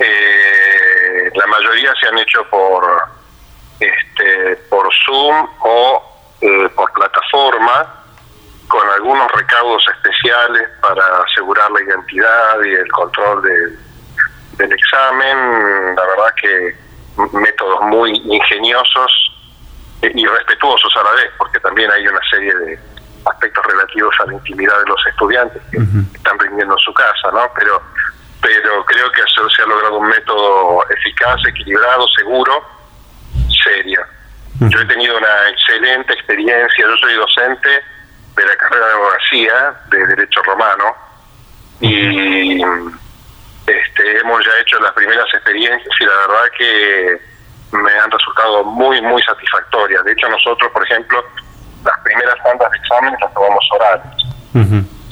Eh, 0.00 1.30
la 1.36 1.46
mayoría 1.46 1.92
se 2.00 2.08
han 2.08 2.18
hecho 2.18 2.44
por 2.50 2.84
este, 3.78 4.56
por 4.68 4.88
Zoom 5.06 5.48
o 5.60 6.02
eh, 6.40 6.68
por 6.74 6.92
plataforma 6.94 7.94
con 8.66 8.88
algunos 8.88 9.30
recaudos 9.32 9.84
especiales 9.94 10.68
para 10.80 11.22
asegurar 11.22 11.70
la 11.70 11.82
identidad 11.82 12.62
y 12.64 12.72
el 12.72 12.90
control 12.90 13.42
de 13.42 13.93
del 14.56 14.72
examen, 14.72 15.96
la 15.96 16.02
verdad 16.02 16.34
que 16.40 16.76
métodos 17.32 17.80
muy 17.82 18.10
ingeniosos 18.24 19.30
y 20.02 20.26
respetuosos 20.26 20.92
a 20.96 21.02
la 21.02 21.12
vez, 21.12 21.30
porque 21.38 21.60
también 21.60 21.90
hay 21.90 22.06
una 22.06 22.20
serie 22.30 22.54
de 22.54 22.78
aspectos 23.24 23.64
relativos 23.66 24.14
a 24.20 24.26
la 24.26 24.34
intimidad 24.34 24.78
de 24.80 24.86
los 24.86 25.06
estudiantes 25.06 25.62
que 25.70 25.78
están 26.16 26.38
rindiendo 26.38 26.74
en 26.74 26.78
su 26.80 26.92
casa, 26.92 27.30
¿no? 27.32 27.50
Pero 27.56 27.80
pero 28.44 28.84
creo 28.84 29.10
que 29.10 29.22
se 29.56 29.62
ha 29.62 29.66
logrado 29.66 29.96
un 29.96 30.06
método 30.06 30.84
eficaz, 30.90 31.40
equilibrado, 31.46 32.06
seguro, 32.08 32.62
serio. 33.64 34.00
Yo 34.60 34.80
he 34.80 34.84
tenido 34.84 35.16
una 35.16 35.48
excelente 35.48 36.12
experiencia, 36.12 36.84
yo 36.84 36.96
soy 36.98 37.14
docente 37.14 37.68
de 38.36 38.46
la 38.46 38.56
carrera 38.56 38.86
de 38.86 38.92
abogacía, 38.92 39.74
de 39.90 40.06
Derecho 40.08 40.42
Romano, 40.42 40.94
y 41.80 42.62
este, 43.66 44.18
hemos 44.18 44.44
ya 44.44 44.52
hecho 44.60 44.78
las 44.80 44.92
primeras 44.92 45.26
experiencias 45.32 45.94
y 45.98 46.04
la 46.04 46.12
verdad 46.12 46.50
que 46.58 47.20
me 47.72 47.92
han 47.92 48.10
resultado 48.10 48.64
muy, 48.64 49.00
muy 49.00 49.22
satisfactorias. 49.22 50.04
De 50.04 50.12
hecho, 50.12 50.28
nosotros, 50.28 50.70
por 50.72 50.84
ejemplo, 50.84 51.24
las 51.84 51.98
primeras 52.00 52.36
tandas 52.42 52.70
de 52.70 52.78
exámenes 52.78 53.20
las 53.20 53.34
tomamos 53.34 53.68
orales. 53.72 54.06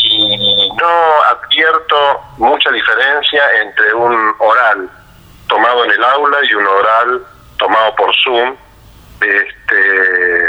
Y 0.05 0.71
no 0.79 1.23
advierto 1.31 2.21
mucha 2.37 2.71
diferencia 2.71 3.43
entre 3.63 3.95
un 3.95 4.35
oral 4.39 4.89
tomado 5.49 5.85
en 5.85 5.91
el 5.91 6.05
aula 6.05 6.39
y 6.43 6.55
un 6.55 6.67
oral 6.67 7.23
tomado 7.59 7.95
por 7.97 8.15
Zoom, 8.23 8.57
este, 9.21 10.47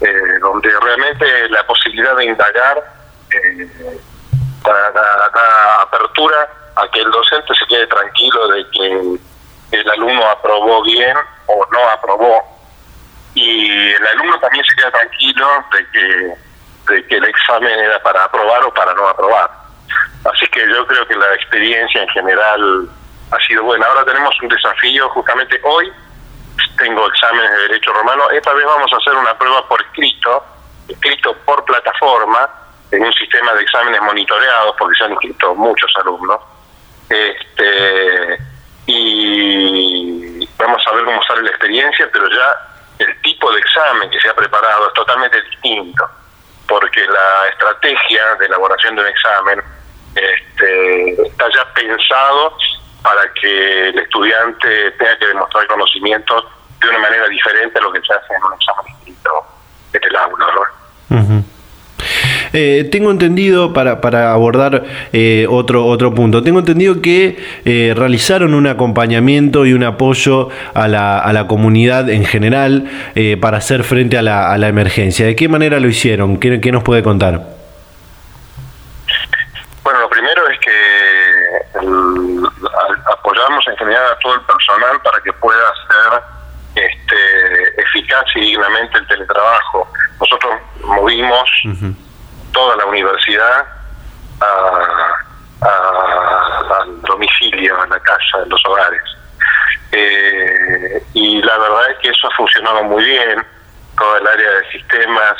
eh, 0.00 0.38
donde 0.40 0.70
realmente 0.80 1.48
la 1.48 1.64
posibilidad 1.66 2.16
de 2.16 2.24
indagar 2.26 2.82
eh, 3.30 3.98
da 4.64 5.82
apertura 5.82 6.48
a 6.76 6.88
que 6.88 7.00
el 7.00 7.10
docente 7.10 7.54
se 7.54 7.66
quede 7.66 7.86
tranquilo 7.86 8.48
de 8.48 8.70
que 8.70 9.18
el 9.72 9.90
alumno 9.90 10.26
aprobó 10.28 10.82
bien 10.82 11.16
o 11.46 11.66
no 11.72 11.88
aprobó 11.88 12.42
y 13.34 13.70
el 13.70 14.06
alumno 14.06 14.38
también 14.40 14.64
se 14.64 14.76
queda 14.76 14.90
tranquilo 14.90 15.46
de 15.72 15.90
que, 15.90 16.94
de 16.94 17.06
que 17.06 17.16
el 17.16 17.24
examen 17.24 17.78
era 17.78 18.02
para 18.02 18.24
aprobar 18.24 18.64
o 18.64 18.72
para 18.72 18.94
no 18.94 19.08
aprobar. 19.08 19.50
Así 20.24 20.46
que 20.48 20.66
yo 20.68 20.86
creo 20.86 21.06
que 21.06 21.14
la 21.14 21.34
experiencia 21.34 22.02
en 22.02 22.08
general 22.08 22.88
ha 23.30 23.46
sido 23.46 23.62
buena. 23.64 23.86
Ahora 23.86 24.04
tenemos 24.04 24.34
un 24.42 24.48
desafío, 24.48 25.08
justamente 25.10 25.60
hoy 25.64 25.92
tengo 26.78 27.06
exámenes 27.08 27.50
de 27.50 27.58
Derecho 27.68 27.92
Romano, 27.92 28.30
esta 28.30 28.52
vez 28.52 28.66
vamos 28.66 28.92
a 28.92 28.96
hacer 28.96 29.14
una 29.14 29.36
prueba 29.38 29.66
por 29.68 29.80
escrito, 29.80 30.44
escrito 30.88 31.34
por 31.44 31.64
plataforma, 31.64 32.48
en 32.90 33.04
un 33.04 33.12
sistema 33.14 33.52
de 33.54 33.62
exámenes 33.62 34.00
monitoreados, 34.02 34.74
porque 34.78 34.96
se 34.96 35.04
han 35.04 35.12
inscrito 35.12 35.54
muchos 35.54 35.90
alumnos 35.96 36.40
este, 37.08 38.38
y 38.86 40.48
vamos 40.56 40.82
a 40.86 40.94
ver 40.94 41.04
cómo 41.04 41.22
sale 41.24 41.42
la 41.42 41.50
experiencia, 41.50 42.08
pero 42.12 42.28
ya 42.28 42.76
el 42.98 43.20
tipo 43.22 43.52
de 43.52 43.60
examen 43.60 44.10
que 44.10 44.20
se 44.20 44.28
ha 44.28 44.34
preparado 44.34 44.88
es 44.88 44.94
totalmente 44.94 45.40
distinto, 45.42 46.08
porque 46.68 47.04
la 47.06 47.48
estrategia 47.50 48.34
de 48.38 48.46
elaboración 48.46 48.96
de 48.96 49.02
un 49.02 49.08
examen 49.08 49.62
este, 50.14 51.22
está 51.22 51.48
ya 51.54 51.72
pensado 51.74 52.56
para 53.02 53.32
que 53.34 53.88
el 53.88 53.98
estudiante 53.98 54.90
tenga 54.92 55.18
que 55.18 55.26
demostrar 55.26 55.66
conocimientos 55.66 56.44
de 56.80 56.88
una 56.88 56.98
manera 56.98 57.28
diferente 57.28 57.78
a 57.78 57.82
lo 57.82 57.92
que 57.92 58.00
se 58.00 58.12
hace 58.12 58.34
en 58.34 58.44
un 58.44 58.54
examen 58.54 58.92
escrito 58.98 59.46
en 59.92 60.04
el 60.04 60.16
aula. 60.16 60.46
Eh, 62.52 62.88
tengo 62.90 63.10
entendido, 63.10 63.72
para, 63.72 64.00
para 64.00 64.32
abordar 64.32 64.84
eh, 65.12 65.46
otro, 65.48 65.84
otro 65.84 66.14
punto, 66.14 66.42
tengo 66.42 66.60
entendido 66.60 67.00
que 67.02 67.36
eh, 67.64 67.94
realizaron 67.96 68.54
un 68.54 68.66
acompañamiento 68.66 69.66
y 69.66 69.72
un 69.72 69.84
apoyo 69.84 70.48
a 70.74 70.88
la, 70.88 71.18
a 71.18 71.32
la 71.32 71.46
comunidad 71.46 72.08
en 72.10 72.24
general 72.24 72.84
para 73.40 73.58
hacer 73.58 73.84
frente 73.84 74.18
a 74.18 74.22
la, 74.22 74.52
a 74.52 74.58
la, 74.58 74.68
emergencia. 74.68 75.26
¿De 75.26 75.36
qué 75.36 75.48
manera 75.48 75.80
lo 75.80 75.88
hicieron? 75.88 76.38
¿Qué, 76.38 76.72
nos 76.72 76.82
puede 76.82 77.02
contar? 77.02 77.40
Bueno, 79.82 80.00
lo 80.00 80.08
primero 80.08 80.42
es 80.48 80.58
que 80.60 80.70
apoyamos 83.12 83.66
en 83.68 83.76
general 83.76 84.02
a 84.12 84.18
todo 84.18 84.34
el 84.34 84.40
personal 84.42 85.00
para 85.02 85.20
que 85.22 85.32
pueda 85.34 85.72
ser 85.88 86.22
este, 86.76 87.65
eficaz 88.16 88.36
y 88.36 88.40
dignamente 88.40 88.98
el 88.98 89.06
teletrabajo. 89.06 89.88
Nosotros 90.20 90.54
movimos 90.82 91.50
toda 92.52 92.76
la 92.76 92.86
universidad 92.86 93.66
al 95.60 97.02
domicilio, 97.02 97.80
a 97.80 97.86
la 97.86 98.00
casa, 98.00 98.42
en 98.42 98.48
los 98.48 98.64
hogares. 98.66 99.02
Eh, 99.92 101.02
y 101.14 101.42
la 101.42 101.58
verdad 101.58 101.90
es 101.90 101.98
que 101.98 102.08
eso 102.10 102.28
ha 102.28 102.36
funcionado 102.36 102.84
muy 102.84 103.04
bien. 103.04 103.44
Toda 103.98 104.18
el 104.18 104.26
área 104.26 104.50
de 104.50 104.70
sistemas 104.70 105.34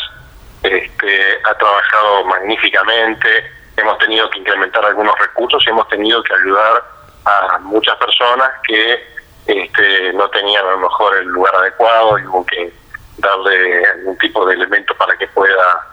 este, 0.62 1.38
ha 1.44 1.54
trabajado 1.54 2.24
magníficamente. 2.24 3.52
Hemos 3.76 3.98
tenido 3.98 4.30
que 4.30 4.38
incrementar 4.38 4.84
algunos 4.84 5.18
recursos 5.18 5.62
y 5.66 5.70
hemos 5.70 5.86
tenido 5.88 6.22
que 6.22 6.32
ayudar 6.34 6.82
a 7.26 7.58
muchas 7.58 7.96
personas 7.96 8.50
que 8.66 9.15
este, 9.46 10.12
no 10.12 10.28
tenían 10.30 10.66
a 10.66 10.72
lo 10.72 10.78
mejor 10.78 11.16
el 11.16 11.26
lugar 11.28 11.54
adecuado 11.56 12.18
y 12.18 12.26
hubo 12.26 12.44
que 12.46 12.72
darle 13.18 13.84
algún 13.86 14.18
tipo 14.18 14.44
de 14.46 14.54
elemento 14.54 14.94
para 14.96 15.16
que 15.16 15.26
pueda 15.28 15.86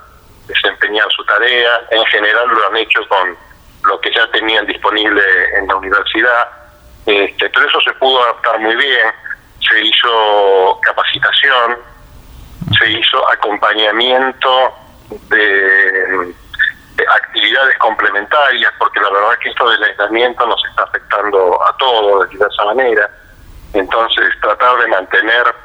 desempeñar 0.47 1.07
su 1.11 1.23
tarea. 1.25 1.81
En 1.91 2.05
general 2.05 2.47
lo 2.49 2.67
han 2.67 2.77
hecho 2.77 2.99
con 3.07 3.37
lo 3.85 3.99
que 4.01 4.11
ya 4.13 4.29
tenían 4.31 4.65
disponible 4.65 5.21
en 5.57 5.67
la 5.67 5.75
universidad. 5.75 6.49
Este, 7.05 7.49
pero 7.49 7.67
eso 7.67 7.81
se 7.81 7.93
pudo 7.93 8.23
adaptar 8.23 8.59
muy 8.59 8.75
bien. 8.75 9.07
Se 9.59 9.81
hizo 9.81 10.79
capacitación, 10.81 11.77
se 12.79 12.91
hizo 12.91 13.29
acompañamiento 13.29 14.73
de, 15.29 16.33
actividades 17.07 17.77
complementarias, 17.79 18.71
porque 18.77 18.99
la 18.99 19.09
verdad 19.09 19.37
que 19.41 19.49
esto 19.49 19.69
del 19.69 19.83
aislamiento 19.83 20.45
nos 20.45 20.63
está 20.69 20.83
afectando 20.83 21.59
a 21.67 21.75
todos 21.77 22.23
de 22.23 22.33
diversa 22.33 22.63
manera. 22.65 23.09
Entonces, 23.73 24.29
tratar 24.41 24.77
de 24.79 24.87
mantener 24.87 25.55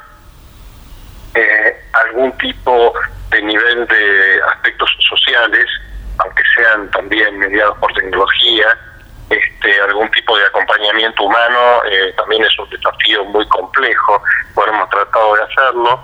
eh, 1.35 1.75
algún 1.93 2.31
tipo 2.37 2.93
de 3.29 3.41
nivel 3.43 3.85
de 3.87 4.41
aspectos 4.53 4.89
sociales, 5.07 5.65
aunque 6.17 6.43
sean 6.55 6.89
también 6.91 7.37
mediados 7.37 7.77
por 7.77 7.93
tecnología, 7.93 8.65
este, 9.29 9.81
algún 9.81 10.09
tipo 10.11 10.35
de 10.35 10.45
acompañamiento 10.45 11.23
humano 11.23 11.83
eh, 11.85 12.11
también 12.17 12.43
es 12.43 12.57
un 12.57 12.67
desafío 12.69 13.23
muy 13.25 13.47
complejo, 13.49 14.23
bueno, 14.55 14.73
hemos 14.73 14.89
tratado 14.89 15.35
de 15.35 15.43
hacerlo. 15.43 16.03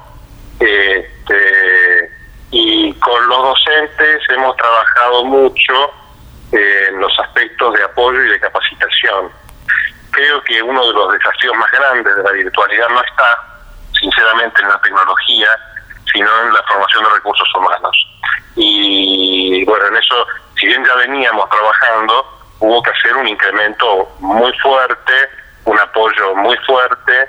Este, 0.59 2.11
y 2.51 2.93
con 2.93 3.27
los 3.27 3.43
docentes 3.43 4.21
hemos 4.29 4.55
trabajado 4.55 5.25
mucho 5.25 5.93
en 6.51 6.99
los 6.99 7.19
aspectos 7.19 7.73
de 7.73 7.83
apoyo 7.83 8.23
y 8.23 8.29
de 8.29 8.39
capacitación. 8.39 9.31
Creo 10.15 10.41
que 10.43 10.63
uno 10.63 10.87
de 10.87 10.93
los 10.93 11.11
desafíos 11.11 11.53
más 11.57 11.69
grandes 11.71 12.15
de 12.15 12.23
la 12.23 12.31
virtualidad 12.31 12.87
no 12.87 13.01
está, 13.01 13.37
sinceramente, 13.99 14.61
en 14.61 14.69
la 14.69 14.79
tecnología, 14.79 15.49
sino 16.13 16.29
en 16.41 16.53
la 16.53 16.63
formación 16.63 17.03
de 17.03 17.09
recursos 17.09 17.47
humanos. 17.53 18.07
Y 18.55 19.65
bueno, 19.65 19.87
en 19.87 19.97
eso, 19.97 20.25
si 20.57 20.67
bien 20.67 20.85
ya 20.85 20.95
veníamos 20.95 21.49
trabajando, 21.49 22.25
hubo 22.59 22.81
que 22.81 22.91
hacer 22.91 23.13
un 23.17 23.27
incremento 23.27 24.09
muy 24.19 24.53
fuerte, 24.59 25.29
un 25.65 25.77
apoyo 25.77 26.33
muy 26.35 26.55
fuerte, 26.59 27.27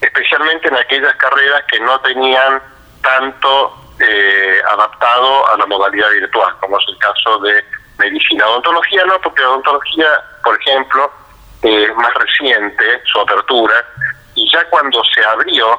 especialmente 0.00 0.68
en 0.68 0.76
aquellas 0.76 1.16
carreras 1.16 1.64
que 1.68 1.80
no 1.80 1.98
tenían 2.02 2.62
tanto 3.02 3.74
eh, 3.98 4.60
adaptado 4.70 5.52
a 5.52 5.56
la 5.56 5.66
modalidad 5.66 6.10
virtual, 6.12 6.54
como 6.60 6.78
es 6.78 6.84
el 6.86 6.98
caso 6.98 7.40
de 7.40 7.64
medicina. 7.98 8.46
Odontología 8.46 9.04
no, 9.06 9.20
porque 9.22 9.42
odontología, 9.42 10.06
por 10.44 10.56
ejemplo, 10.60 11.10
es 11.62 11.96
más 11.96 12.14
reciente 12.14 13.02
su 13.04 13.20
apertura, 13.20 13.74
y 14.34 14.50
ya 14.52 14.64
cuando 14.70 15.02
se 15.14 15.24
abrió 15.24 15.78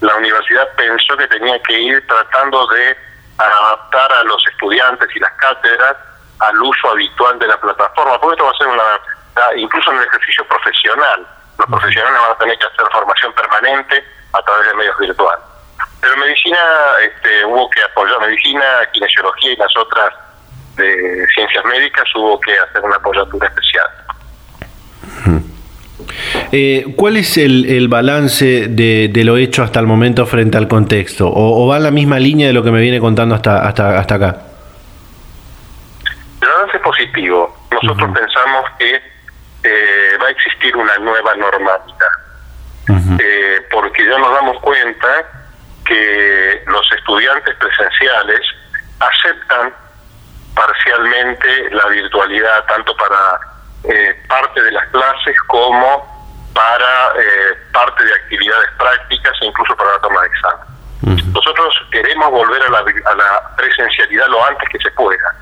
la 0.00 0.16
universidad 0.16 0.68
pensó 0.76 1.16
que 1.16 1.28
tenía 1.28 1.60
que 1.62 1.78
ir 1.78 2.06
tratando 2.06 2.66
de 2.68 2.96
adaptar 3.38 4.12
a 4.12 4.24
los 4.24 4.42
estudiantes 4.46 5.08
y 5.14 5.20
las 5.20 5.32
cátedras 5.32 5.96
al 6.38 6.62
uso 6.62 6.90
habitual 6.90 7.38
de 7.38 7.46
la 7.46 7.60
plataforma, 7.60 8.18
porque 8.18 8.34
esto 8.34 8.44
va 8.44 8.50
a 8.50 8.56
ser 8.56 8.66
una, 8.66 9.56
incluso 9.56 9.92
en 9.92 9.98
el 9.98 10.04
ejercicio 10.04 10.44
profesional, 10.46 11.26
los 11.58 11.68
profesionales 11.68 12.20
van 12.20 12.30
a 12.30 12.38
tener 12.38 12.58
que 12.58 12.64
hacer 12.64 12.86
formación 12.90 13.32
permanente 13.34 14.04
a 14.32 14.42
través 14.42 14.66
de 14.68 14.74
medios 14.74 14.98
virtuales. 14.98 15.44
Pero 16.00 16.16
medicina, 16.16 16.58
este, 17.02 17.44
hubo 17.44 17.68
que 17.70 17.82
apoyar 17.82 18.20
medicina, 18.20 18.64
kinesiología 18.92 19.52
y 19.52 19.56
las 19.56 19.76
otras 19.76 20.14
de 20.76 21.26
ciencias 21.34 21.64
médicas, 21.66 22.04
hubo 22.14 22.40
que 22.40 22.58
hacer 22.58 22.80
una 22.80 22.96
apoyatura 22.96 23.48
especial. 23.48 23.88
Eh, 26.52 26.94
¿Cuál 26.96 27.16
es 27.16 27.36
el, 27.36 27.86
balance 27.88 28.66
de, 28.68 29.10
lo 29.24 29.36
hecho 29.36 29.62
hasta 29.62 29.78
el 29.78 29.86
momento 29.86 30.26
frente 30.26 30.58
al 30.58 30.66
contexto? 30.66 31.30
¿O, 31.32 31.66
va 31.68 31.76
en 31.76 31.84
la 31.84 31.92
misma 31.92 32.18
línea 32.18 32.48
de 32.48 32.52
lo 32.52 32.64
que 32.64 32.72
me 32.72 32.80
viene 32.80 32.98
contando 32.98 33.36
hasta, 33.36 33.68
hasta, 33.68 33.98
hasta 33.98 34.14
acá? 34.16 34.36
El 36.42 36.48
balance 36.48 36.76
es 36.76 36.82
positivo. 36.82 37.56
Nosotros 37.70 38.10
pensamos 38.12 38.64
que 38.78 38.96
eh, 39.62 40.18
va 40.20 40.26
a 40.26 40.30
existir 40.30 40.76
una 40.76 40.96
nueva 40.98 41.34
normalidad. 41.36 42.08
Eh, 43.20 43.66
porque 43.70 44.04
ya 44.04 44.18
nos 44.18 44.32
damos 44.32 44.58
cuenta 44.60 45.06
que 45.86 46.62
los 46.66 46.92
estudiantes 46.92 47.54
presenciales 47.54 48.40
aceptan 48.98 49.72
parcialmente 50.56 51.70
la 51.70 51.86
virtualidad 51.86 52.64
tanto 52.66 52.96
para 52.96 53.38
parte 54.26 54.60
de 54.60 54.72
las 54.72 54.88
clases 54.88 55.36
como 55.46 56.19
para 56.54 57.12
eh, 57.16 57.58
parte 57.72 58.04
de 58.04 58.14
actividades 58.14 58.70
prácticas 58.78 59.32
e 59.40 59.46
incluso 59.46 59.76
para 59.76 59.92
la 59.92 60.00
toma 60.00 60.20
de 60.22 60.28
examen. 60.28 60.70
Nosotros 61.32 61.74
queremos 61.90 62.30
volver 62.30 62.62
a 62.62 62.70
la, 62.70 62.78
a 62.78 63.14
la, 63.14 63.56
presencialidad 63.56 64.26
lo 64.28 64.44
antes 64.44 64.68
que 64.68 64.78
se 64.78 64.90
pueda, 64.92 65.34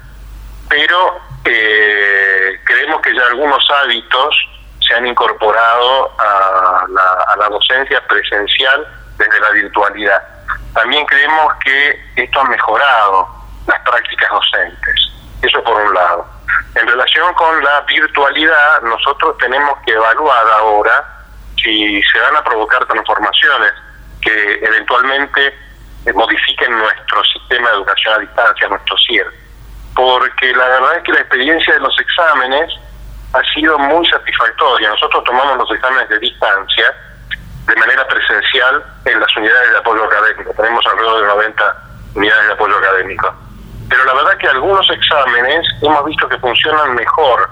pero 0.69 1.21
eh, 1.45 2.61
creemos 2.65 3.01
que 3.03 3.15
ya 3.15 3.27
algunos 3.27 3.65
hábitos 3.83 4.37
se 4.87 4.95
han 4.95 5.07
incorporado 5.07 6.13
a 6.19 6.85
la, 6.89 7.25
a 7.33 7.37
la 7.37 7.49
docencia 7.49 8.01
presencial 8.07 8.87
desde 9.17 9.41
la 9.41 9.51
virtualidad. 9.51 10.23
También 10.75 11.05
creemos 11.07 11.53
que 11.65 12.05
esto 12.17 12.41
ha 12.41 12.45
mejorado 12.45 13.29
las 13.67 13.81
prácticas 13.81 14.31
docentes. 14.31 15.13
Eso 15.43 15.63
por 15.63 15.81
un 15.81 15.95
lado. 15.95 16.27
En 16.75 16.87
relación 16.87 17.33
con 17.35 17.63
la 17.63 17.81
virtualidad, 17.83 18.83
nosotros 18.83 19.37
tenemos 19.39 19.79
que 19.85 19.93
evaluar 19.93 20.47
ahora 20.59 21.05
si 21.57 22.03
se 22.03 22.21
van 22.21 22.37
a 22.37 22.45
provocar 22.45 22.85
transformaciones 22.87 23.73
que 24.21 24.55
eventualmente 24.63 25.47
eh, 26.07 26.13
modifiquen 26.13 26.77
nuestro 26.77 27.23
sistema 27.25 27.71
de 27.71 27.77
educación 27.77 28.15
a 28.15 28.19
distancia, 28.19 28.69
nuestro 28.69 28.97
CIER. 29.07 29.27
Porque 29.95 30.53
la 30.53 30.69
verdad 30.69 30.97
es 30.97 31.03
que 31.05 31.13
la 31.13 31.21
experiencia 31.21 31.75
de 31.75 31.81
los 31.81 31.99
exámenes 31.99 32.73
ha 33.33 33.43
sido 33.55 33.79
muy 33.79 34.07
satisfactoria. 34.07 34.91
Nosotros 34.91 35.25
tomamos 35.25 35.59
los 35.59 35.71
exámenes 35.73 36.09
de 36.09 36.19
distancia 36.19 36.95
de 37.67 37.77
manera 37.77 38.07
presencial 38.07 38.85
en 39.05 39.21
las 39.21 39.37
unidades 39.37 39.71
de 39.71 39.79
apoyo 39.79 40.05
académico. 40.05 40.55
Tenemos 40.55 40.85
alrededor 40.87 41.21
de 41.21 41.27
90 41.27 41.77
unidades 42.15 42.47
de 42.47 42.53
apoyo 42.53 42.77
académico 42.79 43.48
pero 43.89 44.05
la 44.05 44.15
verdad 44.15 44.37
que 44.39 44.49
algunos 44.49 44.89
exámenes 44.91 45.67
hemos 45.83 46.05
visto 46.05 46.29
que 46.29 46.39
funcionan 46.39 46.95
mejor 46.95 47.51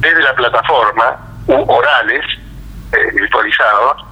desde 0.00 0.22
la 0.22 0.34
plataforma, 0.34 1.16
orales, 1.48 2.24
eh, 2.92 3.10
virtualizados, 3.14 4.04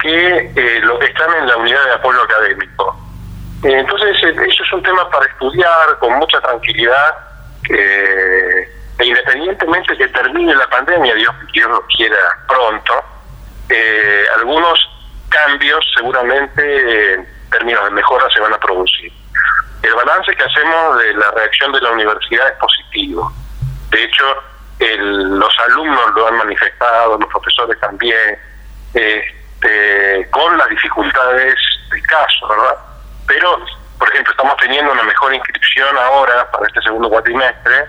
que 0.00 0.52
eh, 0.54 0.80
lo 0.82 0.98
que 0.98 1.06
están 1.06 1.32
en 1.34 1.48
la 1.48 1.56
unidad 1.56 1.84
de 1.84 1.92
apoyo 1.92 2.22
académico. 2.22 2.96
Eh, 3.64 3.78
entonces, 3.78 4.16
eso 4.22 4.62
es 4.62 4.72
un 4.72 4.82
tema 4.82 5.08
para 5.10 5.26
estudiar 5.26 5.98
con 5.98 6.12
mucha 6.14 6.40
tranquilidad, 6.40 7.16
e 7.68 8.68
independientemente 9.04 9.96
que 9.96 10.06
termine 10.08 10.54
la 10.54 10.68
pandemia, 10.68 11.14
Dios, 11.14 11.34
Dios 11.52 11.70
lo 11.70 11.82
quiera 11.86 12.16
pronto, 12.46 13.02
algunos 14.36 14.78
cambios 15.30 15.84
seguramente 15.96 17.14
en 17.14 17.26
términos 17.50 17.84
de 17.84 17.90
mejora 17.90 18.26
se 18.34 18.40
van 18.40 18.52
a 18.52 18.58
producir. 18.58 19.10
El 19.84 19.94
balance 19.94 20.34
que 20.34 20.42
hacemos 20.42 20.98
de 20.98 21.14
la 21.14 21.30
reacción 21.32 21.70
de 21.72 21.80
la 21.80 21.92
universidad 21.92 22.48
es 22.48 22.56
positivo. 22.56 23.30
De 23.90 24.02
hecho, 24.02 24.24
los 24.80 25.58
alumnos 25.68 26.14
lo 26.14 26.26
han 26.26 26.36
manifestado, 26.38 27.18
los 27.18 27.28
profesores 27.28 27.78
también, 27.80 28.38
este, 28.94 30.28
con 30.30 30.56
las 30.56 30.68
dificultades 30.68 31.54
del 31.90 32.02
caso, 32.06 32.48
¿verdad? 32.48 32.76
Pero 33.26 33.58
por 33.98 34.08
ejemplo, 34.12 34.32
estamos 34.32 34.56
teniendo 34.58 34.92
una 34.92 35.02
mejor 35.04 35.34
inscripción 35.34 35.96
ahora 35.96 36.50
para 36.50 36.66
este 36.66 36.82
segundo 36.82 37.08
cuatrimestre 37.08 37.86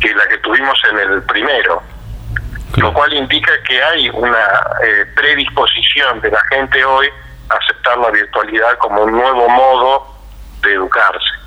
que 0.00 0.14
la 0.14 0.26
que 0.28 0.38
tuvimos 0.38 0.76
en 0.90 0.98
el 0.98 1.22
primero, 1.22 1.82
lo 2.76 2.92
cual 2.92 3.12
indica 3.12 3.52
que 3.64 3.82
hay 3.82 4.08
una 4.10 4.44
eh, 4.82 5.06
predisposición 5.14 6.20
de 6.20 6.30
la 6.30 6.40
gente 6.50 6.84
hoy 6.84 7.08
a 7.50 7.54
aceptar 7.54 7.98
la 7.98 8.10
virtualidad 8.10 8.78
como 8.78 9.02
un 9.02 9.12
nuevo 9.12 9.48
modo 9.48 10.07
de 10.62 10.72
educarse. 10.74 11.38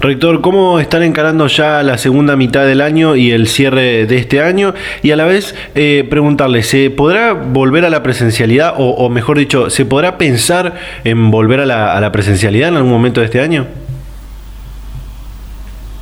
Rector, 0.00 0.40
¿cómo 0.40 0.78
están 0.78 1.02
encarando 1.02 1.48
ya 1.48 1.82
la 1.82 1.98
segunda 1.98 2.36
mitad 2.36 2.64
del 2.64 2.80
año 2.80 3.16
y 3.16 3.32
el 3.32 3.48
cierre 3.48 4.06
de 4.06 4.16
este 4.16 4.40
año? 4.40 4.74
Y 5.02 5.10
a 5.10 5.16
la 5.16 5.24
vez 5.24 5.54
eh, 5.74 6.06
preguntarle, 6.08 6.62
¿se 6.62 6.90
podrá 6.90 7.32
volver 7.32 7.84
a 7.84 7.90
la 7.90 8.02
presencialidad 8.02 8.74
o, 8.76 9.08
mejor 9.08 9.38
dicho, 9.38 9.70
¿se 9.70 9.84
podrá 9.84 10.16
pensar 10.16 10.74
en 11.04 11.30
volver 11.30 11.60
a 11.60 11.66
la, 11.66 11.96
a 11.96 12.00
la 12.00 12.12
presencialidad 12.12 12.68
en 12.68 12.76
algún 12.76 12.92
momento 12.92 13.20
de 13.20 13.26
este 13.26 13.40
año? 13.40 13.66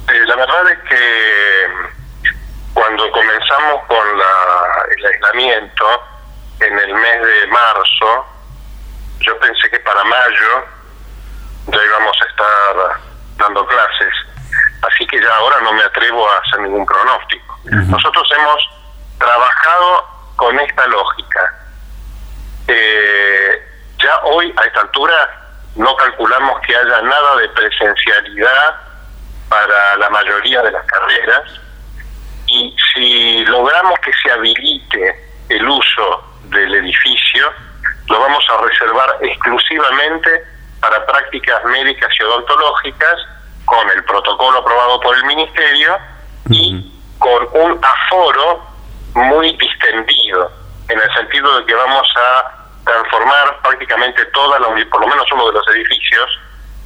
Eh, 0.09 0.27
la 0.27 0.37
verdad 0.37 0.71
es 0.73 0.79
que 0.91 0.97
cuando 2.75 3.11
comenzamos 3.11 3.83
con 3.89 4.19
la, 4.19 4.95
el 4.97 5.07
aislamiento 5.07 5.85
en 6.61 6.79
el 6.79 6.95
mes 6.95 7.21
de 7.23 7.47
marzo, 7.49 8.27
yo 9.21 9.39
pensé 9.39 9.71
que 9.71 9.79
para 9.81 10.05
mayo 10.05 10.76
ya 11.67 11.85
íbamos 11.85 12.17
a 12.23 12.27
estar 12.27 13.01
dando 13.37 13.67
clases, 13.67 14.15
así 14.83 15.07
que 15.07 15.21
ya 15.21 15.35
ahora 15.37 15.61
no 15.63 15.73
me 15.73 15.83
atrevo 15.83 16.29
a 16.29 16.39
hacer 16.39 16.61
ningún 16.61 16.87
pronóstico. 16.87 17.59
Nosotros 17.65 18.29
hemos 18.37 18.71
trabajado 19.19 20.07
con 20.37 20.59
esta 20.61 20.87
lógica. 20.87 21.55
Eh, 22.69 23.63
ya 23.99 24.19
hoy, 24.25 24.55
a 24.57 24.65
esta 24.65 24.81
altura, 24.83 25.47
no 25.75 25.95
calculamos 25.97 26.61
que 26.61 26.77
haya 26.77 27.03
nada 27.03 27.37
de 27.37 27.49
presencialidad 27.51 28.77
para 29.49 29.97
la 29.97 30.11
mayoría 30.11 30.63
de 30.63 30.71
las 30.71 30.87
carreras 30.87 31.61
y 32.47 32.75
si 32.95 33.45
logramos 33.47 33.99
que 34.01 34.13
se 34.23 34.31
habilite 34.31 35.29
el 35.49 35.69
uso 35.69 36.25
del 36.45 36.75
edificio, 36.77 37.53
lo 38.09 38.21
vamos 38.21 38.45
a 38.51 38.63
reservar 38.63 39.19
exclusivamente 39.21 40.56
para 40.81 41.05
prácticas 41.07 41.65
médicas 41.65 42.11
y 42.19 42.23
odontológicas 42.25 43.17
con 43.65 43.91
el 43.91 44.05
protocolo 44.05 44.59
aprobado 44.59 45.01
por 45.01 45.17
el 45.17 45.25
Ministerio 45.25 45.99
y 46.51 46.93
con 47.19 47.49
un 47.53 47.85
aforo 47.85 48.63
muy 49.15 49.57
distendido, 49.57 50.51
en 50.89 51.01
el 51.01 51.15
sentido 51.15 51.59
de 51.59 51.67
que 51.67 51.75
vamos 51.75 52.09
a 52.17 52.67
transformar 52.85 53.61
prácticamente 53.63 54.25
toda 54.27 54.59
la, 54.61 54.69
por 54.91 55.01
lo 55.01 55.09
menos 55.09 55.27
uno 55.33 55.47
de 55.47 55.53
los 55.53 55.69
edificios, 55.69 56.39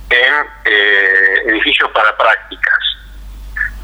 en 0.09 0.35
eh, 0.65 1.43
edificios 1.47 1.91
para 1.91 2.17
prácticas. 2.17 2.79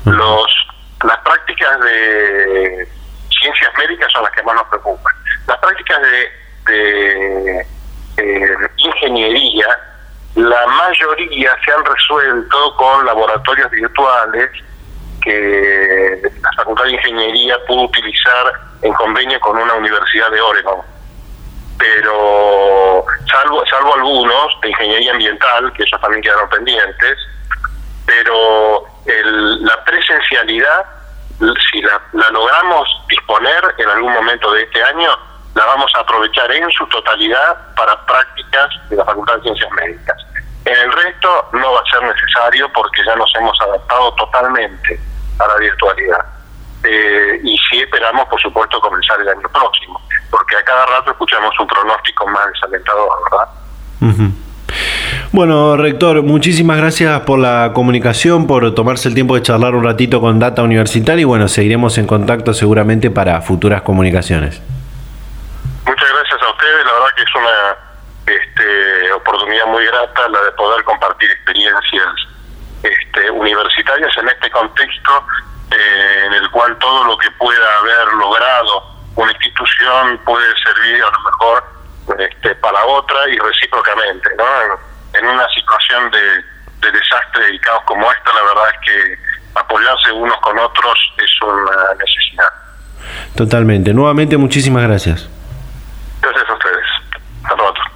Los, 0.04 0.66
las 1.04 1.18
prácticas 1.18 1.80
de 1.80 2.88
ciencias 3.28 3.72
médicas 3.76 4.10
son 4.12 4.22
las 4.22 4.32
que 4.32 4.42
más 4.42 4.54
nos 4.54 4.66
preocupan. 4.68 5.12
Las 5.46 5.58
prácticas 5.58 6.00
de, 6.00 6.72
de 6.72 7.60
eh, 8.18 8.56
ingeniería 8.76 9.66
la 10.36 10.66
mayoría 10.66 11.56
se 11.64 11.72
han 11.72 11.84
resuelto 11.84 12.76
con 12.76 13.06
laboratorios 13.06 13.70
virtuales 13.70 14.50
que 15.22 16.20
la 16.42 16.52
Facultad 16.56 16.84
de 16.84 16.92
Ingeniería 16.92 17.56
pudo 17.66 17.84
utilizar 17.84 18.52
en 18.82 18.92
convenio 18.92 19.40
con 19.40 19.56
una 19.56 19.74
universidad 19.74 20.30
de 20.30 20.40
Oregon. 20.40 20.80
Pero 21.78 23.04
salvo, 23.30 23.64
salvo 23.66 23.94
algunos 23.94 24.60
de 24.60 24.68
ingeniería 24.68 25.12
ambiental, 25.12 25.72
que 25.72 25.82
esos 25.82 26.00
también 26.02 26.22
quedaron 26.22 26.48
pendientes, 26.50 27.18
pero 28.04 28.86
la 29.06 29.84
presencialidad, 29.84 30.84
si 31.70 31.80
la, 31.80 32.00
la 32.12 32.30
logramos 32.30 32.88
disponer 33.08 33.74
en 33.78 33.88
algún 33.88 34.12
momento 34.12 34.52
de 34.52 34.62
este 34.62 34.82
año, 34.82 35.10
la 35.56 35.64
vamos 35.64 35.90
a 35.96 36.00
aprovechar 36.00 36.52
en 36.52 36.70
su 36.70 36.86
totalidad 36.88 37.74
para 37.74 37.96
prácticas 38.04 38.68
de 38.90 38.96
la 38.96 39.04
Facultad 39.06 39.36
de 39.36 39.42
Ciencias 39.42 39.70
Médicas. 39.72 40.16
En 40.66 40.76
el 40.76 40.92
resto 40.92 41.48
no 41.52 41.72
va 41.72 41.80
a 41.80 41.90
ser 41.90 42.02
necesario 42.02 42.70
porque 42.74 43.02
ya 43.06 43.16
nos 43.16 43.32
hemos 43.36 43.58
adaptado 43.62 44.12
totalmente 44.14 45.00
a 45.38 45.46
la 45.48 45.56
virtualidad. 45.56 46.26
Eh, 46.84 47.40
y 47.42 47.56
sí 47.70 47.80
esperamos, 47.80 48.28
por 48.28 48.40
supuesto, 48.40 48.78
comenzar 48.80 49.18
el 49.20 49.28
año 49.30 49.48
próximo, 49.48 49.98
porque 50.30 50.56
a 50.56 50.62
cada 50.62 50.84
rato 50.86 51.10
escuchamos 51.12 51.58
un 51.58 51.66
pronóstico 51.66 52.26
más 52.28 52.48
desalentador, 52.52 53.08
¿verdad? 53.30 53.48
Bueno, 55.32 55.76
rector, 55.76 56.22
muchísimas 56.22 56.76
gracias 56.76 57.20
por 57.20 57.38
la 57.38 57.72
comunicación, 57.74 58.46
por 58.46 58.74
tomarse 58.74 59.08
el 59.08 59.14
tiempo 59.14 59.34
de 59.34 59.42
charlar 59.42 59.74
un 59.74 59.84
ratito 59.84 60.20
con 60.20 60.38
Data 60.38 60.62
Universitaria 60.62 61.22
y 61.22 61.24
bueno, 61.24 61.48
seguiremos 61.48 61.96
en 61.98 62.06
contacto 62.06 62.52
seguramente 62.52 63.10
para 63.10 63.40
futuras 63.40 63.82
comunicaciones. 63.82 64.62
Muchas 65.86 66.12
gracias 66.12 66.42
a 66.42 66.50
ustedes, 66.50 66.84
la 66.84 66.92
verdad 66.92 67.14
que 67.16 67.22
es 67.22 67.34
una 67.34 67.76
este, 68.26 69.12
oportunidad 69.12 69.66
muy 69.66 69.86
grata 69.86 70.28
la 70.28 70.42
de 70.42 70.52
poder 70.52 70.84
compartir 70.84 71.30
experiencias 71.30 72.12
este, 72.82 73.30
universitarias 73.30 74.16
en 74.18 74.28
este 74.28 74.50
contexto 74.50 75.26
eh, 75.70 76.22
en 76.26 76.32
el 76.34 76.50
cual 76.50 76.76
todo 76.78 77.04
lo 77.04 77.16
que 77.18 77.30
pueda 77.32 77.78
haber 77.78 78.14
logrado 78.14 78.96
una 79.16 79.32
institución 79.32 80.18
puede 80.24 80.46
servir 80.62 81.02
a 81.02 81.10
lo 81.10 81.20
mejor 81.20 81.64
este, 82.18 82.54
para 82.56 82.84
otra 82.84 83.28
y 83.28 83.38
recíprocamente. 83.38 84.28
¿no? 84.36 84.44
En, 85.14 85.26
una 85.26 85.48
situación 85.48 86.10
de, 86.10 86.42
de 86.80 86.92
desastre 86.92 87.54
y 87.54 87.58
caos 87.60 87.82
como 87.86 88.10
esta, 88.12 88.32
la 88.34 88.42
verdad 88.42 88.64
es 88.74 88.80
que 88.86 89.18
apoyarse 89.58 90.12
unos 90.12 90.38
con 90.40 90.58
otros 90.58 91.12
es 91.18 91.42
una 91.42 91.94
necesidad. 91.98 92.48
Totalmente. 93.34 93.92
Nuevamente, 93.92 94.36
muchísimas 94.36 94.82
gracias. 94.82 95.28
Gracias 96.20 96.48
a 96.48 96.52
ustedes. 96.52 96.86
Hasta 97.42 97.56
pronto. 97.56 97.95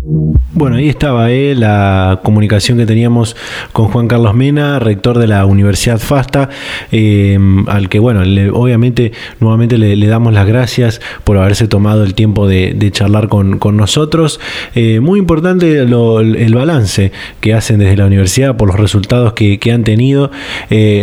Bueno, 0.53 0.75
ahí 0.75 0.89
estaba 0.89 1.31
eh, 1.31 1.55
la 1.55 2.19
comunicación 2.23 2.77
que 2.77 2.85
teníamos 2.85 3.37
con 3.71 3.87
Juan 3.87 4.09
Carlos 4.09 4.35
Mena, 4.35 4.79
rector 4.79 5.17
de 5.17 5.25
la 5.25 5.45
Universidad 5.45 5.99
FASTA, 5.99 6.49
eh, 6.91 7.39
al 7.67 7.87
que, 7.87 7.99
bueno, 7.99 8.21
obviamente 8.53 9.13
nuevamente 9.39 9.77
le, 9.77 10.07
damos 10.07 10.33
las 10.33 10.45
gracias 10.45 10.99
por 11.23 11.37
haberse 11.37 11.69
tomado 11.69 12.03
el 12.03 12.15
tiempo 12.15 12.45
de, 12.47 12.91
charlar 12.91 13.29
con, 13.29 13.59
nosotros. 13.77 14.41
Eh, 14.75 14.99
muy 14.99 15.19
importante 15.19 15.79
el 15.79 16.53
balance 16.53 17.13
que 17.39 17.53
hacen 17.53 17.79
desde 17.79 17.95
la 17.95 18.07
universidad 18.07 18.57
por 18.57 18.67
los 18.67 18.77
resultados 18.77 19.31
que, 19.31 19.59
han 19.71 19.85
tenido, 19.85 20.31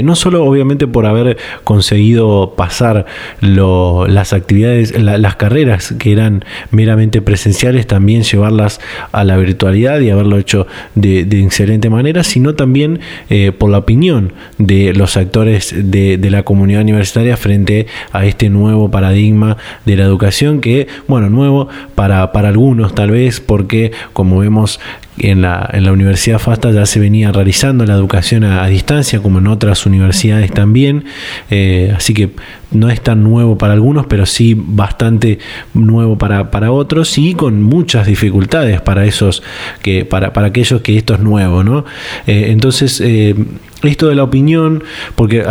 no 0.03 0.15
solo 0.15 0.45
obviamente 0.45 0.87
por 0.87 1.07
haber 1.07 1.39
conseguido 1.65 2.53
pasar 2.55 3.07
las 3.41 4.33
actividades, 4.35 5.01
las 5.01 5.37
carreras 5.37 5.95
que 5.99 6.13
eran 6.13 6.45
meramente 6.71 7.23
presenciales, 7.23 7.87
también 7.87 8.23
llevarlas 8.23 8.81
a 9.13 9.25
la 9.25 9.37
virtualidad 9.37 10.01
y 10.01 10.11
haberlo 10.11 10.39
hecho 10.39 10.67
de, 10.95 11.21
excelente 11.21 11.91
manera, 11.91 12.25
sino 12.25 12.55
también 12.55 13.01
eh, 13.31 13.53
por 13.57 13.71
la 13.71 13.79
opinión 13.79 14.33
de 14.59 14.93
los 14.95 15.17
actores 15.17 15.75
de, 15.77 16.19
la 16.29 16.43
comunidad 16.43 16.83
universitaria 16.83 17.39
frente 17.39 17.87
a 18.13 18.27
este 18.27 18.51
nuevo 18.51 18.91
paradigma 18.91 19.57
de 19.87 19.97
la 19.97 20.05
educación 20.05 20.61
que, 20.61 20.87
bueno, 21.07 21.31
nuevo 21.31 21.69
para, 21.95 22.33
para 22.33 22.49
algunos 22.49 22.95
tal 22.95 23.13
vez, 23.13 23.41
porque 23.41 23.93
como 24.13 24.41
vemos 24.41 24.79
en 25.21 25.43
la, 25.43 25.69
en 25.73 25.85
la 25.85 25.93
Universidad 25.93 26.39
FASTA 26.39 26.71
ya 26.71 26.87
se 26.87 27.01
venía 27.01 27.33
realizando 27.33 27.85
la 27.85 27.95
educación 27.95 28.45
a, 28.45 28.67
distancia, 28.67 29.21
como 29.21 29.39
en 29.39 29.47
otras 29.47 29.87
universidades 29.87 30.53
también, 30.53 31.05
eh, 31.51 31.93
así 31.97 32.15
que 32.15 32.31
no 32.71 32.91
es 32.91 33.01
tan 33.01 33.23
nuevo 33.23 33.57
para 33.57 33.73
algunos, 33.73 34.07
pero 34.07 34.27
sí 34.27 34.55
bastante 34.57 35.39
nuevo 35.75 36.19
para, 36.19 36.51
para 36.51 36.73
otros 36.73 37.17
y 37.19 37.35
con 37.35 37.63
muchas 37.63 38.07
dificultades 38.07 38.81
para 38.81 39.05
esos 39.05 39.43
que, 39.83 40.05
para, 40.05 40.33
para 40.33 40.49
aquellos 40.49 40.83
que 40.83 40.97
esto 40.97 41.15
es 41.15 41.21
nuevo, 41.21 41.65
¿no? 41.65 41.85
Eh, 42.27 42.47
entonces, 42.51 43.01
eh, 43.01 43.35
esto 43.83 44.09
de 44.09 44.17
la 44.17 44.25
opinión, 44.25 44.83
porque 45.15 45.45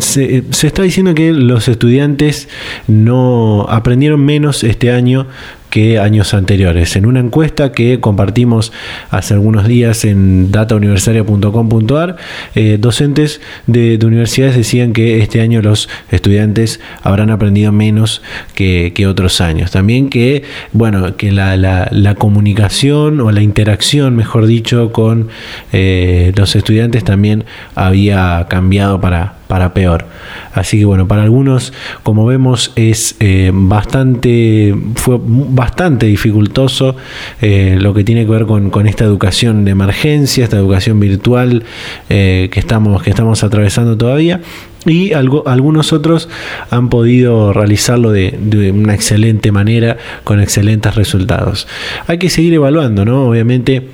se, 0.00 0.44
se, 0.50 0.66
está 0.66 0.82
diciendo 0.82 1.14
que 1.14 1.32
los 1.32 1.68
estudiantes 1.68 2.48
no 2.86 3.66
aprendieron 3.68 4.24
menos 4.24 4.64
este 4.64 4.90
año 4.90 5.26
que 5.74 5.98
años 5.98 6.34
anteriores. 6.34 6.94
En 6.94 7.04
una 7.04 7.18
encuesta 7.18 7.72
que 7.72 7.98
compartimos 7.98 8.72
hace 9.10 9.34
algunos 9.34 9.66
días 9.66 10.04
en 10.04 10.52
datauniversitaria.com.ar, 10.52 12.14
eh, 12.54 12.78
docentes 12.78 13.40
de, 13.66 13.98
universidades 14.04 14.54
decían 14.54 14.92
que 14.92 15.20
este 15.20 15.40
año 15.40 15.60
los 15.62 15.88
estudiantes 16.12 16.78
habrán 17.02 17.30
aprendido 17.30 17.72
menos 17.72 18.22
que, 18.54 18.94
otros 19.04 19.40
años. 19.40 19.72
También 19.72 20.10
que, 20.10 20.44
bueno, 20.70 21.16
que 21.16 21.32
la, 21.32 22.14
comunicación 22.18 23.20
o 23.20 23.32
la 23.32 23.42
interacción, 23.42 24.14
mejor 24.14 24.46
dicho, 24.46 24.92
con 24.92 25.26
eh, 25.72 26.30
los 26.36 26.54
estudiantes 26.54 27.02
también 27.02 27.46
había 27.74 28.46
cambiado 28.48 29.00
para, 29.00 29.34
para 29.46 29.74
peor. 29.74 30.06
Así 30.52 30.78
que 30.78 30.84
bueno, 30.84 31.06
para 31.06 31.22
algunos, 31.22 31.72
como 32.02 32.26
vemos, 32.26 32.72
es 32.76 33.16
eh, 33.20 33.50
bastante, 33.52 34.74
fue 34.94 35.18
bastante 35.20 36.06
dificultoso 36.06 36.96
eh, 37.40 37.76
lo 37.80 37.94
que 37.94 38.04
tiene 38.04 38.24
que 38.24 38.30
ver 38.30 38.46
con, 38.46 38.86
esta 38.86 39.04
educación 39.04 39.64
de 39.64 39.72
emergencia, 39.72 40.44
esta 40.44 40.56
educación 40.56 41.00
virtual 41.00 41.64
eh, 42.08 42.48
que, 42.52 42.60
estamos, 42.60 43.02
que 43.02 43.10
estamos 43.10 43.42
atravesando 43.44 43.96
todavía. 43.96 44.40
Y 44.86 45.14
algo, 45.14 45.44
algunos 45.46 45.94
otros 45.94 46.28
han 46.70 46.90
podido 46.90 47.54
realizarlo 47.54 48.10
de, 48.12 48.38
de, 48.38 48.70
una 48.70 48.94
excelente 48.94 49.50
manera, 49.50 49.96
con 50.24 50.40
excelentes 50.40 50.94
resultados. 50.94 51.66
Hay 52.06 52.18
que 52.18 52.28
seguir 52.28 52.52
evaluando, 52.52 53.06
¿no? 53.06 53.26
Obviamente 53.26 53.93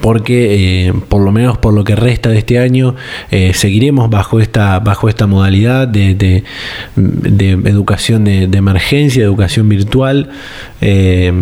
porque 0.00 0.88
eh, 0.88 0.92
por 1.08 1.22
lo 1.22 1.32
menos 1.32 1.58
por 1.58 1.74
lo 1.74 1.84
que 1.84 1.96
resta 1.96 2.30
de 2.30 2.38
este 2.38 2.58
año 2.58 2.94
eh, 3.30 3.52
seguiremos 3.54 4.10
bajo 4.10 4.40
esta 4.40 4.78
bajo 4.80 5.08
esta 5.08 5.26
modalidad 5.26 5.88
de, 5.88 6.14
de, 6.14 6.44
educación 7.50 8.24
de, 8.24 8.44
emergencia 8.44 9.22
educación 9.22 9.68
virtual 9.68 10.30
eh, 10.80 11.32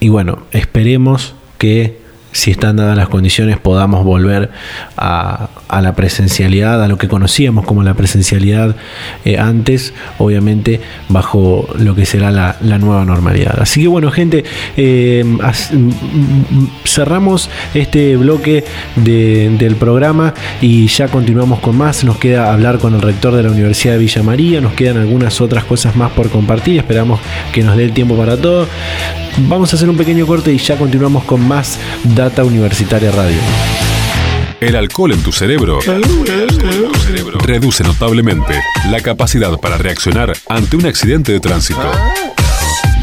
y 0.00 0.08
bueno 0.08 0.38
esperemos 0.52 1.34
que 1.58 2.05
si 2.36 2.50
están 2.50 2.76
dadas 2.76 2.96
las 2.98 3.08
condiciones, 3.08 3.56
podamos 3.56 4.04
volver 4.04 4.50
a, 4.98 5.48
la 5.80 5.94
presencialidad, 5.94 6.82
a 6.82 6.88
lo 6.88 6.98
que 6.98 7.08
conocíamos 7.08 7.64
como 7.64 7.82
la 7.82 7.94
presencialidad 7.94 8.76
eh, 9.24 9.38
antes, 9.38 9.94
obviamente 10.18 10.80
bajo 11.08 11.66
lo 11.78 11.94
que 11.94 12.04
será 12.04 12.30
la, 12.30 12.78
nueva 12.78 13.06
normalidad. 13.06 13.58
Así 13.58 13.80
que 13.80 13.88
bueno, 13.88 14.10
gente, 14.10 14.44
eh, 14.76 15.24
cerramos 16.84 17.48
este 17.72 18.16
bloque 18.16 18.64
del 18.96 19.76
programa 19.76 20.34
y 20.60 20.86
ya 20.88 21.08
continuamos 21.08 21.60
con 21.60 21.78
más. 21.78 22.04
Nos 22.04 22.18
queda 22.18 22.52
hablar 22.52 22.78
con 22.78 22.94
el 22.94 23.00
rector 23.00 23.34
de 23.34 23.44
la 23.44 23.50
Universidad 23.50 23.94
de 23.94 24.00
Villa 24.00 24.22
María, 24.22 24.60
nos 24.60 24.74
quedan 24.74 24.98
algunas 24.98 25.40
otras 25.40 25.64
cosas 25.64 25.96
más 25.96 26.12
por 26.12 26.28
compartir, 26.28 26.76
esperamos 26.76 27.18
que 27.52 27.62
nos 27.62 27.78
dé 27.78 27.84
el 27.84 27.92
tiempo 27.92 28.14
para 28.14 28.36
todo. 28.36 28.66
Vamos 29.38 29.72
a 29.72 29.76
hacer 29.76 29.88
un 29.90 29.96
pequeño 29.96 30.26
corte 30.26 30.52
y 30.52 30.58
ya 30.58 30.78
continuamos 30.78 31.24
con 31.24 31.46
más 31.46 31.78
Data 32.04 32.42
Universitaria 32.42 33.10
Radio. 33.10 33.36
El 34.60 34.74
alcohol 34.74 35.12
en 35.12 35.22
tu 35.22 35.30
cerebro 35.30 35.78
reduce 37.40 37.84
notablemente 37.84 38.62
la 38.90 39.00
capacidad 39.00 39.58
para 39.58 39.76
reaccionar 39.76 40.32
ante 40.48 40.76
un 40.76 40.86
accidente 40.86 41.32
de 41.32 41.40
tránsito. 41.40 41.90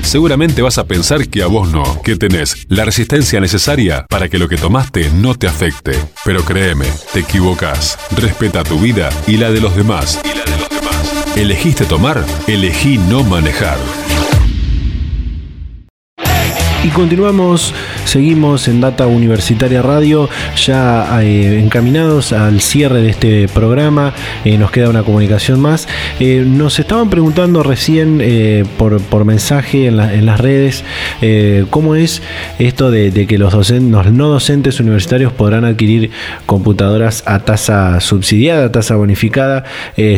Seguramente 0.01 0.63
vas 0.63 0.79
a 0.79 0.85
pensar 0.85 1.27
que 1.29 1.43
a 1.43 1.47
vos 1.47 1.69
no, 1.69 2.01
que 2.01 2.15
tenés 2.15 2.65
la 2.67 2.83
resistencia 2.83 3.39
necesaria 3.39 4.05
para 4.09 4.27
que 4.27 4.39
lo 4.39 4.49
que 4.49 4.57
tomaste 4.57 5.11
no 5.11 5.35
te 5.35 5.47
afecte. 5.47 5.93
Pero 6.25 6.43
créeme, 6.43 6.87
te 7.13 7.19
equivocas. 7.19 7.97
Respeta 8.17 8.63
tu 8.63 8.79
vida 8.79 9.09
y 9.27 9.37
la 9.37 9.51
de 9.51 9.61
los 9.61 9.75
demás. 9.75 10.19
Y 10.23 10.35
la 10.35 10.43
de 10.45 10.57
los 10.57 10.69
demás. 10.69 11.37
¿Elegiste 11.37 11.85
tomar? 11.85 12.25
Elegí 12.47 12.97
no 12.97 13.23
manejar. 13.23 13.77
Y 16.85 16.89
continuamos, 16.89 17.73
seguimos 18.03 18.67
en 18.67 18.81
Data 18.81 19.07
Universitaria 19.07 19.81
Radio, 19.81 20.27
ya 20.57 21.23
eh, 21.23 21.61
encaminados 21.63 22.33
al 22.33 22.59
cierre 22.59 23.01
de 23.01 23.09
este 23.09 23.47
programa, 23.47 24.13
eh, 24.43 24.57
nos 24.57 24.69
queda 24.69 24.89
una 24.89 25.03
comunicación 25.03 25.61
más. 25.61 25.87
Eh, 26.19 26.43
nos 26.45 26.79
estaban 26.79 27.09
preguntando 27.09 27.63
recién 27.63 28.21
por, 28.77 29.23
mensaje 29.23 29.87
en, 29.87 30.25
las 30.25 30.41
redes 30.41 30.83
cómo 31.69 31.95
es 31.95 32.21
esto 32.59 32.91
de, 32.91 33.27
que 33.27 33.37
los, 33.37 33.53
docentes, 33.53 34.11
no 34.11 34.27
docentes 34.27 34.81
universitarios 34.81 35.31
podrán 35.31 35.63
adquirir 35.63 36.11
computadoras 36.45 37.23
a 37.25 37.39
tasa 37.39 38.01
subsidiada, 38.01 38.65
a 38.65 38.71
tasa 38.73 38.97
bonificada. 38.97 39.63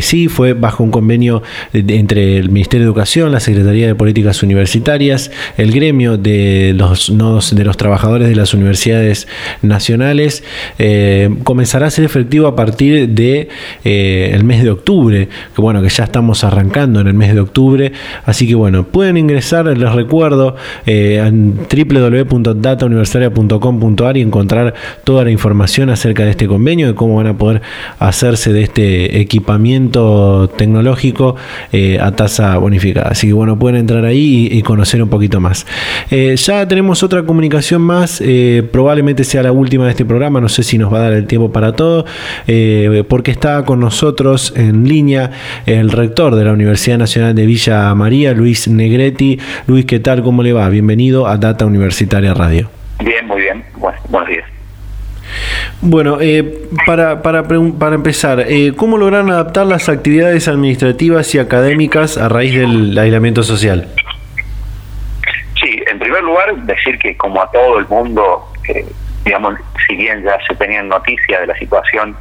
sí, 0.00 0.26
fue 0.26 0.54
bajo 0.54 0.82
un 0.82 0.90
convenio 0.90 1.44
entre 1.72 2.38
el 2.38 2.50
Ministerio 2.50 2.86
de 2.86 2.88
Educación, 2.88 3.30
la 3.30 3.40
Secretaría 3.40 3.86
de 3.86 3.94
Políticas 3.94 4.42
Universitarias, 4.42 5.30
el 5.56 5.70
gremio 5.70 6.16
de 6.16 6.55
los 6.74 7.10
nodos 7.10 7.54
de 7.54 7.64
los 7.64 7.76
trabajadores 7.76 8.28
de 8.28 8.36
las 8.36 8.54
universidades 8.54 9.26
nacionales 9.62 10.44
eh, 10.78 11.34
comenzará 11.44 11.86
a 11.86 11.90
ser 11.90 12.04
efectivo 12.04 12.46
a 12.46 12.54
partir 12.56 13.08
de 13.08 13.48
eh, 13.84 14.30
el 14.32 14.44
mes 14.44 14.62
de 14.62 14.70
octubre 14.70 15.28
que 15.54 15.60
bueno 15.60 15.82
que 15.82 15.88
ya 15.88 16.04
estamos 16.04 16.44
arrancando 16.44 17.00
en 17.00 17.08
el 17.08 17.14
mes 17.14 17.34
de 17.34 17.40
octubre. 17.40 17.90
Así 18.24 18.46
que 18.46 18.54
bueno 18.54 18.84
pueden 18.84 19.16
ingresar 19.16 19.66
les 19.66 19.92
recuerdo 19.92 20.54
eh, 20.86 21.20
en 21.24 21.56
www.datauniversitaria.com.ar 21.56 24.16
y 24.16 24.20
encontrar 24.20 24.74
toda 25.04 25.24
la 25.24 25.30
información 25.30 25.90
acerca 25.90 26.24
de 26.24 26.30
este 26.30 26.46
convenio 26.46 26.86
de 26.88 26.94
cómo 26.94 27.16
van 27.16 27.26
a 27.26 27.36
poder 27.36 27.60
hacerse 27.98 28.52
de 28.52 28.62
este 28.62 29.20
equipamiento 29.20 30.48
tecnológico 30.56 31.34
a 32.00 32.12
tasa 32.12 32.56
bonificada. 32.58 33.08
Así 33.10 33.26
que 33.28 33.32
bueno 33.32 33.58
pueden 33.58 33.80
entrar 33.80 34.04
ahí 34.04 34.48
y, 34.50 34.62
conocer 34.66 35.00
un 35.02 35.08
poquito 35.08 35.40
más 35.40 35.64
ya 36.46 36.68
tenemos 36.68 37.02
otra 37.02 37.24
comunicación 37.24 37.82
más, 37.82 38.20
eh, 38.24 38.62
probablemente 38.70 39.24
sea 39.24 39.42
la 39.42 39.50
última 39.50 39.86
de 39.86 39.90
este 39.90 40.04
programa, 40.04 40.40
no 40.40 40.48
sé 40.48 40.62
si 40.62 40.78
nos 40.78 40.92
va 40.92 40.98
a 40.98 41.00
dar 41.02 41.12
el 41.12 41.26
tiempo 41.26 41.50
para 41.50 41.72
todo, 41.72 42.06
eh, 42.46 43.02
porque 43.08 43.32
está 43.32 43.64
con 43.64 43.80
nosotros 43.80 44.54
en 44.56 44.88
línea 44.88 45.32
el 45.66 45.90
rector 45.90 46.36
de 46.36 46.44
la 46.44 46.52
Universidad 46.52 46.98
Nacional 46.98 47.34
de 47.34 47.46
Villa 47.46 47.92
María, 47.96 48.32
Luis 48.32 48.68
Negretti. 48.68 49.40
Luis, 49.66 49.86
¿qué 49.86 49.98
tal? 49.98 50.22
¿Cómo 50.22 50.44
le 50.44 50.52
va? 50.52 50.68
Bienvenido 50.68 51.26
a 51.26 51.36
Data 51.36 51.66
Universitaria 51.66 52.32
Radio. 52.32 52.70
Bien, 53.04 53.26
muy 53.26 53.40
bien. 53.40 53.64
buenos 54.08 54.28
días. 54.28 54.44
Bueno, 55.80 56.18
eh, 56.20 56.68
para, 56.86 57.22
para, 57.22 57.42
para, 57.42 57.94
empezar, 57.96 58.46
¿cómo 58.76 58.98
logran 58.98 59.30
adaptar 59.30 59.66
las 59.66 59.88
actividades 59.88 60.46
administrativas 60.46 61.34
y 61.34 61.40
académicas 61.40 62.16
a 62.16 62.28
raíz 62.28 62.54
del 62.54 62.96
aislamiento 62.96 63.42
social? 63.42 63.88
Primer 65.98 66.22
lugar, 66.22 66.54
decir 66.56 66.98
que 66.98 67.16
como 67.16 67.42
a 67.42 67.50
todo 67.50 67.78
el 67.78 67.86
mundo, 67.88 68.52
eh, 68.68 68.86
digamos, 69.24 69.54
si 69.86 69.96
bien 69.96 70.22
ya 70.22 70.38
se 70.46 70.54
tenían 70.54 70.88
noticias 70.88 71.40
de 71.40 71.46
la 71.46 71.56
situación 71.58 72.16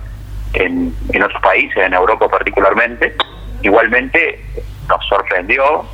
en, 0.54 0.94
en 1.14 1.24
otros 1.24 1.42
países, 1.42 1.78
en 1.78 1.94
Europa 1.94 2.28
particularmente, 2.30 3.16
igualmente 3.62 4.40
nos 4.88 5.06
sorprendió 5.08 5.86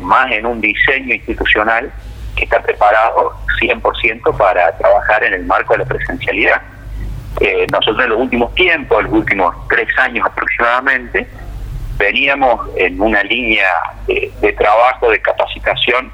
más 0.00 0.30
en 0.30 0.44
un 0.44 0.60
diseño 0.60 1.14
institucional 1.14 1.90
que 2.36 2.44
está 2.44 2.62
preparado 2.62 3.34
100% 3.60 4.36
para 4.36 4.76
trabajar 4.76 5.24
en 5.24 5.34
el 5.34 5.44
marco 5.44 5.74
de 5.74 5.80
la 5.80 5.84
presencialidad. 5.86 6.62
Eh, 7.40 7.66
nosotros 7.70 8.04
en 8.04 8.10
los 8.10 8.20
últimos 8.20 8.54
tiempos, 8.54 9.02
los 9.04 9.12
últimos 9.12 9.54
tres 9.68 9.88
años 9.98 10.26
aproximadamente, 10.26 11.26
veníamos 11.96 12.68
en 12.76 13.00
una 13.00 13.22
línea 13.22 13.68
de 14.06 14.52
trabajo, 14.58 15.10
de 15.10 15.20
capacitación 15.20 16.10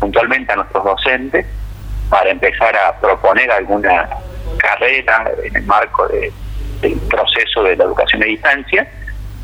puntualmente 0.00 0.52
a 0.52 0.56
nuestros 0.56 0.84
docentes 0.84 1.46
para 2.08 2.30
empezar 2.30 2.74
a 2.76 2.98
proponer 2.98 3.50
alguna 3.52 4.08
carrera 4.58 5.30
en 5.44 5.56
el 5.56 5.62
marco 5.64 6.08
del 6.08 6.98
proceso 7.08 7.62
de 7.62 7.76
la 7.76 7.84
educación 7.84 8.22
a 8.22 8.26
distancia, 8.26 8.88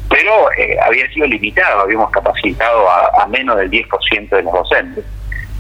pero 0.09 0.51
eh, 0.53 0.77
había 0.85 1.09
sido 1.13 1.27
limitado, 1.27 1.81
habíamos 1.81 2.11
capacitado 2.11 2.89
a, 2.89 3.27
menos 3.29 3.57
del 3.57 3.71
10% 3.71 4.29
de 4.29 4.43
los 4.43 4.53
docentes. 4.53 5.05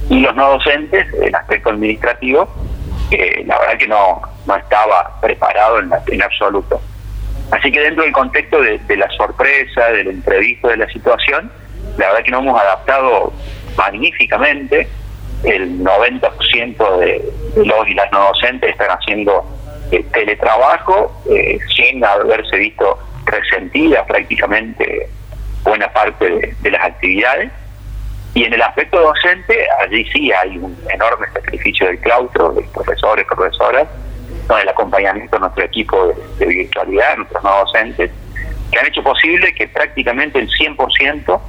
Y 0.09 0.21
los 0.21 0.35
no 0.35 0.53
docentes, 0.53 1.07
en 1.21 1.35
aspecto 1.35 1.71
administrativo, 1.71 2.49
eh, 3.11 3.45
la 3.47 3.59
verdad 3.59 3.79
que 3.79 3.89
no, 3.89 4.23
no 4.47 4.57
estaba 4.57 5.21
preparado 5.21 5.81
en, 5.81 5.91
en 6.07 6.23
absoluto. 6.23 6.81
Así 7.51 7.71
que 7.71 7.81
dentro 7.81 8.03
del 8.03 8.13
contexto 8.13 8.61
de, 8.61 8.97
la 8.97 9.09
sorpresa, 9.11 9.89
del 9.91 10.09
imprevisto 10.09 10.69
de 10.69 10.79
la 10.79 10.89
situación, 10.89 11.51
la 11.97 12.09
verdad 12.09 12.25
que 12.25 12.31
nos 12.31 12.43
hemos 12.43 12.61
adaptado 12.61 13.33
magníficamente. 13.77 14.89
El 15.45 15.81
90% 15.81 16.99
de 16.99 17.33
los 17.57 17.89
y 17.89 17.95
las 17.95 18.11
no 18.11 18.29
docentes 18.29 18.71
están 18.71 18.89
haciendo 18.89 19.45
eh, 19.93 20.05
teletrabajo 20.13 21.23
eh, 21.31 21.59
sin 21.77 22.05
haberse 22.05 22.57
visto 22.57 22.99
resentida 23.27 24.05
prácticamente 24.07 25.09
buena 25.63 25.89
parte 25.93 26.55
de, 26.61 26.71
las 26.71 26.85
actividades. 26.85 27.51
Y 28.35 28.45
en 28.45 28.53
el 28.53 28.63
aspecto 28.63 29.01
docente, 29.01 29.67
allí 29.81 30.05
sí 30.13 30.31
hay 30.33 30.59
un 30.59 30.77
enorme 30.93 31.27
sacrificio 31.33 31.87
del 31.87 31.99
claustro, 32.01 32.53
de 32.53 32.63
profesores, 32.75 33.27
profesoras, 33.27 33.89
con 34.47 34.61
el 34.61 34.69
acompañamiento 34.69 35.37
de 35.37 35.41
nuestro 35.41 35.65
equipo 35.65 36.15
de, 36.39 36.47
virtualidad, 36.47 37.17
nuestros 37.17 37.43
no 37.43 37.59
docentes, 37.65 38.11
que 38.71 38.79
han 38.79 38.87
hecho 38.87 39.03
posible 39.03 39.55
que 39.55 39.69
prácticamente 39.69 40.39
el 40.39 40.49
100% 40.49 41.41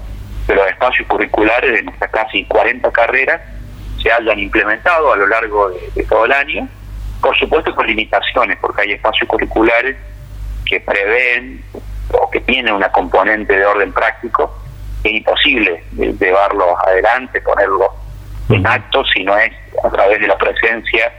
de 0.48 0.56
los 0.56 0.68
espacios 0.68 1.08
curriculares 1.08 1.74
de 1.74 1.84
nuestras 1.84 2.10
casi 2.12 2.46
40 2.46 2.90
carreras 2.92 3.42
se 4.02 4.12
hayan 4.12 4.40
implementado 4.40 5.12
a 5.12 5.16
lo 5.16 5.28
largo 5.28 5.70
de, 5.70 6.04
todo 6.04 6.26
el 6.26 6.32
año, 6.32 6.68
por 7.22 7.38
supuesto 7.38 7.76
con 7.76 7.88
limitaciones, 7.88 8.58
porque 8.62 8.84
hay 8.84 8.92
espacios 8.94 9.28
curriculares 9.28 9.98
que 10.66 10.80
prevén 10.80 11.64
o 12.14 12.30
que 12.30 12.40
tienen 12.42 12.74
una 12.74 12.90
componente 12.92 13.58
de 13.58 13.66
orden 13.66 13.92
práctico 13.92 14.54
que 15.04 15.10
es 15.10 15.16
imposible 15.16 15.84
llevarlos 15.92 16.78
adelante, 16.86 17.42
ponerlos 17.42 17.90
en 18.50 18.66
acto 18.66 19.04
si 19.06 19.24
no 19.24 19.38
es 19.38 19.52
a 19.84 19.90
través 19.90 20.20
de 20.20 20.28
la 20.28 20.38
presencia 20.38 21.12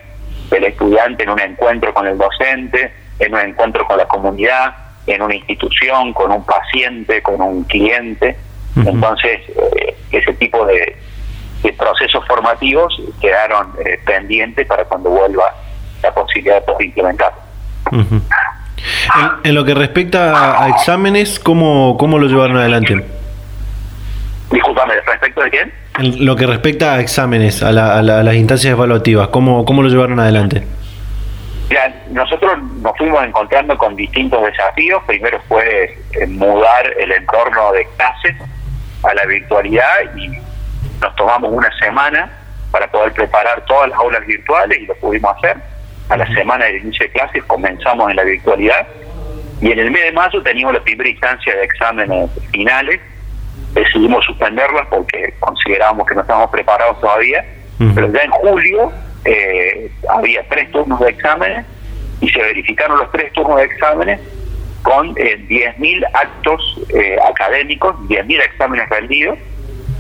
del 0.51 0.65
estudiante 0.65 1.25
en 1.25 1.31
un 1.31 1.41
encuentro 1.41 1.93
con 1.93 2.07
el 2.07 2.17
docente, 2.17 2.93
en 3.19 3.35
un 3.35 3.41
encuentro 3.41 3.87
con 3.87 3.99
la 3.99 4.07
comunidad, 4.07 4.75
en 5.07 5.23
una 5.23 5.35
institución, 5.35 6.13
con 6.13 6.33
un 6.33 6.45
paciente, 6.45 7.23
con 7.23 7.41
un 7.41 7.65
cliente. 7.65 8.37
Entonces, 8.87 9.41
eh, 9.49 9.97
ese 10.13 10.33
tipo 10.35 10.65
de, 10.67 10.97
procesos 11.77 12.27
formativos 12.27 13.01
quedaron 13.21 13.73
eh, 13.85 14.01
pendientes 14.07 14.67
para 14.67 14.85
cuando 14.85 15.11
vuelva 15.11 15.55
la 16.03 16.15
posibilidad 16.15 16.65
de 16.65 16.85
implementar. 16.85 17.33
en, 19.45 19.55
lo 19.55 19.65
que 19.65 19.75
respecta 19.75 20.65
a 20.65 20.69
exámenes, 20.71 21.39
¿cómo, 21.39 21.97
cómo 21.99 22.19
lo 22.19 22.27
llevaron 22.27 22.57
adelante? 22.57 23.05
Disculpame, 24.51 24.95
¿respecto 25.07 25.43
de 25.43 25.51
quién? 25.51 25.73
En 25.99 26.25
lo 26.25 26.37
que 26.37 26.47
respecta 26.47 26.95
a 26.95 27.01
exámenes, 27.01 27.63
a, 27.63 27.73
las 27.73 28.35
instancias 28.35 28.73
evaluativas, 28.73 29.29
¿cómo, 29.29 29.65
¿cómo 29.65 29.83
lo 29.83 29.89
llevaron 29.89 30.21
adelante? 30.21 30.65
nosotros 32.11 32.53
nos 32.81 32.97
fuimos 32.97 33.23
encontrando 33.25 33.77
con 33.77 33.95
distintos 33.95 34.43
desafíos. 34.43 35.03
Primero 35.07 35.41
fue 35.49 35.99
eh, 36.13 36.27
mudar 36.27 36.87
el 36.99 37.13
entorno 37.13 37.73
de 37.73 37.87
clases 37.97 38.37
a 39.03 39.15
la 39.15 39.27
virtualidad 39.27 40.17
y 40.17 40.29
nos 41.01 41.15
tomamos 41.17 41.53
una 41.53 41.71
semana 41.79 42.31
para 42.71 42.91
poder 42.91 43.13
preparar 43.13 43.65
todas 43.67 43.89
las 43.91 43.99
aulas 43.99 44.27
virtuales 44.27 44.79
y 44.79 44.87
lo 44.87 44.95
pudimos 44.97 45.37
hacer. 45.37 45.57
A 46.09 46.17
la 46.17 46.27
semana 46.35 46.65
de 46.65 46.79
inicio 46.79 47.07
de 47.07 47.13
clases 47.13 47.45
comenzamos 47.45 48.11
en 48.11 48.17
la 48.17 48.25
virtualidad 48.25 48.87
y 49.61 49.73
en 49.73 49.79
el 49.79 49.91
mes 49.91 50.05
de 50.05 50.13
mayo 50.13 50.43
teníamos 50.43 50.75
la 50.75 50.83
primera 50.83 51.11
instancia 51.11 51.55
de 51.55 51.65
exámenes 51.65 52.31
finales. 52.53 53.01
Decidimos 53.75 54.25
suspenderlas 54.25 54.87
porque 54.89 55.35
considerábamos 55.41 56.07
que 56.07 56.15
no 56.15 56.23
estábamos 56.23 56.51
preparados 56.51 57.01
todavía, 57.01 57.45
pero 57.95 58.11
ya 58.13 58.21
en 58.21 58.31
julio 58.31 58.93
eh, 59.25 59.91
había 60.09 60.49
tres 60.49 60.71
turnos 60.71 61.01
de 61.01 61.11
exámenes 61.11 61.67
y 62.21 62.29
se 62.29 62.41
verificaron 62.41 62.99
los 62.99 63.11
tres 63.13 63.33
turnos 63.33 63.57
de 63.57 63.65
exámenes 63.65 64.21
con 64.83 65.15
eh, 65.17 65.39
10.000 65.49 66.07
actos 66.13 66.81
eh, 66.95 67.17
académicos, 67.29 67.97
10.000 68.09 68.43
exámenes 68.43 68.89
rendidos, 68.89 69.39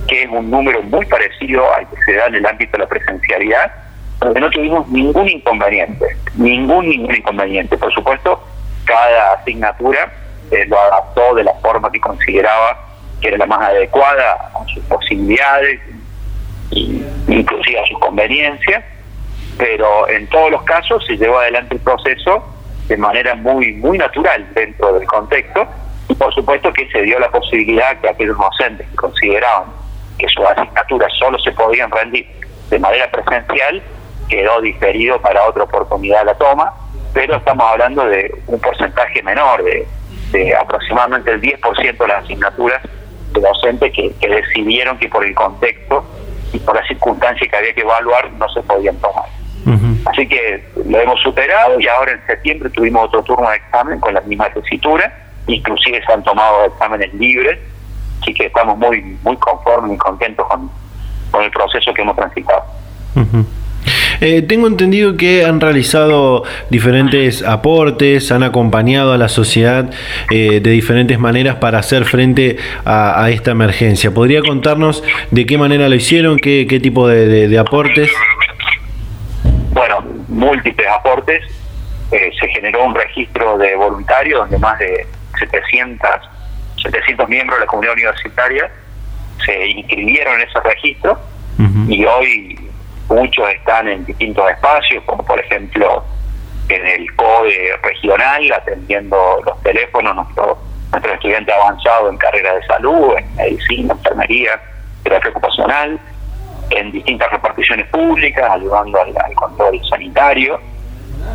que 0.06 0.22
es 0.22 0.28
un 0.30 0.50
número 0.50 0.82
muy 0.82 1.04
parecido 1.06 1.64
al 1.74 1.88
que 1.88 1.96
se 2.02 2.14
da 2.14 2.26
en 2.26 2.36
el 2.36 2.46
ámbito 2.46 2.72
de 2.72 2.78
la 2.78 2.88
presencialidad, 2.88 3.72
donde 4.20 4.40
no 4.40 4.50
tuvimos 4.50 4.88
ningún 4.88 5.28
inconveniente, 5.28 6.16
ningún, 6.36 6.88
ningún 6.88 7.16
inconveniente. 7.16 7.76
Por 7.76 7.92
supuesto, 7.92 8.42
cada 8.84 9.34
asignatura 9.34 10.12
eh, 10.50 10.64
lo 10.66 10.80
adaptó 10.80 11.34
de 11.34 11.44
la 11.44 11.54
forma 11.54 11.90
que 11.92 12.00
consideraba 12.00 12.84
que 13.20 13.28
era 13.28 13.38
la 13.38 13.46
más 13.46 13.60
adecuada 13.60 14.50
a 14.54 14.64
sus 14.72 14.82
posibilidades, 14.84 15.80
y 16.70 17.02
inclusive 17.28 17.80
a 17.80 17.86
sus 17.86 17.98
conveniencias, 17.98 18.84
pero 19.56 20.08
en 20.08 20.26
todos 20.28 20.50
los 20.50 20.62
casos 20.62 21.04
se 21.06 21.16
llevó 21.16 21.38
adelante 21.38 21.74
el 21.74 21.80
proceso 21.80 22.44
de 22.88 22.96
manera 22.96 23.34
muy 23.34 23.72
muy 23.74 23.98
natural 23.98 24.48
dentro 24.54 24.98
del 24.98 25.06
contexto 25.06 25.66
y 26.08 26.14
por 26.14 26.34
supuesto 26.34 26.72
que 26.72 26.88
se 26.90 27.02
dio 27.02 27.18
la 27.18 27.30
posibilidad 27.30 28.00
que 28.00 28.08
aquellos 28.08 28.38
docentes 28.38 28.88
que 28.88 28.96
consideraban 28.96 29.68
que 30.18 30.26
sus 30.28 30.44
asignaturas 30.44 31.12
solo 31.18 31.38
se 31.38 31.52
podían 31.52 31.90
rendir 31.90 32.26
de 32.70 32.78
manera 32.78 33.10
presencial 33.10 33.82
quedó 34.28 34.60
diferido 34.60 35.20
para 35.20 35.46
otra 35.46 35.64
oportunidad 35.64 36.24
la 36.24 36.34
toma, 36.34 36.72
pero 37.12 37.36
estamos 37.36 37.66
hablando 37.66 38.04
de 38.04 38.30
un 38.46 38.60
porcentaje 38.60 39.22
menor, 39.22 39.62
de, 39.64 40.54
aproximadamente 40.54 41.30
el 41.32 41.40
10% 41.40 41.96
de 41.96 42.06
las 42.06 42.24
asignaturas 42.24 42.82
de 43.32 43.40
docentes 43.40 43.92
que, 43.92 44.28
decidieron 44.28 44.98
que 44.98 45.08
por 45.08 45.24
el 45.24 45.34
contexto 45.34 46.04
y 46.52 46.58
por 46.58 46.76
las 46.76 46.86
circunstancias 46.86 47.50
que 47.50 47.56
había 47.56 47.74
que 47.74 47.80
evaluar 47.80 48.30
no 48.32 48.48
se 48.50 48.62
podían 48.62 48.96
tomar. 48.96 49.24
Así 50.06 50.26
que 50.26 50.64
lo 50.88 50.98
hemos 50.98 51.20
superado 51.20 51.78
y 51.78 51.86
ahora 51.88 52.12
en 52.12 52.26
septiembre 52.26 52.70
tuvimos 52.70 53.06
otro 53.08 53.22
turno 53.22 53.50
de 53.50 53.56
examen 53.56 54.00
con 54.00 54.14
la 54.14 54.20
misma 54.22 54.48
tesitura, 54.50 55.12
inclusive 55.46 56.02
se 56.04 56.12
han 56.12 56.22
tomado 56.22 56.66
exámenes 56.66 57.12
libres, 57.14 57.58
así 58.22 58.32
que 58.32 58.46
estamos 58.46 58.78
muy 58.78 59.02
muy 59.22 59.36
conformes 59.36 59.94
y 59.94 59.98
contentos 59.98 60.46
con, 60.46 60.70
con 61.30 61.44
el 61.44 61.50
proceso 61.50 61.92
que 61.92 62.02
hemos 62.02 62.16
transitado. 62.16 62.64
Eh, 64.20 64.42
tengo 64.42 64.66
entendido 64.66 65.16
que 65.16 65.44
han 65.44 65.60
realizado 65.60 66.42
diferentes 66.70 67.42
aportes, 67.42 68.32
han 68.32 68.42
acompañado 68.42 69.12
a 69.12 69.18
la 69.18 69.28
sociedad 69.28 69.90
eh, 70.30 70.60
de 70.60 70.70
diferentes 70.70 71.18
maneras 71.18 71.56
para 71.56 71.78
hacer 71.78 72.04
frente 72.04 72.56
a, 72.84 73.30
esta 73.30 73.52
emergencia. 73.52 74.12
¿Podría 74.12 74.40
contarnos 74.40 75.04
de 75.30 75.46
qué 75.46 75.56
manera 75.56 75.88
lo 75.88 75.94
hicieron, 75.94 76.36
qué, 76.38 76.66
qué 76.68 76.80
tipo 76.80 77.06
de 77.06 77.58
aportes? 77.58 78.10
Múltiples 80.38 80.88
aportes. 80.88 81.42
Eh, 82.10 82.30
se 82.40 82.48
generó 82.48 82.84
un 82.84 82.94
registro 82.94 83.58
de 83.58 83.76
voluntarios 83.76 84.40
donde 84.40 84.58
más 84.58 84.78
de 84.78 85.06
700, 85.38 86.08
700 86.82 87.28
miembros 87.28 87.58
de 87.58 87.66
la 87.66 87.70
comunidad 87.70 87.92
universitaria 87.94 88.70
se 89.44 89.66
inscribieron 89.66 90.40
en 90.40 90.48
ese 90.48 90.60
registro 90.60 91.18
y 91.88 92.04
hoy 92.04 92.70
muchos 93.08 93.50
están 93.50 93.88
en 93.88 94.04
distintos 94.04 94.48
espacios, 94.50 95.02
como 95.04 95.24
por 95.24 95.40
ejemplo 95.40 96.04
en 96.68 96.86
el 96.86 97.14
CODE 97.16 97.76
regional, 97.82 98.52
atendiendo 98.52 99.42
los 99.44 99.60
teléfonos, 99.62 100.14
nuestro, 100.14 100.58
nuestro 100.92 101.14
estudiante 101.14 101.52
avanzado 101.52 102.10
en 102.10 102.16
carrera 102.18 102.54
de 102.54 102.66
salud, 102.66 103.14
en 103.18 103.36
medicina, 103.36 103.94
enfermería, 103.94 104.60
terapia 105.02 105.30
ocupacional, 105.30 105.98
en 106.70 106.92
distintas 106.92 107.30
reparticiones 107.30 107.86
públicas, 107.88 108.50
ayudando 108.50 109.00
al, 109.00 109.34
control 109.34 109.80
sanitario. 109.88 110.60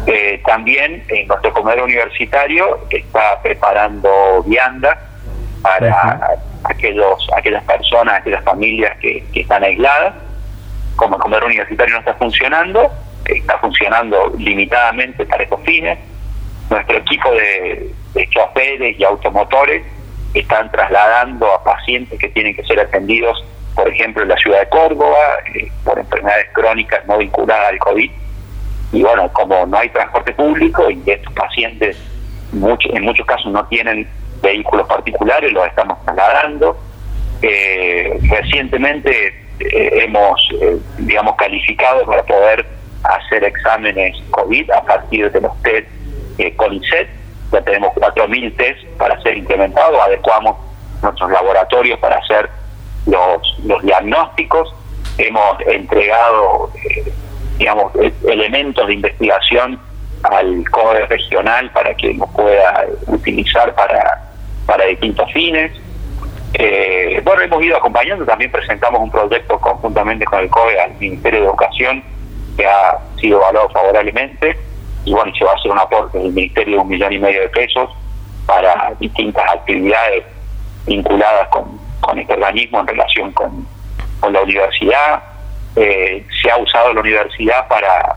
Eh, 0.06 0.42
también 0.46 1.04
en 1.10 1.28
nuestro 1.28 1.54
comedor 1.54 1.84
universitario 1.84 2.80
está 2.90 3.42
preparando 3.42 4.44
vianda 4.46 4.98
para 5.62 6.38
aquellos, 6.64 7.28
aquellas 7.36 7.64
personas, 7.64 8.16
aquellas 8.16 8.44
familias 8.44 8.98
que, 9.00 9.24
están 9.34 9.64
aisladas. 9.64 10.14
Como 10.96 11.16
el 11.16 11.22
comedor 11.22 11.46
universitario 11.46 11.94
no 11.96 12.00
está 12.00 12.14
funcionando, 12.16 12.92
está 13.26 13.58
funcionando 13.58 14.34
limitadamente 14.38 15.26
para 15.26 15.44
estos 15.44 15.62
fines. 15.62 15.98
Nuestro 16.70 16.98
equipo 16.98 17.32
de, 17.32 17.92
de 18.14 18.30
choferes 18.30 19.00
y 19.00 19.04
automotores 19.04 19.84
están 20.34 20.72
trasladando 20.72 21.52
a 21.54 21.64
pacientes 21.64 22.20
que 22.20 22.30
tienen 22.30 22.56
que 22.56 22.64
ser 22.64 22.80
atendidos 22.80 23.44
por 23.76 23.90
ejemplo, 23.90 24.24
en 24.24 24.30
la 24.30 24.38
ciudad 24.38 24.60
de 24.60 24.70
Córdoba, 24.70 25.18
eh, 25.54 25.72
por 25.84 25.98
enfermedades 25.98 26.48
crónicas 26.54 27.06
no 27.08 27.18
vinculadas 27.18 27.70
al 27.70 27.80
COVID. 27.80 28.12
Y 28.92 29.02
bueno, 29.02 29.32
como 29.34 29.66
no 29.66 29.78
hay 29.78 29.90
transporte 29.90 30.34
público 30.34 30.90
y 30.92 31.02
estos 31.06 31.34
pacientes 31.34 31.98
en 32.54 33.04
muchos 33.04 33.26
casos 33.26 33.52
no 33.52 33.66
tienen 33.66 34.08
vehículos 34.44 34.88
particulares, 34.88 35.52
los 35.52 35.66
estamos 35.66 35.98
trasladando. 36.06 36.78
Eh, 37.42 38.20
recientemente 38.30 39.28
eh, 39.60 40.04
hemos, 40.04 40.40
digamos, 41.00 41.36
calificado 41.36 42.06
para 42.06 42.24
poder 42.24 42.66
hacer 43.04 43.44
exámenes 43.44 44.16
COVID 44.30 44.70
a 44.70 44.84
partir 44.84 45.32
de 45.32 45.42
los 45.42 45.62
test 45.64 45.88
CONICET. 46.58 47.10
Ya 47.52 47.62
tenemos 47.62 47.94
4.000 47.96 48.56
test 48.56 48.86
para 48.98 49.20
ser 49.22 49.38
implementados, 49.38 50.00
adecuamos 50.00 50.58
nuestros 51.02 51.32
laboratorios 51.32 52.00
para 52.00 52.18
hacer 52.18 52.50
los, 53.06 53.60
los 53.66 53.82
diagnósticos, 53.84 54.74
hemos 55.18 55.60
entregado, 55.68 56.72
eh, 56.76 57.12
digamos, 57.58 57.94
e-, 57.96 58.14
elementos 58.28 58.88
de 58.88 58.94
investigación 58.94 59.80
al 60.24 60.70
CODE 60.70 61.06
regional 61.08 61.70
para 61.72 61.94
que 61.96 62.14
lo 62.14 62.26
pueda 62.28 62.86
utilizar 63.08 63.74
para, 63.76 64.32
para 64.66 64.86
distintos 64.86 65.32
fines. 65.34 65.72
Eh, 66.54 67.22
bueno, 67.24 67.42
hemos 67.42 67.64
ido 67.64 67.78
acompañando, 67.78 68.26
también 68.26 68.52
presentamos 68.52 69.02
un 69.02 69.12
proyecto 69.12 69.60
conjuntamente 69.60 70.24
con 70.26 70.40
el 70.40 70.50
CODE 70.50 70.80
al 70.80 70.94
Ministerio 71.00 71.40
de 71.40 71.46
Educación 71.46 72.04
que 72.56 72.66
ha 72.68 73.00
sido 73.20 73.40
evaluado 73.40 73.70
favorablemente 73.70 74.56
y 75.06 75.14
bueno, 75.14 75.34
se 75.36 75.44
va 75.44 75.52
a 75.52 75.56
hacer 75.56 75.72
un 75.72 75.80
aporte 75.80 76.18
del 76.20 76.32
Ministerio 76.32 76.76
de 76.76 76.82
un 76.82 76.88
millón 76.88 77.12
y 77.12 77.20
medio 77.20 77.42
de 77.42 77.50
pesos 77.50 77.90
para 78.46 78.94
distintas 79.00 79.44
actividades 79.52 80.24
vinculadas 80.86 81.48
con, 81.50 81.80
con 82.04 82.20
este 82.20 82.34
organismo 82.34 82.80
en 82.82 82.88
relación 82.88 83.32
con, 83.32 83.68
la 84.32 84.42
universidad. 84.42 85.22
Eh, 85.76 86.26
se 86.42 86.50
ha 86.50 86.58
usado 86.58 86.94
la 86.94 87.02
universidad 87.02 87.68
para, 87.68 88.16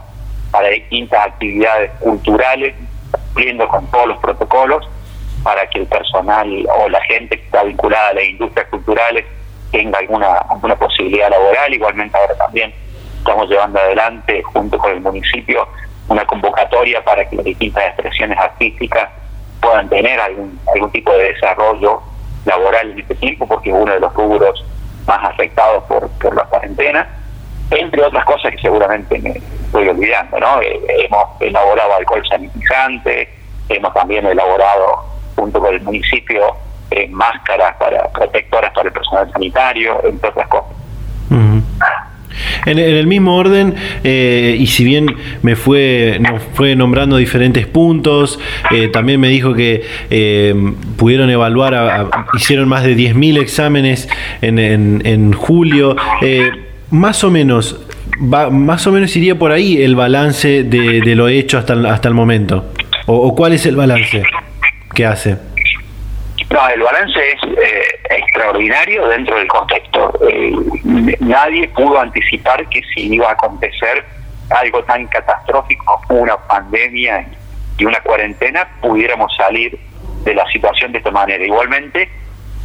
para 0.53 0.69
distintas 0.69 1.27
actividades 1.27 1.91
culturales, 1.99 2.75
cumpliendo 3.11 3.67
con 3.67 3.91
todos 3.91 4.07
los 4.09 4.19
protocolos, 4.19 4.89
para 5.43 5.69
que 5.69 5.81
el 5.81 5.87
personal 5.87 6.49
o 6.79 6.89
la 6.89 7.01
gente 7.03 7.39
que 7.39 7.45
está 7.45 7.65
vinculada 7.65 8.11
a 8.11 8.15
las 8.15 8.25
industrias 8.25 8.69
culturales 8.69 9.25
tenga 9.73 9.99
alguna, 9.99 10.35
alguna 10.49 10.77
posibilidad 10.77 11.29
laboral. 11.29 11.75
Igualmente 11.75 12.17
ahora 12.17 12.37
también 12.37 12.73
estamos 13.19 13.49
llevando 13.49 13.81
adelante 13.81 14.43
junto 14.45 14.79
con 14.79 14.93
el 14.93 15.01
municipio 15.01 15.67
una 16.09 16.25
convocatoria 16.25 17.03
para 17.03 17.29
que 17.29 17.37
las 17.37 17.45
distintas 17.45 17.85
expresiones 17.85 18.39
artísticas 18.39 19.11
puedan 19.61 19.89
tener 19.89 20.21
algún, 20.21 20.59
algún 20.73 20.91
tipo 20.93 21.13
de 21.13 21.33
desarrollo 21.33 22.01
laboral 22.47 22.93
en 22.93 23.01
este 23.01 23.15
tiempo, 23.17 23.47
porque 23.47 23.71
es 23.71 23.77
uno 23.77 23.93
de 23.93 24.01
los 24.01 24.13
rubros 24.15 24.65
más 25.07 25.25
afectados 25.25 25.85
por, 25.85 26.09
por 26.11 26.35
la 26.35 26.45
cuarentena, 26.45 27.07
entre 27.71 28.03
otras 28.03 28.25
cosas 28.25 28.53
que 28.53 28.59
seguramente 28.59 29.19
me 29.19 29.31
estoy 29.31 29.89
olvidando, 29.89 30.39
¿no? 30.39 30.61
Eh, 30.63 30.81
hemos 30.89 31.41
elaborado 31.41 31.95
alcohol 31.97 32.23
sanitizante, 32.29 33.29
hemos 33.69 33.93
también 33.93 34.27
elaborado 34.27 35.05
junto 35.35 35.61
con 35.61 35.75
el 35.75 35.83
municipio 35.83 36.57
eh, 36.91 37.09
máscaras 37.09 37.77
para 37.77 38.09
protectoras 38.11 38.73
para 38.73 38.89
el 38.89 38.93
personal 38.93 39.31
sanitario, 39.33 40.01
entre 40.05 40.31
otras 40.31 40.49
cosas. 40.49 40.77
En, 42.67 42.79
el 42.79 43.07
mismo 43.07 43.37
orden, 43.37 43.75
eh, 44.05 44.57
y 44.59 44.67
si 44.67 44.85
bien 44.85 45.07
me 45.43 45.57
fue, 45.57 46.19
nos 46.21 46.43
fue 46.55 46.77
nombrando 46.77 47.17
diferentes 47.17 47.67
puntos, 47.67 48.39
eh, 48.71 48.89
también 48.89 49.21
me 49.21 49.29
dijo 49.29 49.55
que 49.55 49.85
eh, 50.11 50.55
pudieron 50.97 51.31
evaluar, 51.31 52.09
hicieron 52.35 52.69
más 52.69 52.85
de 52.85 52.97
10.000 52.97 53.39
exámenes 53.39 54.09
en, 54.43 54.59
en, 54.59 55.33
julio. 55.33 55.97
más 56.91 57.25
o 57.25 57.31
menos, 57.31 57.81
va, 58.21 58.51
más 58.51 58.87
o 58.87 58.93
menos 58.93 59.15
iría 59.17 59.39
por 59.39 59.53
ahí 59.53 59.83
el 59.83 59.97
balance 59.97 60.65
de, 60.65 61.15
lo 61.15 61.29
hecho 61.29 61.59
hasta, 61.59 61.75
hasta 61.93 62.09
el 62.09 62.15
momento. 62.15 62.73
O, 63.07 63.35
cuál 63.35 63.53
es 63.53 63.67
el 63.67 63.77
balance 63.77 64.23
que 64.95 65.07
hace? 65.07 65.37
No, 66.51 66.69
el 66.69 66.81
balance 66.81 67.21
es 67.33 67.41
extraordinario 68.11 69.09
dentro 69.09 69.37
del 69.37 69.49
contexto. 69.49 70.13
Eh, 70.29 70.53
nadie 71.21 71.69
pudo 71.69 72.01
anticipar 72.01 72.69
que 72.69 72.83
si 72.95 73.15
iba 73.15 73.29
a 73.29 73.33
acontecer 73.33 74.05
algo 74.51 74.83
tan 74.85 75.07
catastrófico 75.09 76.01
como 76.07 76.21
una 76.21 76.37
pandemia 76.37 77.27
y 77.79 77.85
una 77.85 78.01
cuarentena, 78.01 78.69
pudiéramos 78.81 79.35
salir 79.37 79.77
de 80.23 80.35
la 80.35 80.47
situación 80.47 80.93
de 80.93 80.99
esta 80.99 81.11
manera. 81.11 81.45
Igualmente, 81.45 82.09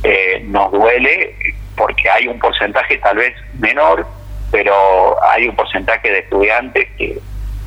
eh, 0.04 0.44
nos 0.46 0.72
duele 0.72 1.36
porque 1.76 2.10
hay 2.10 2.28
un 2.28 2.38
porcentaje 2.38 2.98
tal 2.98 3.18
vez 3.18 3.34
menor, 3.60 4.06
pero 4.52 5.18
hay 5.24 5.48
un 5.48 5.56
porcentaje 5.56 6.12
de 6.12 6.20
estudiantes 6.20 6.88
que, 6.98 7.18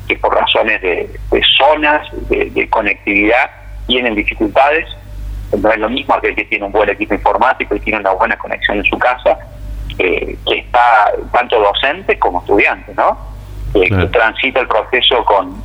que 0.07 0.15
por 0.17 0.33
razones 0.33 0.81
de, 0.81 1.09
zonas, 1.57 2.07
de 2.29 2.69
conectividad, 2.69 3.51
tienen 3.87 4.15
dificultades 4.15 4.87
no 5.57 5.71
es 5.71 5.77
lo 5.77 5.89
mismo 5.89 6.15
aquel 6.15 6.35
que 6.35 6.45
tiene 6.45 6.65
un 6.65 6.71
buen 6.71 6.89
equipo 6.89 7.13
informático 7.13 7.75
y 7.75 7.79
tiene 7.79 7.99
una 7.99 8.11
buena 8.11 8.37
conexión 8.37 8.77
en 8.77 8.83
su 8.85 8.97
casa, 8.97 9.37
que 9.97 10.37
está 10.45 11.13
tanto 11.31 11.59
docente 11.59 12.19
como 12.19 12.39
estudiante, 12.39 12.93
¿no? 12.95 13.17
que 13.73 13.89
transita 14.07 14.61
el 14.61 14.67
proceso 14.67 15.23
con, 15.25 15.61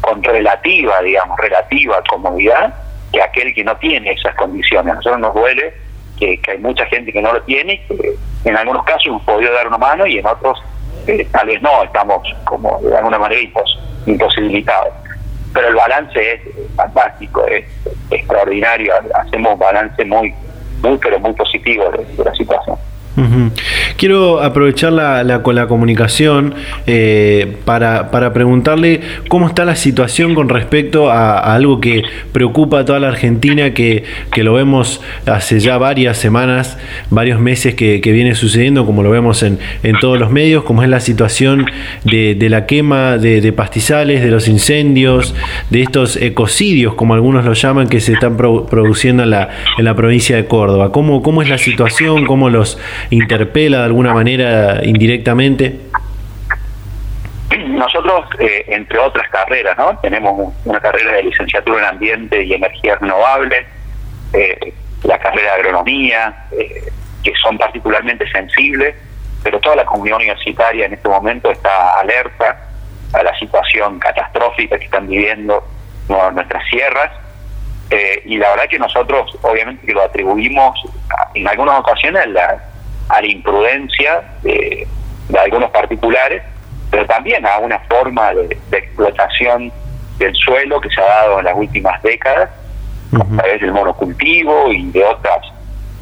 con 0.00 0.22
relativa, 0.22 1.00
digamos, 1.02 1.36
relativa 1.38 2.02
comodidad 2.08 2.74
que 3.12 3.20
aquel 3.20 3.54
que 3.54 3.64
no 3.64 3.76
tiene 3.76 4.12
esas 4.12 4.34
condiciones. 4.36 4.92
A 4.92 4.96
nosotros 4.96 5.20
nos 5.20 5.34
duele 5.34 5.74
que, 6.18 6.40
hay 6.48 6.58
mucha 6.58 6.86
gente 6.86 7.12
que 7.12 7.20
no 7.20 7.32
lo 7.32 7.42
tiene, 7.42 7.84
que 7.86 8.16
en 8.44 8.56
algunos 8.56 8.84
casos 8.84 9.06
hemos 9.06 9.22
podido 9.22 9.52
dar 9.52 9.66
una 9.66 9.78
mano 9.78 10.06
y 10.06 10.18
en 10.18 10.26
otros 10.26 10.62
eh, 11.06 11.26
tal 11.32 11.46
vez 11.48 11.60
no, 11.62 11.82
estamos 11.82 12.22
como 12.44 12.80
de 12.80 12.96
alguna 12.96 13.18
manera 13.18 13.40
imposibilitados 14.06 15.01
pero 15.52 15.68
el 15.68 15.74
balance 15.74 16.34
es 16.34 16.40
fantástico, 16.76 17.46
es 17.46 17.64
extraordinario, 18.10 18.94
hacemos 19.14 19.58
balance 19.58 20.04
muy, 20.04 20.34
muy, 20.82 20.98
pero 20.98 21.18
muy 21.20 21.32
positivo 21.34 21.90
de 21.90 22.24
la 22.24 22.34
situación. 22.34 22.76
Quiero 23.96 24.42
aprovechar 24.42 24.92
la, 24.92 25.22
la, 25.22 25.42
comunicación 25.66 26.54
eh, 26.86 27.56
para, 27.66 28.10
para, 28.10 28.32
preguntarle 28.32 29.00
cómo 29.28 29.48
está 29.48 29.66
la 29.66 29.76
situación 29.76 30.34
con 30.34 30.48
respecto 30.48 31.10
a, 31.10 31.38
algo 31.54 31.78
que 31.78 32.02
preocupa 32.32 32.80
a 32.80 32.84
toda 32.86 33.00
la 33.00 33.08
Argentina, 33.08 33.74
que, 33.74 34.04
que, 34.32 34.42
lo 34.42 34.54
vemos 34.54 35.02
hace 35.26 35.60
ya 35.60 35.76
varias 35.76 36.16
semanas, 36.16 36.78
varios 37.10 37.38
meses 37.38 37.74
que, 37.74 38.00
viene 38.12 38.34
sucediendo, 38.34 38.86
como 38.86 39.02
lo 39.02 39.10
vemos 39.10 39.42
en, 39.42 39.58
en, 39.82 39.98
todos 39.98 40.18
los 40.18 40.30
medios, 40.30 40.64
como 40.64 40.82
es 40.82 40.88
la 40.88 41.00
situación 41.00 41.66
de, 42.04 42.34
de 42.34 42.48
la 42.48 42.66
quema 42.66 43.18
de, 43.18 43.52
pastizales, 43.52 44.22
de 44.22 44.30
los 44.30 44.48
incendios, 44.48 45.34
de 45.68 45.82
estos 45.82 46.16
ecocidios, 46.16 46.94
como 46.94 47.12
algunos 47.12 47.44
lo 47.44 47.52
llaman, 47.52 47.88
que 47.88 48.00
se 48.00 48.14
están 48.14 48.36
produciendo 48.38 49.22
en 49.22 49.30
la, 49.30 49.50
en 49.76 49.84
la 49.84 49.94
provincia 49.94 50.34
de 50.36 50.46
Córdoba. 50.46 50.92
¿Cómo, 50.92 51.22
¿Cómo 51.22 51.42
es 51.42 51.50
la 51.50 51.58
situación? 51.58 52.24
¿Cómo 52.24 52.48
los 52.48 52.78
interpela 53.10 53.78
de 53.78 53.84
alguna 53.84 54.14
manera 54.14 54.80
indirectamente? 54.84 55.80
Nosotros, 57.58 58.26
eh, 58.38 58.64
entre 58.68 58.98
otras 58.98 59.28
carreras, 59.28 59.76
¿no? 59.76 59.98
tenemos 59.98 60.54
una 60.64 60.80
carrera 60.80 61.12
de 61.12 61.24
licenciatura 61.24 61.80
en 61.80 61.84
Ambiente 61.86 62.42
y 62.42 62.54
Energía 62.54 62.96
Renovable, 62.96 63.66
eh, 64.32 64.72
la 65.02 65.18
carrera 65.18 65.54
de 65.54 65.60
Agronomía, 65.60 66.46
eh, 66.52 66.90
que 67.22 67.32
son 67.42 67.58
particularmente 67.58 68.30
sensibles, 68.30 68.94
pero 69.42 69.60
toda 69.60 69.76
la 69.76 69.84
comunidad 69.84 70.16
universitaria 70.16 70.86
en 70.86 70.94
este 70.94 71.08
momento 71.08 71.50
está 71.50 71.98
alerta 72.00 72.68
a 73.12 73.22
la 73.22 73.36
situación 73.38 73.98
catastrófica 73.98 74.78
que 74.78 74.84
están 74.84 75.08
viviendo 75.08 75.66
nuestras 76.08 76.66
sierras. 76.68 77.10
y 78.24 78.38
la 78.38 78.48
verdad 78.50 78.64
que 78.70 78.78
nosotros, 78.78 79.38
obviamente, 79.42 79.86
que 79.86 79.92
lo 79.92 80.02
atribuimos 80.02 80.80
en 81.34 81.46
algunas 81.46 81.80
ocasiones 81.80 82.22
a 82.22 82.26
la 82.26 82.71
a 83.12 83.20
la 83.20 83.26
imprudencia 83.26 84.22
de, 84.42 84.86
algunos 85.38 85.70
particulares, 85.70 86.42
pero 86.90 87.06
también 87.06 87.46
a 87.46 87.58
una 87.58 87.78
forma 87.80 88.32
de, 88.34 88.58
explotación 88.72 89.70
del 90.18 90.34
suelo 90.34 90.80
que 90.80 90.88
se 90.88 91.00
ha 91.00 91.06
dado 91.06 91.38
en 91.38 91.44
las 91.44 91.54
últimas 91.54 92.02
décadas, 92.02 92.50
a 93.14 93.36
través 93.36 93.60
del 93.60 93.72
monocultivo 93.72 94.72
y 94.72 94.90
de 94.90 95.04
otras 95.04 95.40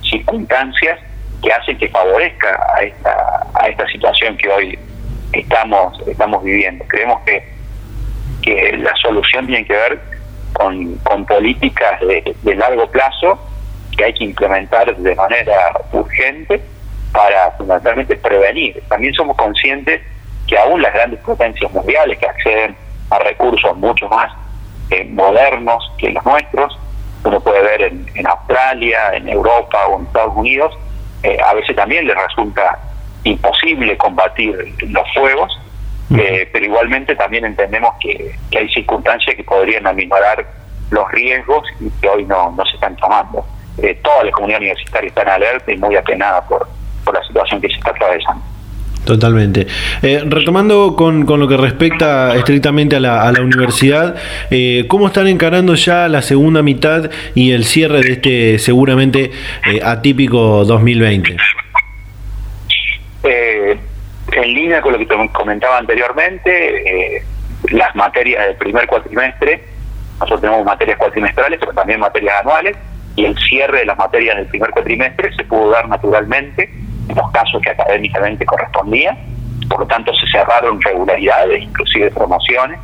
circunstancias 0.09 1.01
que 1.43 1.53
hacen 1.53 1.77
que 1.79 1.89
favorezca 1.89 2.61
a 2.77 2.83
esta, 2.83 3.47
a 3.55 3.69
esta 3.69 3.87
situación 3.89 4.37
que 4.37 4.49
hoy 4.49 4.79
estamos, 5.33 6.01
estamos 6.07 6.45
viviendo. 6.45 6.85
Creemos 6.87 7.21
que, 7.23 7.43
que 8.43 8.77
la 8.77 8.95
solución 9.03 9.47
tiene 9.47 9.65
que 9.65 9.73
ver 9.73 10.01
con, 10.53 10.95
con 10.99 11.27
políticas 11.27 11.99
de, 12.01 12.37
de 12.43 12.55
largo 12.55 12.89
plazo 12.89 13.41
que 13.97 14.05
hay 14.05 14.13
que 14.13 14.25
implementar 14.25 14.97
de 14.97 15.15
manera 15.17 15.73
urgente 15.93 16.61
para 17.13 17.51
fundamentalmente 17.53 18.17
prevenir. 18.17 18.83
También 18.89 19.13
somos 19.15 19.37
conscientes 19.37 20.01
que 20.47 20.59
aún 20.59 20.83
las 20.83 20.93
grandes 20.93 21.21
potencias 21.21 21.73
mundiales 21.73 22.19
que 22.19 22.27
acceden 22.27 22.77
a 23.11 23.19
recursos 23.19 23.77
mucho 23.77 24.09
más 24.09 24.33
eh, 24.91 25.05
modernos 25.05 25.93
que 25.99 26.11
los 26.11 26.25
nuestros, 26.25 26.77
uno 27.23 27.41
puede 27.41 27.63
ver 27.63 27.83
en, 27.83 28.27
Australia, 28.27 29.13
en 29.13 29.29
Europa 29.29 29.87
o 29.87 30.01
en 30.01 30.07
Estados 30.07 30.35
Unidos, 30.35 30.77
eh, 31.23 31.39
a 31.45 31.55
veces 31.55 31.77
también 31.77 32.07
les 32.07 32.17
resulta 32.17 32.79
imposible 33.25 33.97
combatir 33.99 34.75
los 34.89 35.05
fuegos, 35.15 35.61
eh, 36.17 36.49
pero 36.53 36.65
igualmente 36.65 37.15
también 37.15 37.45
entendemos 37.45 37.95
que, 38.01 38.35
hay 38.57 38.69
circunstancias 38.71 39.37
que 39.37 39.45
podrían 39.45 39.87
aminorar 39.87 40.45
los 40.91 41.09
riesgos 41.13 41.63
y 41.79 41.91
que 42.01 42.09
hoy 42.09 42.25
no, 42.25 42.51
no 42.51 42.65
se 42.65 42.75
están 42.75 42.97
tomando. 42.97 43.45
toda 44.03 44.25
la 44.25 44.31
comunidad 44.33 44.61
universitaria 44.61 45.09
está 45.09 45.23
en 45.23 45.29
alerta 45.29 45.71
y 45.71 45.77
muy 45.77 45.95
apenada 45.95 46.41
por, 46.49 46.67
por 47.05 47.15
la 47.15 47.23
situación 47.25 47.61
que 47.61 47.69
se 47.69 47.75
está 47.75 47.91
atravesando. 47.91 48.43
Totalmente. 49.05 49.67
Eh, 50.03 50.23
retomando 50.27 50.95
con, 50.95 51.25
con, 51.25 51.41
lo 51.41 51.49
que 51.49 51.57
respecta 51.57 52.35
estrictamente 52.37 52.97
a 52.97 53.01
la, 53.01 53.23
a 53.23 53.33
la 53.33 53.41
universidad, 53.41 54.17
eh, 54.51 54.85
¿cómo 54.89 55.07
están 55.07 55.27
encarando 55.27 55.75
ya 55.75 56.07
la 56.09 56.23
segunda 56.23 56.63
mitad 56.63 57.11
y 57.35 57.53
el 57.53 57.65
cierre 57.65 58.03
de 58.03 58.13
este 58.13 58.59
seguramente 58.59 59.31
eh, 59.67 59.81
atípico 59.83 60.65
2020? 60.65 61.37
en 64.33 64.55
línea 64.55 64.81
con 64.81 64.93
lo 64.93 64.99
que 64.99 65.07
te 65.07 65.15
comentaba 65.33 65.79
anteriormente, 65.79 67.25
las 67.73 67.95
materias 67.97 68.47
del 68.47 68.57
primer 68.57 68.87
cuatrimestre, 68.87 69.61
nosotros 70.21 70.41
tenemos 70.41 70.65
materias 70.65 70.97
cuatrimestrales, 70.99 71.59
pero 71.59 71.73
también 71.73 71.99
materias 71.99 72.37
anuales, 72.41 72.77
y 73.17 73.25
el 73.25 73.37
cierre 73.39 73.81
de 73.81 73.87
las 73.87 73.99
materias 73.99 74.37
del 74.37 74.47
primer 74.47 74.71
cuatrimestre 74.71 75.35
se 75.35 75.45
pudo 75.45 75.71
dar 75.71 75.89
naturalmente 75.89 76.71
en 76.73 76.90
los 77.17 77.31
casos 77.31 77.61
que 77.63 77.71
académicamente 77.71 78.45
correspondía, 78.45 79.17
por 79.69 79.81
lo 79.81 79.87
tanto 79.87 80.13
se 80.15 80.27
cerraron 80.31 80.81
regularidades, 80.81 81.63
inclusive 81.63 82.11
promociones, 82.11 82.79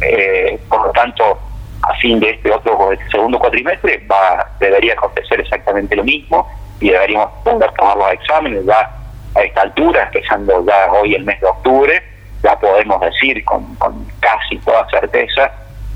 eh, 0.00 0.58
por 0.68 0.86
lo 0.86 0.92
tanto 0.92 1.38
a 1.82 1.94
fin 1.94 2.20
de 2.20 2.30
este 2.30 2.50
otro 2.50 2.92
este 2.92 3.08
segundo 3.10 3.38
cuatrimestre 3.38 4.04
va 4.10 4.46
debería 4.58 4.92
acontecer 4.92 5.40
exactamente 5.40 5.94
lo 5.96 6.04
mismo 6.04 6.48
y 6.80 6.90
deberíamos 6.90 7.30
poder 7.44 7.70
tomar 7.72 7.96
los 7.96 8.12
exámenes. 8.12 8.64
Ya 8.64 8.90
a 9.34 9.40
esta 9.42 9.62
altura, 9.62 10.04
empezando 10.04 10.64
ya 10.66 10.92
hoy 10.92 11.14
el 11.14 11.24
mes 11.24 11.40
de 11.40 11.46
octubre, 11.46 12.02
ya 12.42 12.58
podemos 12.58 13.00
decir 13.00 13.44
con, 13.44 13.74
con 13.76 14.06
casi 14.20 14.58
toda 14.58 14.88
certeza 14.90 15.52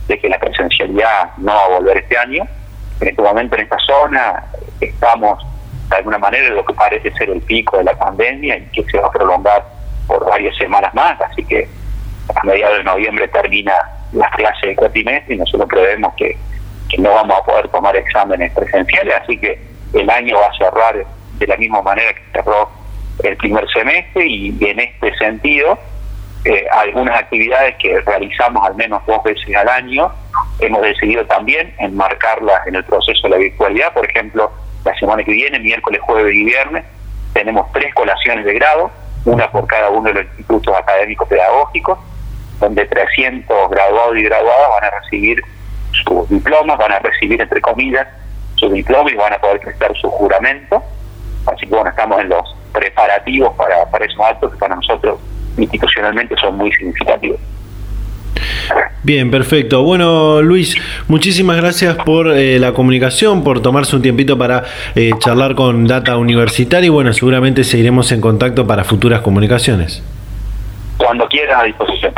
de 0.08 0.18
que 0.18 0.28
la 0.28 0.38
presencialidad 0.38 1.30
no 1.38 1.52
va 1.52 1.64
a 1.64 1.68
volver 1.68 1.98
este 1.98 2.16
año. 2.18 2.44
En 3.00 3.08
este 3.08 3.22
momento 3.22 3.56
en 3.56 3.62
esta 3.62 3.78
zona 3.86 4.44
estamos 4.80 5.44
de 5.92 5.98
alguna 5.98 6.18
manera 6.18 6.48
lo 6.50 6.64
que 6.64 6.74
parece 6.74 7.12
ser 7.12 7.30
el 7.30 7.40
pico 7.42 7.78
de 7.78 7.84
la 7.84 7.94
pandemia 7.94 8.56
y 8.56 8.62
que 8.72 8.84
se 8.84 8.98
va 8.98 9.08
a 9.08 9.10
prolongar 9.10 9.64
por 10.06 10.24
varias 10.28 10.56
semanas 10.56 10.92
más, 10.94 11.20
así 11.20 11.44
que 11.44 11.68
a 12.34 12.44
mediados 12.44 12.78
de 12.78 12.84
noviembre 12.84 13.28
termina 13.28 13.74
las 14.12 14.30
clases 14.32 14.62
de 14.62 14.76
cuatrimestre 14.76 15.34
y 15.34 15.38
nosotros 15.38 15.68
prevemos 15.68 16.14
que, 16.14 16.36
que 16.88 16.98
no 16.98 17.10
vamos 17.12 17.38
a 17.38 17.44
poder 17.44 17.68
tomar 17.68 17.96
exámenes 17.96 18.52
presenciales, 18.52 19.14
así 19.22 19.38
que 19.38 19.60
el 19.94 20.08
año 20.10 20.36
va 20.38 20.46
a 20.46 20.54
cerrar 20.56 21.04
de 21.38 21.46
la 21.46 21.56
misma 21.56 21.82
manera 21.82 22.12
que 22.14 22.22
cerró 22.32 22.70
el 23.22 23.36
primer 23.36 23.68
semestre 23.70 24.26
y 24.26 24.56
en 24.64 24.80
este 24.80 25.14
sentido 25.16 25.78
eh, 26.44 26.66
algunas 26.72 27.20
actividades 27.20 27.76
que 27.76 28.00
realizamos 28.00 28.66
al 28.66 28.74
menos 28.74 29.04
dos 29.06 29.22
veces 29.22 29.54
al 29.54 29.68
año 29.68 30.10
hemos 30.58 30.82
decidido 30.82 31.24
también 31.26 31.72
enmarcarlas 31.78 32.66
en 32.66 32.74
el 32.74 32.84
proceso 32.84 33.20
de 33.24 33.28
la 33.30 33.36
virtualidad, 33.36 33.92
por 33.92 34.04
ejemplo, 34.04 34.50
la 34.84 34.94
semana 34.98 35.22
que 35.24 35.32
viene, 35.32 35.58
miércoles, 35.58 36.00
jueves 36.02 36.34
y 36.34 36.44
viernes, 36.44 36.84
tenemos 37.32 37.70
tres 37.72 37.94
colaciones 37.94 38.44
de 38.44 38.54
grado, 38.54 38.90
una 39.24 39.50
por 39.50 39.66
cada 39.66 39.90
uno 39.90 40.02
de 40.08 40.14
los 40.14 40.24
institutos 40.24 40.74
académicos 40.76 41.28
pedagógicos, 41.28 41.98
donde 42.60 42.84
300 42.86 43.70
graduados 43.70 44.16
y 44.16 44.22
graduadas 44.22 44.68
van 44.70 44.84
a 44.84 45.00
recibir 45.00 45.42
sus 46.04 46.28
diplomas, 46.28 46.78
van 46.78 46.92
a 46.92 46.98
recibir, 46.98 47.40
entre 47.40 47.60
comillas, 47.60 48.06
su 48.56 48.68
diploma 48.70 49.10
y 49.10 49.14
van 49.14 49.32
a 49.32 49.38
poder 49.38 49.60
prestar 49.60 49.96
su 49.96 50.08
juramento. 50.10 50.82
Así 51.46 51.66
que 51.66 51.74
bueno, 51.74 51.90
estamos 51.90 52.20
en 52.20 52.28
los 52.28 52.56
preparativos 52.72 53.54
para, 53.54 53.84
para 53.90 54.04
esos 54.04 54.20
actos 54.20 54.52
que 54.52 54.58
para 54.58 54.76
nosotros 54.76 55.18
institucionalmente 55.56 56.34
son 56.40 56.56
muy 56.56 56.72
significativos. 56.72 57.40
Bien, 59.04 59.30
perfecto. 59.32 59.82
Bueno, 59.82 60.42
Luis, 60.42 60.76
muchísimas 61.08 61.56
gracias 61.56 61.96
por 61.96 62.28
eh, 62.28 62.58
la 62.60 62.72
comunicación, 62.72 63.42
por 63.42 63.60
tomarse 63.60 63.96
un 63.96 64.02
tiempito 64.02 64.38
para 64.38 64.64
eh, 64.94 65.10
charlar 65.18 65.56
con 65.56 65.88
Data 65.88 66.16
Universitaria 66.16 66.86
y 66.86 66.90
bueno, 66.90 67.12
seguramente 67.12 67.64
seguiremos 67.64 68.12
en 68.12 68.20
contacto 68.20 68.64
para 68.66 68.84
futuras 68.84 69.20
comunicaciones. 69.20 70.02
Cuando 70.98 71.26
quieras, 71.26 71.62
a 71.62 71.64
disposición. 71.64 72.12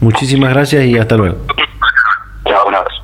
Muchísimas 0.00 0.52
gracias 0.52 0.84
y 0.86 0.98
hasta 0.98 1.16
luego. 1.16 1.36
Chao, 2.46 2.66
un 2.66 2.74
abrazo. 2.74 3.03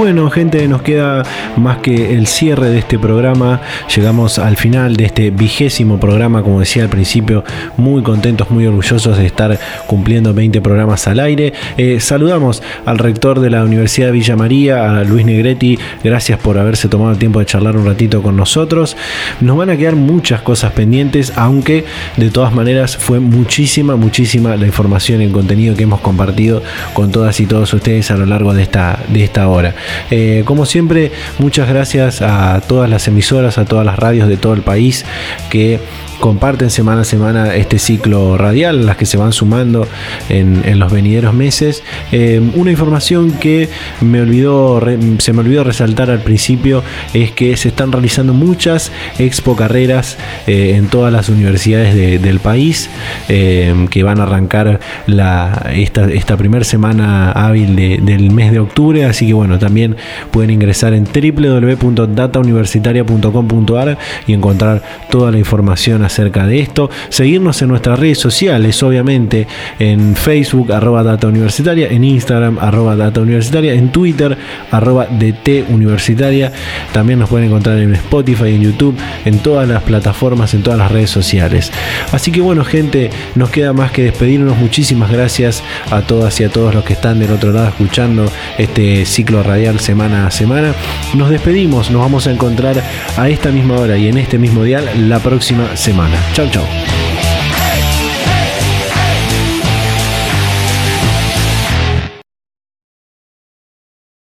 Bueno, 0.00 0.30
gente, 0.30 0.66
nos 0.66 0.80
queda 0.80 1.24
más 1.58 1.76
que 1.76 2.14
el 2.14 2.26
cierre 2.26 2.70
de 2.70 2.78
este 2.78 2.98
programa. 2.98 3.60
Llegamos 3.94 4.38
al 4.38 4.56
final 4.56 4.96
de 4.96 5.04
este 5.04 5.30
vigésimo 5.30 6.00
programa, 6.00 6.42
como 6.42 6.60
decía 6.60 6.84
al 6.84 6.88
principio, 6.88 7.44
muy 7.76 8.02
contentos, 8.02 8.50
muy 8.50 8.66
orgullosos 8.66 9.18
de 9.18 9.26
estar 9.26 9.60
cumpliendo 9.86 10.32
20 10.32 10.62
programas 10.62 11.06
al 11.06 11.20
aire. 11.20 11.52
Eh, 11.76 12.00
saludamos 12.00 12.62
al 12.86 12.96
rector 12.96 13.40
de 13.40 13.50
la 13.50 13.62
Universidad 13.62 14.06
de 14.06 14.12
Villa 14.12 14.36
María, 14.36 15.00
a 15.00 15.04
Luis 15.04 15.26
Negretti. 15.26 15.78
Gracias 16.02 16.38
por 16.38 16.56
haberse 16.56 16.88
tomado 16.88 17.10
el 17.12 17.18
tiempo 17.18 17.38
de 17.38 17.44
charlar 17.44 17.76
un 17.76 17.84
ratito 17.84 18.22
con 18.22 18.38
nosotros. 18.38 18.96
Nos 19.42 19.58
van 19.58 19.68
a 19.68 19.76
quedar 19.76 19.96
muchas 19.96 20.40
cosas 20.40 20.72
pendientes, 20.72 21.34
aunque 21.36 21.84
de 22.16 22.30
todas 22.30 22.54
maneras 22.54 22.96
fue 22.96 23.20
muchísima, 23.20 23.96
muchísima 23.96 24.56
la 24.56 24.64
información 24.64 25.20
y 25.20 25.26
el 25.26 25.32
contenido 25.32 25.76
que 25.76 25.82
hemos 25.82 26.00
compartido 26.00 26.62
con 26.94 27.12
todas 27.12 27.38
y 27.40 27.44
todos 27.44 27.74
ustedes 27.74 28.10
a 28.10 28.16
lo 28.16 28.24
largo 28.24 28.54
de 28.54 28.62
esta, 28.62 28.98
de 29.08 29.24
esta 29.24 29.46
hora. 29.46 29.74
Eh, 30.10 30.42
como 30.44 30.66
siempre, 30.66 31.12
muchas 31.38 31.68
gracias 31.68 32.22
a 32.22 32.60
todas 32.60 32.88
las 32.88 33.06
emisoras, 33.08 33.58
a 33.58 33.64
todas 33.64 33.86
las 33.86 33.98
radios 33.98 34.28
de 34.28 34.36
todo 34.36 34.54
el 34.54 34.62
país 34.62 35.04
que 35.50 35.80
comparten 36.20 36.70
semana 36.70 37.00
a 37.00 37.04
semana 37.04 37.56
este 37.56 37.78
ciclo 37.78 38.36
radial, 38.36 38.84
las 38.86 38.96
que 38.96 39.06
se 39.06 39.16
van 39.16 39.32
sumando 39.32 39.88
en, 40.28 40.78
los 40.78 40.92
venideros 40.92 41.34
meses. 41.34 41.82
Eh, 42.12 42.40
una 42.54 42.70
información 42.70 43.32
que 43.32 43.68
me 44.00 44.20
olvidó, 44.20 44.80
se 45.18 45.32
me 45.32 45.40
olvidó 45.40 45.64
resaltar 45.64 46.10
al 46.10 46.20
principio 46.20 46.84
es 47.14 47.32
que 47.32 47.56
se 47.56 47.68
están 47.68 47.90
realizando 47.90 48.34
muchas 48.34 48.92
expo 49.18 49.56
carreras 49.56 50.18
eh, 50.46 50.74
en 50.76 50.86
todas 50.88 51.12
las 51.12 51.28
universidades 51.28 52.22
del 52.22 52.38
país 52.40 52.88
que 53.28 54.02
van 54.02 54.20
a 54.20 54.24
arrancar 54.24 54.80
la, 55.06 55.70
esta, 55.72 56.10
esta 56.10 56.36
primera 56.36 56.64
semana 56.64 57.32
hábil 57.32 58.04
del 58.04 58.30
mes 58.30 58.52
de 58.52 58.58
octubre. 58.58 59.06
Así 59.06 59.26
que 59.26 59.32
bueno, 59.32 59.58
también 59.58 59.96
pueden 60.30 60.50
ingresar 60.50 60.92
en 60.94 61.04
www.datauniversitaria.com.ar 61.04 63.98
y 64.26 64.32
encontrar 64.32 64.82
toda 65.10 65.30
la 65.30 65.38
información 65.38 66.02
acerca 66.10 66.46
de 66.46 66.60
esto. 66.60 66.90
Seguirnos 67.08 67.62
en 67.62 67.68
nuestras 67.68 67.98
redes 67.98 68.18
sociales, 68.18 68.82
obviamente 68.82 69.46
en 69.78 70.16
Facebook, 70.16 70.72
arroba 70.72 71.02
Data 71.02 71.28
Universitaria, 71.28 71.88
en 71.88 72.04
Instagram, 72.04 72.58
arroba 72.58 72.96
Data 72.96 73.20
Universitaria, 73.20 73.74
en 73.74 73.90
Twitter, 73.90 74.36
arroba 74.70 75.06
DT 75.06 75.66
Universitaria. 75.68 76.52
También 76.92 77.20
nos 77.20 77.28
pueden 77.28 77.46
encontrar 77.46 77.78
en 77.78 77.94
Spotify, 77.94 78.48
en 78.48 78.62
YouTube, 78.62 78.96
en 79.24 79.38
todas 79.38 79.68
las 79.68 79.82
plataformas, 79.82 80.52
en 80.54 80.62
todas 80.62 80.78
las 80.78 80.90
redes 80.90 81.10
sociales. 81.10 81.70
Así 82.12 82.32
que 82.32 82.40
bueno, 82.40 82.64
gente, 82.64 83.10
nos 83.36 83.50
queda 83.50 83.72
más 83.72 83.92
que 83.92 84.02
despedirnos. 84.02 84.58
Muchísimas 84.58 85.10
gracias 85.10 85.62
a 85.90 86.02
todas 86.02 86.40
y 86.40 86.44
a 86.44 86.48
todos 86.48 86.74
los 86.74 86.84
que 86.84 86.94
están 86.94 87.20
del 87.20 87.30
otro 87.32 87.52
lado 87.52 87.68
escuchando 87.68 88.30
este 88.58 89.06
ciclo 89.06 89.42
radial 89.42 89.78
semana 89.78 90.26
a 90.26 90.30
semana. 90.30 90.74
Nos 91.14 91.30
despedimos, 91.30 91.90
nos 91.90 92.02
vamos 92.02 92.26
a 92.26 92.32
encontrar 92.32 92.82
a 93.16 93.28
esta 93.28 93.50
misma 93.50 93.78
hora 93.78 93.96
y 93.96 94.08
en 94.08 94.18
este 94.18 94.38
mismo 94.38 94.64
dial 94.64 94.88
la 95.08 95.20
próxima 95.20 95.76
semana. 96.00 96.16
Chau, 96.32 96.46
chau. 96.48 96.99